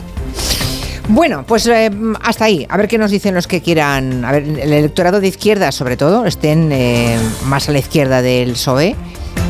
Bueno, 1.10 1.44
pues 1.46 1.68
eh, 1.68 1.92
hasta 2.22 2.46
ahí. 2.46 2.66
A 2.70 2.78
ver 2.78 2.88
qué 2.88 2.98
nos 2.98 3.12
dicen 3.12 3.36
los 3.36 3.48
que 3.48 3.62
quieran. 3.62 4.24
A 4.24 4.32
ver, 4.32 4.44
el 4.44 4.74
electorado 4.74 5.20
de 5.20 5.28
izquierda, 5.28 5.72
sobre 5.72 5.98
todo, 5.98 6.26
estén 6.26 6.72
eh, 6.72 7.18
más 7.46 7.68
a 7.70 7.72
la 7.72 7.80
izquierda 7.80 8.22
del 8.22 8.54
PSOE 8.54 8.96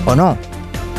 o 0.05 0.15
no. 0.15 0.37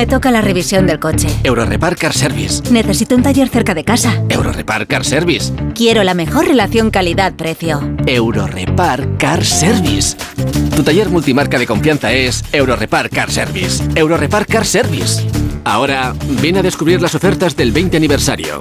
Me 0.00 0.06
toca 0.06 0.30
la 0.30 0.40
revisión 0.40 0.86
del 0.86 0.98
coche. 0.98 1.28
Eurorepar 1.44 1.94
Car 1.94 2.14
Service. 2.14 2.62
Necesito 2.72 3.14
un 3.14 3.22
taller 3.22 3.50
cerca 3.50 3.74
de 3.74 3.84
casa. 3.84 4.22
Eurorepar 4.30 4.86
Car 4.86 5.04
Service. 5.04 5.52
Quiero 5.74 6.02
la 6.04 6.14
mejor 6.14 6.46
relación 6.48 6.90
calidad-precio. 6.90 7.96
Eurorepar 8.06 9.18
Car 9.18 9.44
Service. 9.44 10.16
Tu 10.74 10.82
taller 10.82 11.10
multimarca 11.10 11.58
de 11.58 11.66
confianza 11.66 12.14
es 12.14 12.42
Eurorepar 12.50 13.10
Car 13.10 13.30
Service. 13.30 13.84
Eurorepar 13.94 14.46
Car 14.46 14.64
Service. 14.64 15.22
Ahora, 15.64 16.14
ven 16.40 16.56
a 16.56 16.62
descubrir 16.62 17.02
las 17.02 17.14
ofertas 17.14 17.54
del 17.54 17.70
20 17.70 17.98
aniversario. 17.98 18.58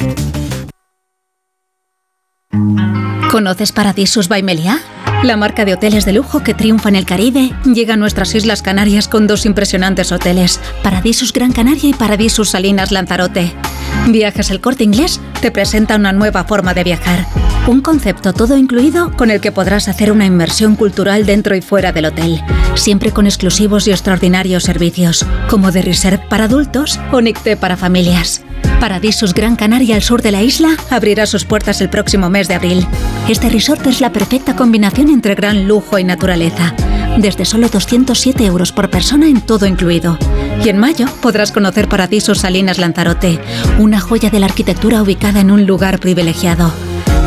¿Conoces 3.32 3.72
Paradisus 3.72 4.28
by 4.28 4.44
Meliá? 4.44 4.82
La 5.24 5.36
marca 5.36 5.66
de 5.66 5.74
hoteles 5.74 6.06
de 6.06 6.14
lujo 6.14 6.44
que 6.44 6.54
triunfa 6.54 6.88
en 6.88 6.96
el 6.96 7.06
Caribe 7.06 7.52
llega 7.66 7.96
a 7.96 7.98
nuestras 7.98 8.34
Islas 8.36 8.62
Canarias 8.62 9.10
con 9.10 9.28
dos 9.28 9.46
impresionantes 9.46 10.14
hoteles, 10.14 10.62
Paradisus 10.82 11.34
Gran 11.34 11.52
Canaria 11.52 11.90
y 11.90 11.94
Paradisus 11.94 12.52
Salinas 12.52 12.94
Lanzarote. 12.94 13.52
Viajes 14.08 14.50
El 14.50 14.62
Corte 14.62 14.86
Inglés 14.86 15.20
te 15.42 15.52
presenta 15.52 15.98
una 15.98 16.14
nueva 16.14 16.46
forma 16.46 16.74
de 16.74 16.86
viajar. 16.86 17.26
Un 17.68 17.82
concepto 17.82 18.32
todo 18.32 18.58
incluido 18.58 19.12
con 19.18 19.30
el 19.30 19.42
que 19.42 19.52
podrás 19.52 19.90
hacer 19.90 20.14
una 20.14 20.26
inmersión 20.26 20.78
cultural 20.78 21.26
dentro 21.26 21.54
y 21.54 21.62
fuera 21.62 21.92
del 21.92 22.06
hotel, 22.06 22.42
siempre 22.76 23.12
con 23.12 23.26
exclusivos 23.26 23.88
y 23.88 23.92
extraordinarios 23.92 24.64
servicios, 24.64 25.26
como 25.50 25.74
de 25.74 25.82
reserve 25.82 26.24
para 26.30 26.46
adultos 26.46 26.98
o 27.12 27.20
Nicté 27.20 27.58
para 27.58 27.76
familias. 27.76 28.42
Paradisus 28.80 29.34
Gran 29.34 29.56
Canaria 29.56 29.96
al 29.96 30.02
sur 30.02 30.22
de 30.22 30.32
la 30.32 30.42
isla 30.42 30.70
abrirá 30.90 31.26
sus 31.26 31.44
puertas 31.44 31.82
el 31.82 31.90
próximo 31.90 32.30
mes 32.30 32.48
de 32.48 32.56
abril. 32.56 32.88
Este 33.28 33.50
resort 33.50 33.86
es 33.88 34.00
la 34.00 34.12
perfecta 34.12 34.56
combinación 34.56 35.10
entre 35.10 35.36
gran 35.36 35.68
lujo 35.68 36.00
y 36.00 36.04
naturaleza. 36.04 36.74
Desde 37.18 37.44
solo 37.44 37.68
207 37.68 38.46
euros 38.46 38.72
por 38.72 38.90
persona 38.90 39.28
en 39.28 39.42
todo 39.42 39.66
incluido. 39.66 40.18
Y 40.64 40.70
en 40.70 40.78
mayo 40.78 41.08
podrás 41.22 41.52
conocer 41.52 41.90
Paradisus 41.90 42.40
Salinas 42.40 42.78
Lanzarote, 42.78 43.40
una 43.78 44.00
joya 44.00 44.30
de 44.30 44.40
la 44.40 44.46
arquitectura 44.46 45.02
ubicada 45.02 45.42
en 45.42 45.52
un 45.52 45.66
lugar 45.66 46.00
privilegiado. 46.00 46.72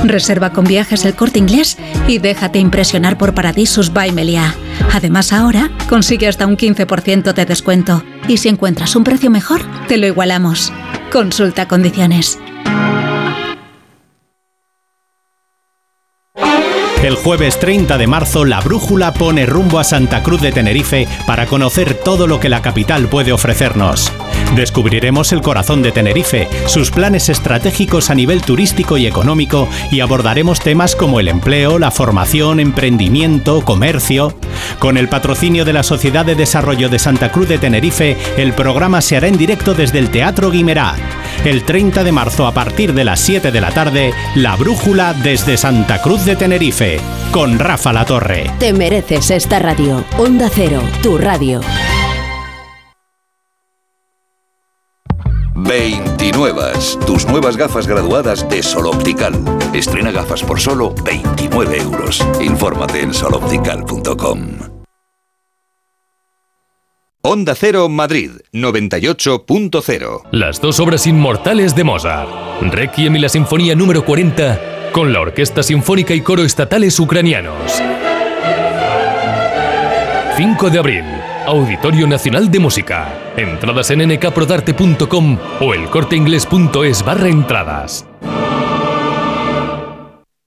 Reserva 0.04 0.52
con 0.52 0.64
viajes 0.64 1.04
el 1.04 1.14
corte 1.14 1.38
inglés 1.38 1.78
y 2.08 2.18
déjate 2.18 2.58
impresionar 2.58 3.18
por 3.18 3.34
Paradisus 3.34 3.92
by 3.92 4.12
Meliá. 4.12 4.54
Además, 4.92 5.32
ahora 5.32 5.70
consigue 5.88 6.28
hasta 6.28 6.46
un 6.46 6.56
15% 6.56 7.32
de 7.32 7.44
descuento. 7.44 8.02
Y 8.28 8.38
si 8.38 8.48
encuentras 8.48 8.96
un 8.96 9.04
precio 9.04 9.30
mejor, 9.30 9.62
te 9.86 9.98
lo 9.98 10.06
igualamos. 10.06 10.72
Consulta 11.12 11.68
condiciones. 11.68 12.38
El 17.02 17.16
jueves 17.16 17.58
30 17.58 17.98
de 17.98 18.06
marzo, 18.06 18.46
la 18.46 18.60
brújula 18.60 19.12
pone 19.12 19.44
rumbo 19.44 19.78
a 19.78 19.84
Santa 19.84 20.22
Cruz 20.22 20.40
de 20.40 20.52
Tenerife 20.52 21.06
para 21.26 21.46
conocer 21.46 21.94
todo 21.94 22.26
lo 22.26 22.40
que 22.40 22.48
la 22.48 22.62
capital 22.62 23.08
puede 23.08 23.32
ofrecernos. 23.32 24.10
Descubriremos 24.56 25.32
el 25.32 25.40
corazón 25.40 25.82
de 25.82 25.92
Tenerife, 25.92 26.46
sus 26.66 26.90
planes 26.90 27.30
estratégicos 27.30 28.10
a 28.10 28.14
nivel 28.14 28.42
turístico 28.42 28.98
y 28.98 29.06
económico 29.06 29.66
y 29.90 30.00
abordaremos 30.00 30.60
temas 30.60 30.94
como 30.94 31.20
el 31.20 31.28
empleo, 31.28 31.78
la 31.78 31.90
formación, 31.90 32.60
emprendimiento, 32.60 33.64
comercio. 33.64 34.34
Con 34.78 34.98
el 34.98 35.08
patrocinio 35.08 35.64
de 35.64 35.72
la 35.72 35.82
Sociedad 35.82 36.26
de 36.26 36.34
Desarrollo 36.34 36.90
de 36.90 36.98
Santa 36.98 37.32
Cruz 37.32 37.48
de 37.48 37.58
Tenerife, 37.58 38.18
el 38.36 38.52
programa 38.52 39.00
se 39.00 39.16
hará 39.16 39.26
en 39.28 39.38
directo 39.38 39.72
desde 39.72 39.98
el 39.98 40.10
Teatro 40.10 40.50
Guimerá. 40.50 40.96
El 41.46 41.64
30 41.64 42.04
de 42.04 42.12
marzo 42.12 42.46
a 42.46 42.52
partir 42.52 42.92
de 42.92 43.04
las 43.04 43.20
7 43.20 43.52
de 43.52 43.60
la 43.60 43.70
tarde, 43.70 44.12
La 44.34 44.56
Brújula 44.56 45.14
desde 45.14 45.56
Santa 45.56 46.02
Cruz 46.02 46.26
de 46.26 46.36
Tenerife, 46.36 47.00
con 47.30 47.58
Rafa 47.58 47.92
La 47.92 48.04
Torre. 48.04 48.50
Te 48.58 48.74
mereces 48.74 49.30
esta 49.30 49.58
radio. 49.58 50.04
Onda 50.18 50.50
Cero, 50.54 50.82
tu 51.02 51.16
radio. 51.16 51.60
29. 55.62 56.72
Tus 57.06 57.26
nuevas 57.26 57.56
gafas 57.56 57.86
graduadas 57.86 58.48
de 58.48 58.62
Sol 58.62 58.86
Optical. 58.86 59.34
Estrena 59.72 60.10
gafas 60.10 60.42
por 60.42 60.60
solo 60.60 60.94
29 61.04 61.78
euros. 61.78 62.24
Infórmate 62.40 63.00
en 63.00 63.14
soloptical.com. 63.14 64.72
Onda 67.24 67.54
Cero 67.54 67.88
Madrid 67.88 68.32
98.0. 68.52 70.22
Las 70.32 70.60
dos 70.60 70.80
obras 70.80 71.06
inmortales 71.06 71.76
de 71.76 71.84
Mozart. 71.84 72.28
Requiem 72.62 73.14
y 73.16 73.20
la 73.20 73.28
Sinfonía 73.28 73.76
número 73.76 74.04
40 74.04 74.90
con 74.92 75.12
la 75.12 75.20
Orquesta 75.20 75.62
Sinfónica 75.62 76.14
y 76.14 76.20
Coro 76.20 76.42
Estatales 76.42 76.98
Ucranianos. 77.00 77.80
5 80.36 80.70
de 80.70 80.78
abril, 80.78 81.04
Auditorio 81.46 82.06
Nacional 82.06 82.50
de 82.50 82.60
Música. 82.60 83.12
Entradas 83.36 83.90
en 83.90 84.06
nkprodarte.com 84.08 85.38
o 85.60 85.74
elcorteinglés.es 85.74 87.04
barra 87.04 87.28
entradas. 87.28 88.06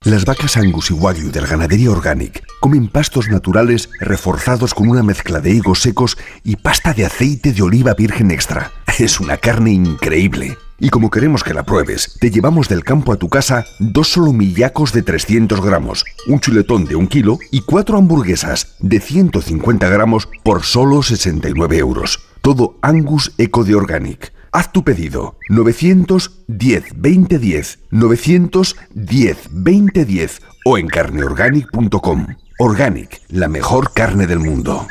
Las 0.04 0.24
vacas 0.24 0.56
Angus 0.56 0.90
y 0.90 0.94
Wagyu 0.94 1.30
del 1.32 1.46
Ganadería 1.46 1.90
Organic 1.90 2.44
comen 2.60 2.88
pastos 2.88 3.28
naturales 3.28 3.90
reforzados 4.00 4.72
con 4.72 4.88
una 4.88 5.02
mezcla 5.02 5.40
de 5.40 5.50
higos 5.50 5.82
secos 5.82 6.16
y 6.44 6.56
pasta 6.56 6.94
de 6.94 7.04
aceite 7.04 7.52
de 7.52 7.62
oliva 7.62 7.92
virgen 7.94 8.30
extra. 8.30 8.70
Es 8.98 9.20
una 9.20 9.36
carne 9.36 9.72
increíble. 9.72 10.56
Y 10.78 10.90
como 10.90 11.10
queremos 11.10 11.42
que 11.42 11.54
la 11.54 11.64
pruebes, 11.64 12.18
te 12.20 12.30
llevamos 12.30 12.68
del 12.68 12.84
campo 12.84 13.12
a 13.12 13.16
tu 13.16 13.30
casa 13.30 13.64
dos 13.78 14.08
solomillacos 14.08 14.92
de 14.92 15.02
300 15.02 15.62
gramos, 15.62 16.04
un 16.26 16.38
chuletón 16.38 16.84
de 16.84 16.96
un 16.96 17.06
kilo 17.06 17.38
y 17.50 17.62
cuatro 17.62 17.96
hamburguesas 17.96 18.76
de 18.80 19.00
150 19.00 19.88
gramos 19.88 20.28
por 20.44 20.64
solo 20.64 21.02
69 21.02 21.78
euros. 21.78 22.20
Todo 22.42 22.76
Angus 22.82 23.32
Eco 23.38 23.64
de 23.64 23.74
Organic. 23.74 24.32
Haz 24.52 24.70
tu 24.70 24.84
pedido 24.84 25.38
910 25.48 26.84
2010 26.94 27.78
910 27.90 29.48
2010 29.50 30.42
o 30.66 30.78
en 30.78 30.88
carneorganic.com. 30.88 32.26
Organic, 32.58 33.20
la 33.28 33.48
mejor 33.48 33.92
carne 33.92 34.26
del 34.26 34.40
mundo. 34.40 34.86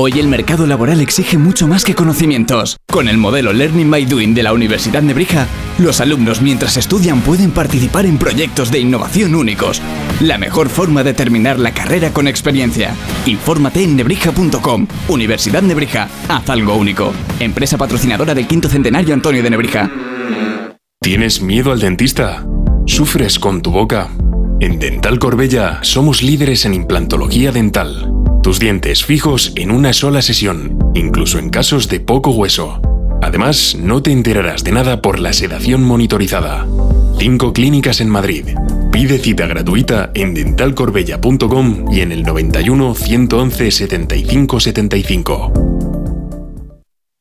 Hoy 0.00 0.12
el 0.12 0.28
mercado 0.28 0.64
laboral 0.64 1.00
exige 1.00 1.38
mucho 1.38 1.66
más 1.66 1.82
que 1.82 1.96
conocimientos. 1.96 2.76
Con 2.86 3.08
el 3.08 3.18
modelo 3.18 3.52
Learning 3.52 3.90
by 3.90 4.06
Doing 4.06 4.32
de 4.32 4.44
la 4.44 4.52
Universidad 4.52 5.02
Nebrija, 5.02 5.48
los 5.78 6.00
alumnos 6.00 6.40
mientras 6.40 6.76
estudian 6.76 7.20
pueden 7.20 7.50
participar 7.50 8.06
en 8.06 8.16
proyectos 8.16 8.70
de 8.70 8.78
innovación 8.78 9.34
únicos. 9.34 9.82
La 10.20 10.38
mejor 10.38 10.68
forma 10.68 11.02
de 11.02 11.14
terminar 11.14 11.58
la 11.58 11.74
carrera 11.74 12.12
con 12.12 12.28
experiencia. 12.28 12.94
Infórmate 13.26 13.82
en 13.82 13.96
nebrija.com. 13.96 14.86
Universidad 15.08 15.62
Nebrija, 15.62 16.08
haz 16.28 16.48
algo 16.48 16.76
único. 16.76 17.12
Empresa 17.40 17.76
patrocinadora 17.76 18.36
del 18.36 18.46
quinto 18.46 18.68
centenario 18.68 19.14
Antonio 19.14 19.42
de 19.42 19.50
Nebrija. 19.50 19.90
¿Tienes 21.00 21.42
miedo 21.42 21.72
al 21.72 21.80
dentista? 21.80 22.46
¿Sufres 22.86 23.40
con 23.40 23.62
tu 23.62 23.72
boca? 23.72 24.10
En 24.60 24.78
Dental 24.78 25.18
Corbella 25.18 25.80
somos 25.82 26.22
líderes 26.22 26.66
en 26.66 26.74
implantología 26.74 27.50
dental 27.50 28.14
tus 28.42 28.58
dientes 28.58 29.04
fijos 29.04 29.52
en 29.56 29.70
una 29.70 29.92
sola 29.92 30.22
sesión, 30.22 30.78
incluso 30.94 31.38
en 31.38 31.50
casos 31.50 31.88
de 31.88 32.00
poco 32.00 32.30
hueso. 32.30 32.80
Además, 33.22 33.76
no 33.80 34.02
te 34.02 34.12
enterarás 34.12 34.64
de 34.64 34.72
nada 34.72 35.02
por 35.02 35.18
la 35.18 35.32
sedación 35.32 35.82
monitorizada. 35.82 36.66
Cinco 37.18 37.52
clínicas 37.52 38.00
en 38.00 38.08
Madrid. 38.08 38.46
Pide 38.92 39.18
cita 39.18 39.46
gratuita 39.46 40.10
en 40.14 40.34
dentalcorbella.com 40.34 41.92
y 41.92 42.00
en 42.00 42.12
el 42.12 42.22
91 42.22 42.94
111 42.94 43.70
75 43.70 44.60
75. 44.60 45.77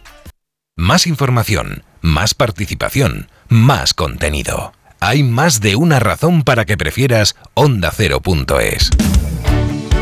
Más 0.76 1.08
información, 1.08 1.84
más 2.02 2.34
participación, 2.34 3.30
más 3.50 3.94
contenido. 3.94 4.74
Hay 5.00 5.24
más 5.24 5.62
de 5.62 5.76
una 5.76 6.00
razón 6.00 6.44
para 6.44 6.66
que 6.66 6.78
prefieras 6.78 7.36
ondacero.es. 7.54 8.92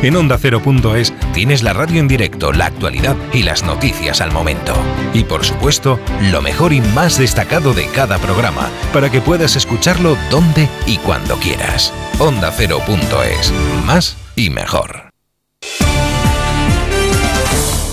En 0.06 0.16
Onda 0.16 0.38
Cero.es 0.38 1.16
tienes 1.34 1.64
la 1.64 1.74
radio 1.74 2.00
en 2.00 2.08
directo, 2.08 2.54
la 2.54 2.68
actualidad 2.68 3.16
y 3.34 3.42
las 3.42 3.64
noticias 3.64 4.22
al 4.22 4.32
momento. 4.32 4.76
Y 5.16 5.24
por 5.24 5.44
supuesto, 5.44 6.00
lo 6.32 6.44
mejor 6.44 6.74
y 6.74 6.82
más 6.82 7.18
destacado 7.18 7.74
de 7.74 7.88
cada 7.88 8.20
programa, 8.20 8.70
para 8.94 9.10
que 9.10 9.20
puedas 9.20 9.56
escucharlo 9.56 10.16
donde 10.30 10.70
y 10.86 10.98
cuando 10.98 11.38
quieras. 11.38 11.92
Onda 12.20 12.52
Cero.es. 12.52 13.52
Más 13.84 14.16
y 14.36 14.52
mejor. 14.52 15.10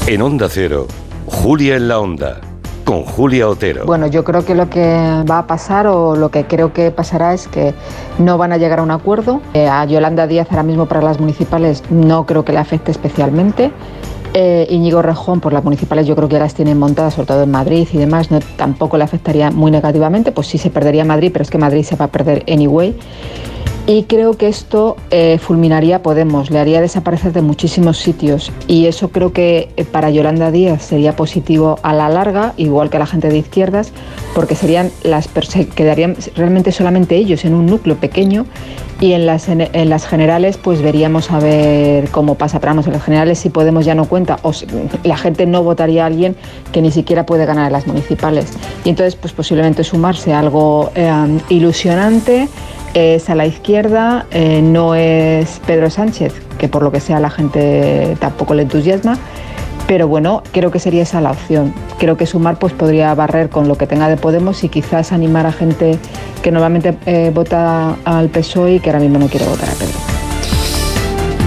En 0.07 0.21
Onda 0.21 0.51
Cero, 0.51 0.89
Julia 1.25 1.77
en 1.77 1.89
la 1.89 1.99
Onda 1.99 2.52
con 2.85 3.05
Julia 3.05 3.49
Otero. 3.49 3.87
Bueno, 3.87 4.07
yo 4.07 4.25
creo 4.25 4.45
que 4.45 4.55
lo 4.55 4.69
que 4.69 5.25
va 5.31 5.39
a 5.39 5.47
pasar 5.47 5.87
o 5.87 6.17
lo 6.17 6.31
que 6.31 6.45
creo 6.45 6.73
que 6.73 6.91
pasará 6.91 7.35
es 7.35 7.49
que 7.49 7.75
no 8.19 8.39
van 8.39 8.53
a 8.53 8.57
llegar 8.57 8.79
a 8.81 8.83
un 8.83 8.91
acuerdo. 8.91 9.41
Eh, 9.55 9.69
a 9.69 9.85
Yolanda 9.85 10.27
Díaz 10.27 10.49
ahora 10.51 10.63
mismo 10.63 10.87
para 10.87 11.03
las 11.03 11.21
municipales 11.21 11.83
no 11.91 12.27
creo 12.27 12.45
que 12.45 12.53
le 12.53 12.59
afecte 12.59 12.91
especialmente. 12.91 13.71
Eh, 14.35 14.67
Íñigo 14.71 15.03
Rejón 15.03 15.41
por 15.41 15.53
las 15.53 15.63
municipales 15.63 16.07
yo 16.07 16.17
creo 16.17 16.27
que 16.27 16.35
ya 16.35 16.41
las 16.41 16.55
tienen 16.55 16.79
montadas, 16.79 17.15
sobre 17.15 17.27
todo 17.27 17.43
en 17.43 17.51
Madrid 17.51 17.87
y 17.93 17.99
demás, 17.99 18.31
no, 18.31 18.41
tampoco 18.57 18.97
le 18.97 19.05
afectaría 19.05 19.51
muy 19.51 19.71
negativamente, 19.71 20.33
pues 20.33 20.47
sí 20.47 20.57
se 20.57 20.71
perdería 20.71 21.05
Madrid, 21.05 21.31
pero 21.33 21.43
es 21.43 21.51
que 21.51 21.59
Madrid 21.59 21.83
se 21.83 21.97
va 21.97 22.07
a 22.07 22.09
perder 22.09 22.43
anyway. 22.49 22.97
Y 23.85 24.05
creo 24.05 24.35
que 24.35 24.47
esto 24.47 24.97
eh, 25.11 25.39
fulminaría 25.39 25.97
a 25.97 26.03
Podemos, 26.03 26.51
le 26.51 26.61
haría 26.61 26.81
desaparecer 26.81 27.33
de 27.33 27.43
muchísimos 27.43 27.99
sitios. 27.99 28.53
Y 28.69 28.87
eso 28.87 29.09
creo 29.09 29.33
que 29.33 29.71
eh, 29.77 29.85
para 29.85 30.09
Yolanda 30.11 30.53
Díaz 30.53 30.83
sería 30.83 31.17
positivo 31.17 31.81
a 31.83 31.93
la 31.93 32.09
larga, 32.09 32.55
igual 32.57 32.91
que 32.91 32.99
a 32.99 33.01
la 33.01 33.07
gente 33.07 33.29
de 33.29 33.39
izquierdas, 33.39 33.93
porque 34.37 34.55
serían 34.55 34.93
las 35.03 35.29
quedarían 35.75 36.17
realmente 36.37 36.71
solamente 36.71 37.17
ellos 37.17 37.45
en 37.45 37.55
un 37.55 37.67
núcleo 37.67 37.97
pequeño 37.97 38.47
y 39.01 39.15
en 39.15 39.27
las, 39.27 39.49
en, 39.49 39.89
las 39.89 40.07
generales 40.07 40.59
pues 40.59 40.81
veríamos 40.81 41.33
a 41.33 41.41
ver 41.41 42.09
cómo 42.11 42.37
pasa. 42.37 42.61
Pero 42.61 42.71
vamos, 42.71 42.87
en 42.87 42.93
las 42.93 43.03
generales 43.03 43.41
si 43.41 43.51
Podemos 43.51 43.85
ya 43.85 43.97
no 43.97 44.05
cuenta, 44.05 44.39
o 44.43 44.53
la 45.03 45.17
gente 45.17 45.45
no 45.45 45.65
votaría 45.65 46.05
a 46.05 46.07
alguien 46.07 46.37
que 46.71 46.83
ni 46.83 46.93
siquiera 46.93 47.27
puede 47.27 47.47
ganar 47.47 47.67
en 47.67 47.73
las 47.73 47.89
municipales. 47.89 48.47
Y 48.85 48.91
entonces 48.91 49.17
pues 49.17 49.33
posiblemente 49.33 49.83
sumarse 49.83 50.33
a 50.33 50.39
algo 50.39 50.93
eh, 50.95 51.11
ilusionante 51.49 52.49
es 52.95 53.31
a 53.31 53.35
la 53.35 53.47
izquierda, 53.47 54.27
eh, 54.31 54.61
no 54.63 54.95
es 54.95 55.61
Pedro 55.67 55.91
Sánchez, 55.91 56.35
que 56.59 56.69
por 56.69 56.83
lo 56.83 56.93
que 56.93 57.01
sea 57.01 57.21
la 57.21 57.31
gente 57.31 58.17
tampoco 58.21 58.55
le 58.55 58.63
entusiasma, 58.63 59.19
pero 59.87 60.09
bueno, 60.09 60.43
creo 60.53 60.71
que 60.71 60.79
sería 60.79 61.03
esa 61.03 61.21
la 61.21 61.33
opción. 61.33 61.75
Creo 61.99 62.17
que 62.17 62.27
Sumar 62.27 62.59
pues 62.59 62.73
podría 62.73 63.15
barrer 63.15 63.49
con 63.49 63.69
lo 63.69 63.77
que 63.77 63.87
tenga 63.87 64.09
de 64.09 64.17
Podemos 64.17 64.63
y 64.65 64.69
quizás 64.69 65.13
animar 65.13 65.47
a 65.47 65.53
gente 65.53 65.99
que 66.43 66.51
normalmente 66.51 66.97
eh, 67.07 67.31
vota 67.35 67.97
al 68.05 68.29
PSOE 68.29 68.75
y 68.75 68.81
que 68.81 68.91
ahora 68.91 69.01
mismo 69.01 69.19
no 69.19 69.29
quiere 69.29 69.47
votar 69.47 69.69
a 69.69 69.73
Pedro. 69.73 70.12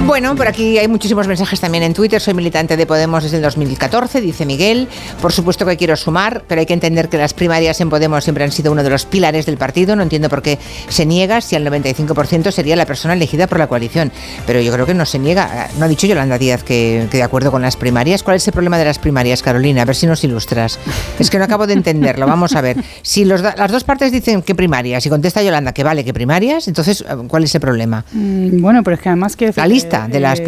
Bueno, 0.05 0.35
por 0.35 0.47
aquí 0.47 0.77
hay 0.77 0.87
muchísimos 0.87 1.27
mensajes 1.27 1.59
también 1.59 1.83
en 1.83 1.95
Twitter. 1.95 2.21
Soy 2.21 2.35
militante 2.35 2.77
de 2.77 2.85
Podemos 2.85 3.23
desde 3.23 3.37
el 3.37 3.43
2014, 3.43 4.21
dice 4.21 4.45
Miguel. 4.45 4.87
Por 5.19 5.33
supuesto 5.33 5.65
que 5.65 5.77
quiero 5.77 5.95
sumar, 5.95 6.43
pero 6.47 6.59
hay 6.59 6.67
que 6.67 6.75
entender 6.75 7.09
que 7.09 7.17
las 7.17 7.33
primarias 7.33 7.81
en 7.81 7.89
Podemos 7.89 8.23
siempre 8.23 8.43
han 8.43 8.51
sido 8.51 8.71
uno 8.71 8.83
de 8.83 8.91
los 8.91 9.07
pilares 9.07 9.47
del 9.47 9.57
partido. 9.57 9.95
No 9.95 10.03
entiendo 10.03 10.29
por 10.29 10.43
qué 10.43 10.59
se 10.89 11.07
niega 11.07 11.41
si 11.41 11.55
al 11.55 11.65
95% 11.65 12.51
sería 12.51 12.75
la 12.75 12.85
persona 12.85 13.15
elegida 13.15 13.47
por 13.47 13.57
la 13.57 13.65
coalición. 13.65 14.11
Pero 14.45 14.61
yo 14.61 14.71
creo 14.71 14.85
que 14.85 14.93
no 14.93 15.07
se 15.07 15.17
niega. 15.17 15.69
No 15.79 15.85
ha 15.85 15.87
dicho 15.87 16.05
Yolanda 16.05 16.37
Díaz 16.37 16.63
que, 16.63 17.07
de 17.11 17.23
acuerdo 17.23 17.49
con 17.49 17.63
las 17.63 17.75
primarias. 17.75 18.21
¿Cuál 18.21 18.37
es 18.37 18.47
el 18.47 18.53
problema 18.53 18.77
de 18.77 18.85
las 18.85 18.99
primarias, 18.99 19.41
Carolina? 19.41 19.81
A 19.81 19.85
ver 19.85 19.95
si 19.95 20.05
nos 20.05 20.23
ilustras. 20.23 20.77
Es 21.17 21.31
que 21.31 21.39
no 21.39 21.45
acabo 21.45 21.65
de 21.65 21.73
entenderlo. 21.73 22.27
Vamos 22.27 22.55
a 22.55 22.61
ver. 22.61 22.77
Si 23.01 23.25
las 23.25 23.71
dos 23.71 23.83
partes 23.83 24.11
dicen 24.11 24.43
que 24.43 24.53
primarias 24.53 25.03
y 25.03 25.09
contesta 25.09 25.41
Yolanda 25.41 25.73
que 25.73 25.83
vale 25.83 26.05
que 26.05 26.13
primarias, 26.13 26.67
entonces, 26.67 27.03
¿cuál 27.27 27.45
es 27.45 27.55
el 27.55 27.61
problema? 27.61 28.05
Mm, 28.11 28.61
bueno, 28.61 28.83
pero 28.83 28.97
es 28.97 29.01
que 29.01 29.09
además 29.09 29.35
que... 29.35 29.51
La 29.55 29.65
lista 29.65 29.94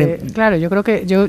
Eh, 0.03 0.19
claro, 0.33 0.55
yo 0.57 0.69
creo 0.69 0.83
que 0.83 1.05
yo 1.05 1.27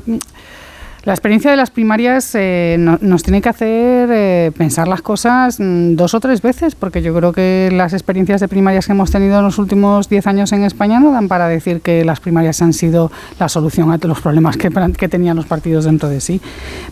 la 1.03 1.13
experiencia 1.13 1.49
de 1.49 1.57
las 1.57 1.71
primarias 1.71 2.31
eh, 2.35 2.75
nos 2.77 3.23
tiene 3.23 3.41
que 3.41 3.47
hacer 3.47 4.09
eh, 4.11 4.51
pensar 4.57 4.87
las 4.87 5.01
cosas 5.01 5.57
mm, 5.59 5.95
dos 5.95 6.13
o 6.13 6.19
tres 6.19 6.41
veces, 6.41 6.75
porque 6.75 7.01
yo 7.01 7.15
creo 7.15 7.31
que 7.31 7.69
las 7.71 7.93
experiencias 7.93 8.41
de 8.41 8.49
primarias 8.49 8.85
que 8.85 8.91
hemos 8.91 9.09
tenido 9.09 9.37
en 9.37 9.45
los 9.45 9.57
últimos 9.59 10.09
diez 10.09 10.27
años 10.27 10.51
en 10.51 10.65
España 10.65 10.99
no 10.99 11.11
dan 11.11 11.29
para 11.29 11.47
decir 11.47 11.79
que 11.79 12.03
las 12.03 12.19
primarias 12.19 12.61
han 12.61 12.73
sido 12.73 13.11
la 13.39 13.47
solución 13.47 13.91
a 13.91 13.97
los 13.97 14.19
problemas 14.19 14.57
que, 14.57 14.69
tenían 15.09 15.37
los 15.37 15.45
partidos 15.45 15.85
dentro 15.85 16.09
de 16.09 16.19
sí. 16.19 16.41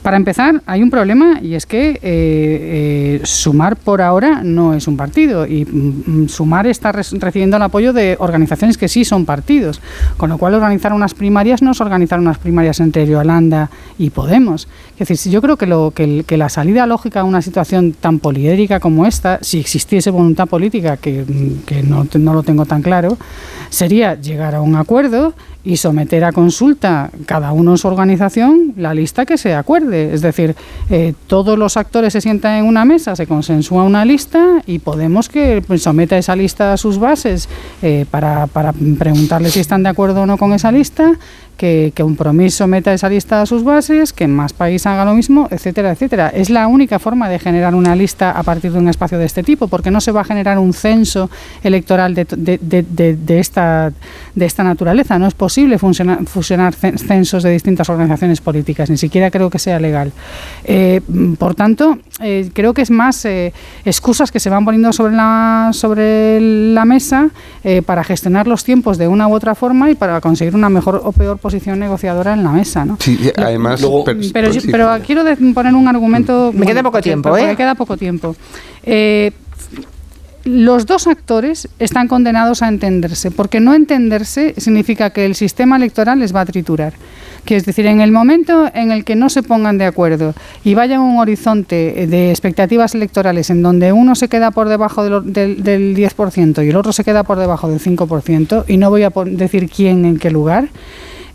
Para 0.02 0.16
empezar, 0.16 0.62
hay 0.66 0.82
un 0.82 0.90
problema 0.90 1.40
y 1.42 1.56
es 1.56 1.66
que 1.66 2.00
eh, 2.02 3.22
Sumar 3.24 3.76
por 3.76 4.02
ahora 4.02 4.42
no 4.42 4.74
es 4.74 4.88
un 4.88 4.96
partido 4.96 5.46
y 5.46 5.66
mm, 5.66 6.24
mm, 6.24 6.30
Sumar 6.30 6.66
está 6.66 6.94
recibiendo 6.94 7.58
el 7.58 7.64
apoyo 7.64 7.92
de 7.92 8.16
organizaciones 8.20 8.78
que 8.78 8.88
sí 8.88 9.04
son 9.04 9.26
partidos, 9.26 9.82
con 10.16 10.30
lo 10.30 10.38
cual 10.38 10.54
organizar 10.54 10.94
unas 10.94 11.14
primarias 11.14 11.62
no 11.62 11.72
es 11.72 11.82
organizar 11.82 12.20
unas 12.20 12.38
primarias 12.38 12.80
entre 12.80 13.06
Yolanda 13.06 13.70
y 13.98 14.10
Podemos. 14.10 14.68
Es 14.98 15.08
decir, 15.08 15.32
yo 15.32 15.42
creo 15.42 15.58
que, 15.58 15.68
lo, 15.68 15.92
que, 15.92 16.38
la 16.38 16.50
salida 16.50 16.86
lógica 16.86 17.22
a 17.22 17.24
una 17.24 17.42
situación 17.42 17.94
tan 17.94 18.20
poliédrica 18.20 18.80
como 18.80 19.06
esta, 19.06 19.40
si 19.42 19.60
existiese 19.60 20.10
voluntad 20.10 20.48
política, 20.48 20.98
que, 20.98 21.26
no, 21.84 22.08
no 22.18 22.34
lo 22.34 22.44
tengo 22.44 22.66
tan 22.66 22.82
claro, 22.82 23.18
sería 23.70 24.16
llegar 24.16 24.56
a 24.56 24.62
un 24.62 24.76
acuerdo 24.76 25.34
y 25.64 25.76
someter 25.76 26.24
a 26.24 26.32
consulta 26.32 27.12
cada 27.26 27.52
uno 27.52 27.72
en 27.72 27.78
su 27.78 27.90
organización 27.90 28.74
la 28.78 28.94
lista 28.94 29.26
que 29.26 29.38
se 29.38 29.54
acuerde. 29.54 30.14
Es 30.14 30.22
decir, 30.22 30.56
eh, 30.90 31.14
todos 31.28 31.60
los 31.60 31.76
actores 31.76 32.14
se 32.14 32.22
sientan 32.22 32.60
en 32.60 32.66
una 32.66 32.86
mesa, 32.86 33.16
se 33.16 33.28
consensúa 33.28 33.84
una 33.84 34.06
lista 34.06 34.62
y 34.66 34.80
Podemos 34.88 35.28
que 35.28 35.62
someta 35.78 36.18
esa 36.18 36.36
lista 36.36 36.72
a 36.72 36.78
sus 36.78 36.98
bases 36.98 37.50
eh, 37.82 38.06
para, 38.10 38.48
para 38.48 38.72
preguntarles 38.72 39.54
si 39.54 39.60
están 39.60 39.84
de 39.84 39.90
acuerdo 39.90 40.22
o 40.22 40.26
no 40.26 40.38
con 40.38 40.54
esa 40.54 40.72
lista 40.72 41.18
que, 41.58 41.92
un 42.04 42.16
promiso 42.16 42.68
meta 42.68 42.94
esa 42.94 43.10
lista 43.10 43.42
a 43.42 43.46
sus 43.46 43.64
bases, 43.64 44.14
que 44.14 44.28
más 44.28 44.54
país 44.54 44.86
haga 44.86 45.04
lo 45.04 45.14
mismo, 45.14 45.48
etcétera, 45.52 45.92
etcétera. 45.92 46.30
Es 46.30 46.50
la 46.50 46.68
única 46.68 47.00
forma 47.00 47.28
de 47.28 47.40
generar 47.40 47.76
una 47.76 47.96
lista 47.96 48.32
a 48.32 48.44
partir 48.44 48.72
de 48.72 48.80
un 48.80 48.88
espacio 48.88 49.18
de 49.18 49.26
este 49.26 49.44
tipo, 49.44 49.68
porque 49.68 49.92
no 49.92 50.00
se 50.00 50.12
va 50.12 50.22
a 50.22 50.24
generar 50.24 50.60
un 50.60 50.74
censo 50.74 51.30
electoral 51.64 52.14
de, 52.14 52.26
de, 52.26 53.18
de, 53.18 53.40
esta, 53.40 53.92
de 54.36 54.46
esta 54.46 54.64
naturaleza. 54.64 55.18
No 55.20 55.28
es 55.28 55.34
posible 55.34 55.78
fusionar 55.80 56.74
censos 56.74 57.44
de 57.44 57.52
distintas 57.52 57.90
organizaciones 57.90 58.40
políticas, 58.40 58.90
ni 58.90 58.98
siquiera 58.98 59.32
creo 59.32 59.50
que 59.50 59.60
sea 59.60 59.80
legal. 59.80 60.12
Eh, 60.64 61.02
por 61.38 61.56
tanto, 61.56 61.98
eh, 62.22 62.50
creo 62.54 62.74
que 62.74 62.84
es 62.84 62.92
más 62.92 63.26
eh, 63.26 63.54
excusas 63.86 64.32
que 64.32 64.40
se 64.40 64.50
van 64.50 64.64
poniendo 64.64 64.94
sobre 64.94 65.16
la, 65.16 65.72
sobre 65.74 66.40
la 66.74 66.86
mesa 66.86 67.30
para 67.86 68.04
gestionar 68.04 68.48
los 68.48 68.64
tiempos 68.64 68.98
de 68.98 69.10
una 69.10 69.28
u 69.28 69.34
otra 69.34 69.54
forma 69.54 69.92
y 69.92 69.96
para 69.96 70.22
conseguir 70.22 70.56
una 70.56 70.70
mejor 70.70 71.02
o 71.04 71.12
peor 71.12 71.38
posición 71.48 71.80
negociadora 71.80 72.34
en 72.34 72.44
la 72.44 72.52
mesa. 72.52 72.84
¿no? 72.84 72.98
Sí, 73.00 73.32
además. 73.38 73.82
pero, 74.34 74.52
pero, 74.70 74.92
quiero 75.06 75.24
poner 75.54 75.74
un 75.74 75.88
argumento. 75.88 76.52
Me 76.54 76.66
queda 76.66 76.84
poco 76.84 77.00
tiempo, 77.00 77.38
¿eh? 77.38 77.48
Me 77.48 77.56
queda 77.56 77.74
poco 77.74 77.96
tiempo. 77.96 78.36
Eh, 78.84 79.32
los 80.44 80.86
dos 80.86 81.08
actores 81.08 81.70
están 81.80 82.08
condenados 82.08 82.62
a 82.62 82.68
entenderse, 82.68 83.32
porque 83.32 83.62
no 83.62 83.74
entenderse 83.74 84.54
significa 84.58 85.10
que 85.10 85.26
el 85.26 85.36
sistema 85.36 85.78
electoral 85.78 86.20
les 86.20 86.36
va 86.36 86.42
a 86.42 86.46
triturar. 86.46 86.94
Que 87.46 87.56
es 87.56 87.66
decir, 87.66 87.86
en 87.86 88.02
el 88.02 88.12
momento 88.12 88.70
en 88.74 88.92
el 88.92 89.06
que 89.06 89.16
no 89.16 89.30
se 89.30 89.42
pongan 89.42 89.78
de 89.78 89.86
acuerdo 89.86 90.34
y 90.66 90.74
vayan 90.74 91.00
a 91.00 91.04
un 91.04 91.18
horizonte 91.18 92.08
de 92.08 92.30
expectativas 92.30 92.94
electorales 92.94 93.50
en 93.50 93.62
donde 93.62 93.94
uno 93.94 94.16
se 94.16 94.28
queda 94.28 94.52
por 94.52 94.68
debajo 94.68 95.04
del, 95.04 95.64
del 95.64 95.96
10% 95.96 96.66
y 96.66 96.70
el 96.70 96.76
otro 96.76 96.92
se 96.92 97.06
queda 97.06 97.24
por 97.24 97.38
debajo 97.40 97.70
del 97.70 97.80
5%, 97.80 98.66
y 98.68 98.78
no 98.78 98.90
voy 98.90 99.04
a 99.04 99.12
decir 99.26 99.70
quién 99.70 100.04
en 100.04 100.18
qué 100.18 100.30
lugar, 100.30 100.70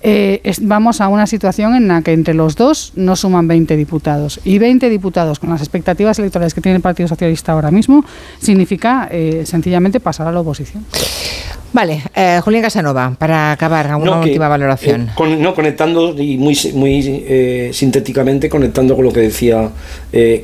eh, 0.03 0.43
vamos 0.63 1.01
a 1.01 1.09
una 1.09 1.27
situación 1.27 1.75
en 1.75 1.89
la 1.89 2.03
que 2.03 2.13
entre 2.13 2.35
los 2.35 2.57
dos 2.57 2.93
no 2.97 3.15
suman 3.17 3.47
20 3.47 3.77
diputados. 3.77 4.41
Y 4.45 4.59
20 4.59 4.91
diputados 4.91 5.39
con 5.39 5.51
las 5.51 5.61
expectativas 5.61 6.19
electorales 6.19 6.55
que 6.55 6.61
tiene 6.61 6.77
el 6.77 6.83
Partido 6.83 7.09
Socialista 7.09 7.53
ahora 7.53 7.71
mismo 7.71 8.05
significa 8.41 9.09
eh, 9.11 9.45
sencillamente 9.47 10.01
pasar 10.01 10.27
a 10.27 10.33
la 10.33 10.41
oposición. 10.41 10.85
Vale, 11.73 12.03
eh, 12.15 12.41
Julián 12.45 12.63
Casanova, 12.63 13.17
para 13.19 13.53
acabar, 13.53 13.87
alguna 13.87 14.21
última 14.21 14.47
valoración. 14.47 15.09
Eh, 15.09 15.37
no, 15.39 15.55
conectando 15.55 16.15
y 16.21 16.37
muy, 16.37 16.59
muy 16.75 17.25
eh, 17.27 17.71
sintéticamente, 17.73 18.51
conectando 18.51 18.95
con 18.95 19.07
lo 19.07 19.13
que 19.13 19.21
decía 19.21 19.71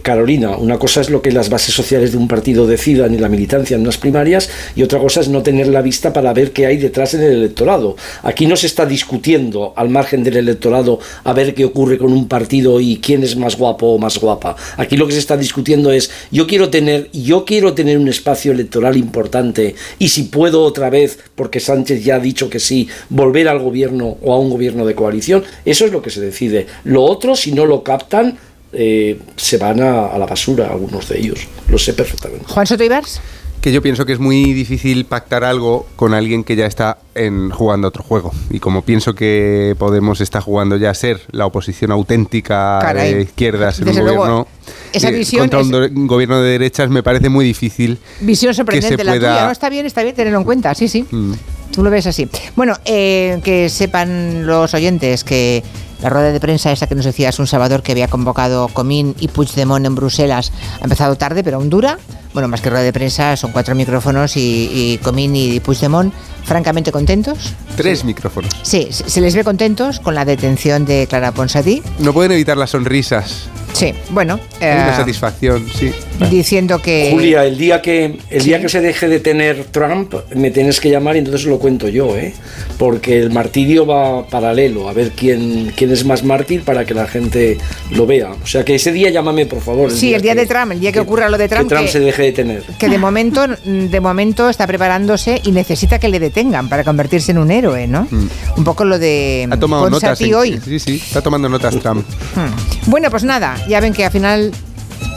Carolina. 0.02 0.56
Una 0.56 0.78
cosa 0.78 1.02
es 1.02 1.10
lo 1.10 1.20
que 1.20 1.30
las 1.30 1.50
bases 1.50 1.74
sociales 1.74 2.12
de 2.12 2.18
un 2.18 2.26
partido 2.26 2.66
decidan 2.66 3.14
y 3.14 3.18
la 3.18 3.28
militancia 3.28 3.74
en 3.74 3.82
unas 3.82 3.98
primarias, 3.98 4.48
y 4.74 4.82
otra 4.82 4.98
cosa 4.98 5.20
es 5.20 5.28
no 5.28 5.42
tener 5.42 5.68
la 5.68 5.82
vista 5.82 6.12
para 6.12 6.32
ver 6.32 6.52
qué 6.52 6.64
hay 6.64 6.78
detrás 6.78 7.12
en 7.12 7.22
el 7.22 7.32
electorado. 7.32 7.96
Aquí 8.22 8.46
no 8.46 8.56
se 8.56 8.66
está 8.66 8.86
discutiendo 8.86 9.74
al 9.76 9.90
margen 9.90 10.24
del 10.24 10.38
electorado 10.38 10.98
a 11.24 11.32
ver 11.34 11.54
qué 11.54 11.66
ocurre 11.66 11.98
con 11.98 12.12
un 12.12 12.28
partido 12.28 12.80
y 12.80 12.96
quién 12.96 13.22
es 13.22 13.36
más 13.36 13.56
guapo 13.58 13.88
o 13.88 13.98
más 13.98 14.18
guapa. 14.18 14.56
Aquí 14.78 14.96
lo 14.96 15.06
que 15.06 15.12
se 15.12 15.18
está 15.18 15.36
discutiendo 15.36 15.92
es 15.92 16.10
yo 16.30 16.46
quiero 16.46 16.70
tener, 16.70 17.10
yo 17.12 17.44
quiero 17.44 17.74
tener 17.74 17.98
un 17.98 18.08
espacio 18.08 18.52
electoral 18.52 18.96
importante 18.96 19.74
y 19.98 20.08
si 20.08 20.24
puedo 20.24 20.62
otra 20.62 20.88
vez 20.88 21.17
porque 21.34 21.60
Sánchez 21.60 22.04
ya 22.04 22.16
ha 22.16 22.20
dicho 22.20 22.50
que 22.50 22.60
sí, 22.60 22.88
volver 23.08 23.48
al 23.48 23.58
gobierno 23.58 24.16
o 24.22 24.32
a 24.32 24.38
un 24.38 24.50
gobierno 24.50 24.86
de 24.86 24.94
coalición, 24.94 25.44
eso 25.64 25.84
es 25.84 25.92
lo 25.92 26.02
que 26.02 26.10
se 26.10 26.20
decide. 26.20 26.66
Lo 26.84 27.02
otro, 27.02 27.36
si 27.36 27.52
no 27.52 27.66
lo 27.66 27.82
captan, 27.82 28.38
eh, 28.72 29.18
se 29.36 29.56
van 29.56 29.80
a, 29.80 30.18
la 30.18 30.26
basura 30.26 30.68
algunos 30.68 31.08
de 31.08 31.18
ellos. 31.18 31.46
Lo 31.68 31.78
sé 31.78 31.94
perfectamente. 31.94 32.44
Juan 32.46 32.66
Soto 32.66 32.84
Ibars. 32.84 33.20
Que 33.62 33.72
yo 33.72 33.82
pienso 33.82 34.06
que 34.06 34.12
es 34.12 34.20
muy 34.20 34.52
difícil 34.52 35.04
pactar 35.04 35.42
algo 35.42 35.86
con 35.96 36.14
alguien 36.14 36.44
que 36.44 36.54
ya 36.54 36.66
está 36.66 36.98
en, 37.16 37.50
jugando 37.50 37.88
otro 37.88 38.04
juego. 38.04 38.30
Y 38.50 38.60
como 38.60 38.82
pienso 38.82 39.14
que 39.14 39.74
Podemos 39.78 40.20
está 40.20 40.40
jugando 40.40 40.76
ya 40.76 40.90
a 40.90 40.94
ser 40.94 41.20
la 41.32 41.44
oposición 41.44 41.90
auténtica 41.90 42.92
de 42.94 43.22
izquierdas 43.22 43.80
en 43.80 43.88
un 43.88 43.98
gobierno. 43.98 44.46
Esa 44.92 45.08
eh, 45.08 45.12
visión 45.12 45.48
contra 45.48 45.60
un 45.60 46.06
gobierno 46.06 46.40
de 46.40 46.52
derechas 46.52 46.88
me 46.90 47.02
parece 47.02 47.28
muy 47.28 47.44
difícil. 47.44 47.98
Visión 48.20 48.54
sorprendente 48.54 49.02
la 49.04 49.14
tuya. 49.14 49.44
No, 49.46 49.50
está 49.50 49.68
bien, 49.68 49.86
está 49.86 50.02
bien 50.02 50.14
tenerlo 50.14 50.38
en 50.38 50.44
cuenta, 50.44 50.74
sí, 50.74 50.88
sí. 50.88 51.04
Mm. 51.10 51.32
Tú 51.72 51.82
lo 51.82 51.90
ves 51.90 52.06
así. 52.06 52.28
Bueno, 52.56 52.76
eh, 52.84 53.40
que 53.44 53.68
sepan 53.68 54.46
los 54.46 54.72
oyentes 54.74 55.22
que 55.22 55.62
la 56.02 56.08
rueda 56.08 56.32
de 56.32 56.40
prensa 56.40 56.70
esa 56.70 56.86
que 56.86 56.94
nos 56.94 57.04
decías 57.04 57.38
un 57.38 57.46
Salvador 57.46 57.82
que 57.82 57.92
había 57.92 58.08
convocado 58.08 58.68
Comín 58.68 59.14
y 59.18 59.28
Puigdemont 59.28 59.84
en 59.84 59.94
Bruselas 59.94 60.52
ha 60.80 60.84
empezado 60.84 61.16
tarde, 61.16 61.42
pero 61.42 61.56
aún 61.56 61.70
dura. 61.70 61.98
Bueno, 62.32 62.48
más 62.48 62.60
que 62.60 62.70
rueda 62.70 62.84
de 62.84 62.92
prensa, 62.92 63.36
son 63.36 63.52
cuatro 63.52 63.74
micrófonos 63.74 64.36
y, 64.36 64.70
y 64.72 64.98
Comín 64.98 65.34
y 65.34 65.60
Puigdemont 65.60 66.12
francamente 66.44 66.92
contentos. 66.92 67.54
Tres 67.76 68.04
micrófonos. 68.04 68.50
Sí, 68.62 68.88
se 68.90 69.20
les 69.20 69.34
ve 69.34 69.44
contentos 69.44 70.00
con 70.00 70.14
la 70.14 70.24
detención 70.24 70.86
de 70.86 71.06
Clara 71.08 71.32
Ponsatí. 71.32 71.82
No 71.98 72.12
pueden 72.12 72.32
evitar 72.32 72.56
las 72.56 72.70
sonrisas. 72.70 73.48
Sí, 73.78 73.94
bueno. 74.10 74.40
una 74.60 74.92
eh, 74.92 74.96
satisfacción, 74.96 75.64
sí. 75.72 75.94
Diciendo 76.30 76.80
que. 76.80 77.10
Julia, 77.12 77.44
el 77.44 77.56
día 77.56 77.80
que 77.80 78.18
el 78.30 78.44
día 78.44 78.60
que 78.60 78.68
se 78.68 78.80
deje 78.80 79.08
de 79.08 79.20
tener 79.20 79.64
Trump, 79.66 80.14
me 80.34 80.50
tienes 80.50 80.80
que 80.80 80.90
llamar 80.90 81.16
y 81.16 81.20
entonces 81.20 81.46
lo 81.46 81.58
cuento 81.58 81.88
yo, 81.88 82.16
¿eh? 82.16 82.34
Porque 82.76 83.18
el 83.18 83.30
martirio 83.30 83.86
va 83.86 84.26
paralelo, 84.26 84.88
a 84.88 84.92
ver 84.92 85.12
quién, 85.14 85.72
quién 85.76 85.90
es 85.90 86.04
más 86.04 86.24
mártir 86.24 86.62
para 86.62 86.84
que 86.84 86.94
la 86.94 87.06
gente 87.06 87.58
lo 87.90 88.06
vea. 88.06 88.30
O 88.42 88.46
sea 88.46 88.64
que 88.64 88.74
ese 88.74 88.92
día 88.92 89.10
llámame, 89.10 89.46
por 89.46 89.60
favor. 89.60 89.90
sí, 89.90 90.14
el 90.14 90.22
día 90.22 90.34
de 90.34 90.46
Trump, 90.46 90.72
el 90.72 90.80
día 90.80 90.92
que, 90.92 91.00
ocurra 91.00 91.28
lo 91.28 91.38
de 91.38 91.48
Trump. 91.48 91.68
Que 91.68 91.74
Trump 91.74 91.88
se 91.88 92.00
deje 92.00 92.22
de 92.22 92.32
tener. 92.32 92.62
Que 92.78 92.88
de 92.88 92.98
momento, 92.98 93.46
de 93.46 94.00
momento 94.00 94.48
está 94.48 94.66
preparándose 94.66 95.40
y 95.44 95.52
necesita 95.52 95.98
que 95.98 96.08
le 96.08 96.18
detengan 96.18 96.68
para 96.68 96.84
convertirse 96.84 97.32
en 97.32 97.38
un 97.38 97.50
héroe, 97.50 97.86
¿no? 97.86 98.06
Mm. 98.10 98.28
Un 98.58 98.64
poco 98.64 98.84
lo 98.84 98.98
de. 98.98 99.48
Ha 99.50 99.56
tomado 99.56 99.88
notas. 99.88 100.20
hoy. 100.20 100.60
Sí, 100.64 100.78
sí, 100.78 100.94
está 100.96 101.22
tomando 101.22 101.48
notas 101.48 101.78
Trump. 101.78 102.04
Hmm. 102.34 102.90
Bueno, 102.90 103.10
pues 103.10 103.24
nada, 103.24 103.56
ya 103.68 103.80
ven 103.80 103.92
que 103.92 104.04
al 104.04 104.12
final 104.12 104.52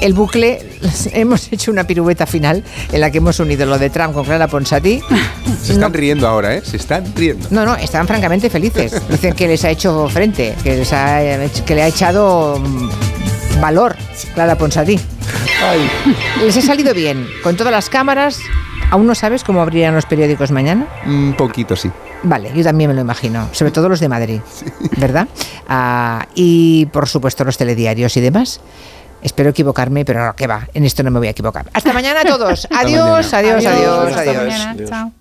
el 0.02 0.14
bucle, 0.14 0.60
hemos 1.14 1.52
hecho 1.52 1.72
una 1.72 1.86
pirueta 1.86 2.26
final 2.26 2.64
en 2.92 3.02
la 3.02 3.12
que 3.12 3.20
hemos 3.20 3.40
unido 3.40 3.66
lo 3.66 3.78
de 3.78 3.90
Trump 3.90 4.14
con 4.14 4.26
Clara 4.26 4.48
Ponsatí. 4.48 5.02
Se 5.62 5.74
están 5.74 5.94
riendo 5.94 6.28
ahora, 6.28 6.56
¿eh? 6.56 6.62
Se 6.64 6.78
están 6.78 7.06
riendo. 7.16 7.48
No, 7.52 7.66
no, 7.66 7.76
están 7.76 8.08
francamente 8.08 8.50
felices. 8.50 9.02
Dicen 9.10 9.34
que 9.34 9.48
les 9.48 9.64
ha 9.64 9.70
hecho 9.70 10.08
frente, 10.10 10.56
que, 10.64 10.78
les 10.78 10.92
ha, 10.94 11.20
que 11.66 11.76
le 11.76 11.84
ha 11.84 11.88
echado 11.88 12.60
mm, 12.60 13.62
valor 13.62 13.96
Clara 14.34 14.58
Ponsatí. 14.58 15.00
Les 16.44 16.58
ha 16.58 16.62
salido 16.62 16.94
bien, 16.94 17.28
con 17.44 17.56
todas 17.56 17.72
las 17.72 17.90
cámaras. 17.90 18.40
¿Aún 18.90 19.08
no 19.08 19.16
sabes 19.16 19.44
cómo 19.46 19.62
abrirían 19.62 19.96
los 19.96 20.06
periódicos 20.06 20.52
mañana? 20.52 20.86
Un 21.06 21.34
poquito, 21.38 21.78
sí. 21.78 21.90
Vale, 22.24 22.52
yo 22.54 22.64
también 22.64 22.90
me 22.90 22.94
lo 22.94 23.02
imagino, 23.02 23.48
sobre 23.54 23.72
todo 23.72 23.88
los 23.88 24.00
de 24.02 24.10
Madrid, 24.10 24.42
¿verdad? 24.98 25.28
Ah, 25.68 26.28
y 26.36 26.88
por 26.88 27.08
supuesto 27.08 27.46
los 27.46 27.58
telediarios 27.58 28.18
y 28.18 28.22
demás. 28.22 28.60
Espero 29.22 29.50
equivocarme, 29.50 30.06
pero 30.06 30.26
no, 30.26 30.36
que 30.36 30.48
va, 30.48 30.68
en 30.74 30.86
esto 30.86 31.04
no 31.04 31.12
me 31.12 31.20
voy 31.20 31.28
a 31.28 31.32
equivocar. 31.32 31.66
Hasta 31.74 31.94
mañana 31.94 32.22
a 32.22 32.26
todos. 32.26 32.68
adiós, 32.72 33.34
adiós, 33.34 33.66
adiós, 33.66 34.18
adiós, 34.18 34.66
adiós. 34.66 35.12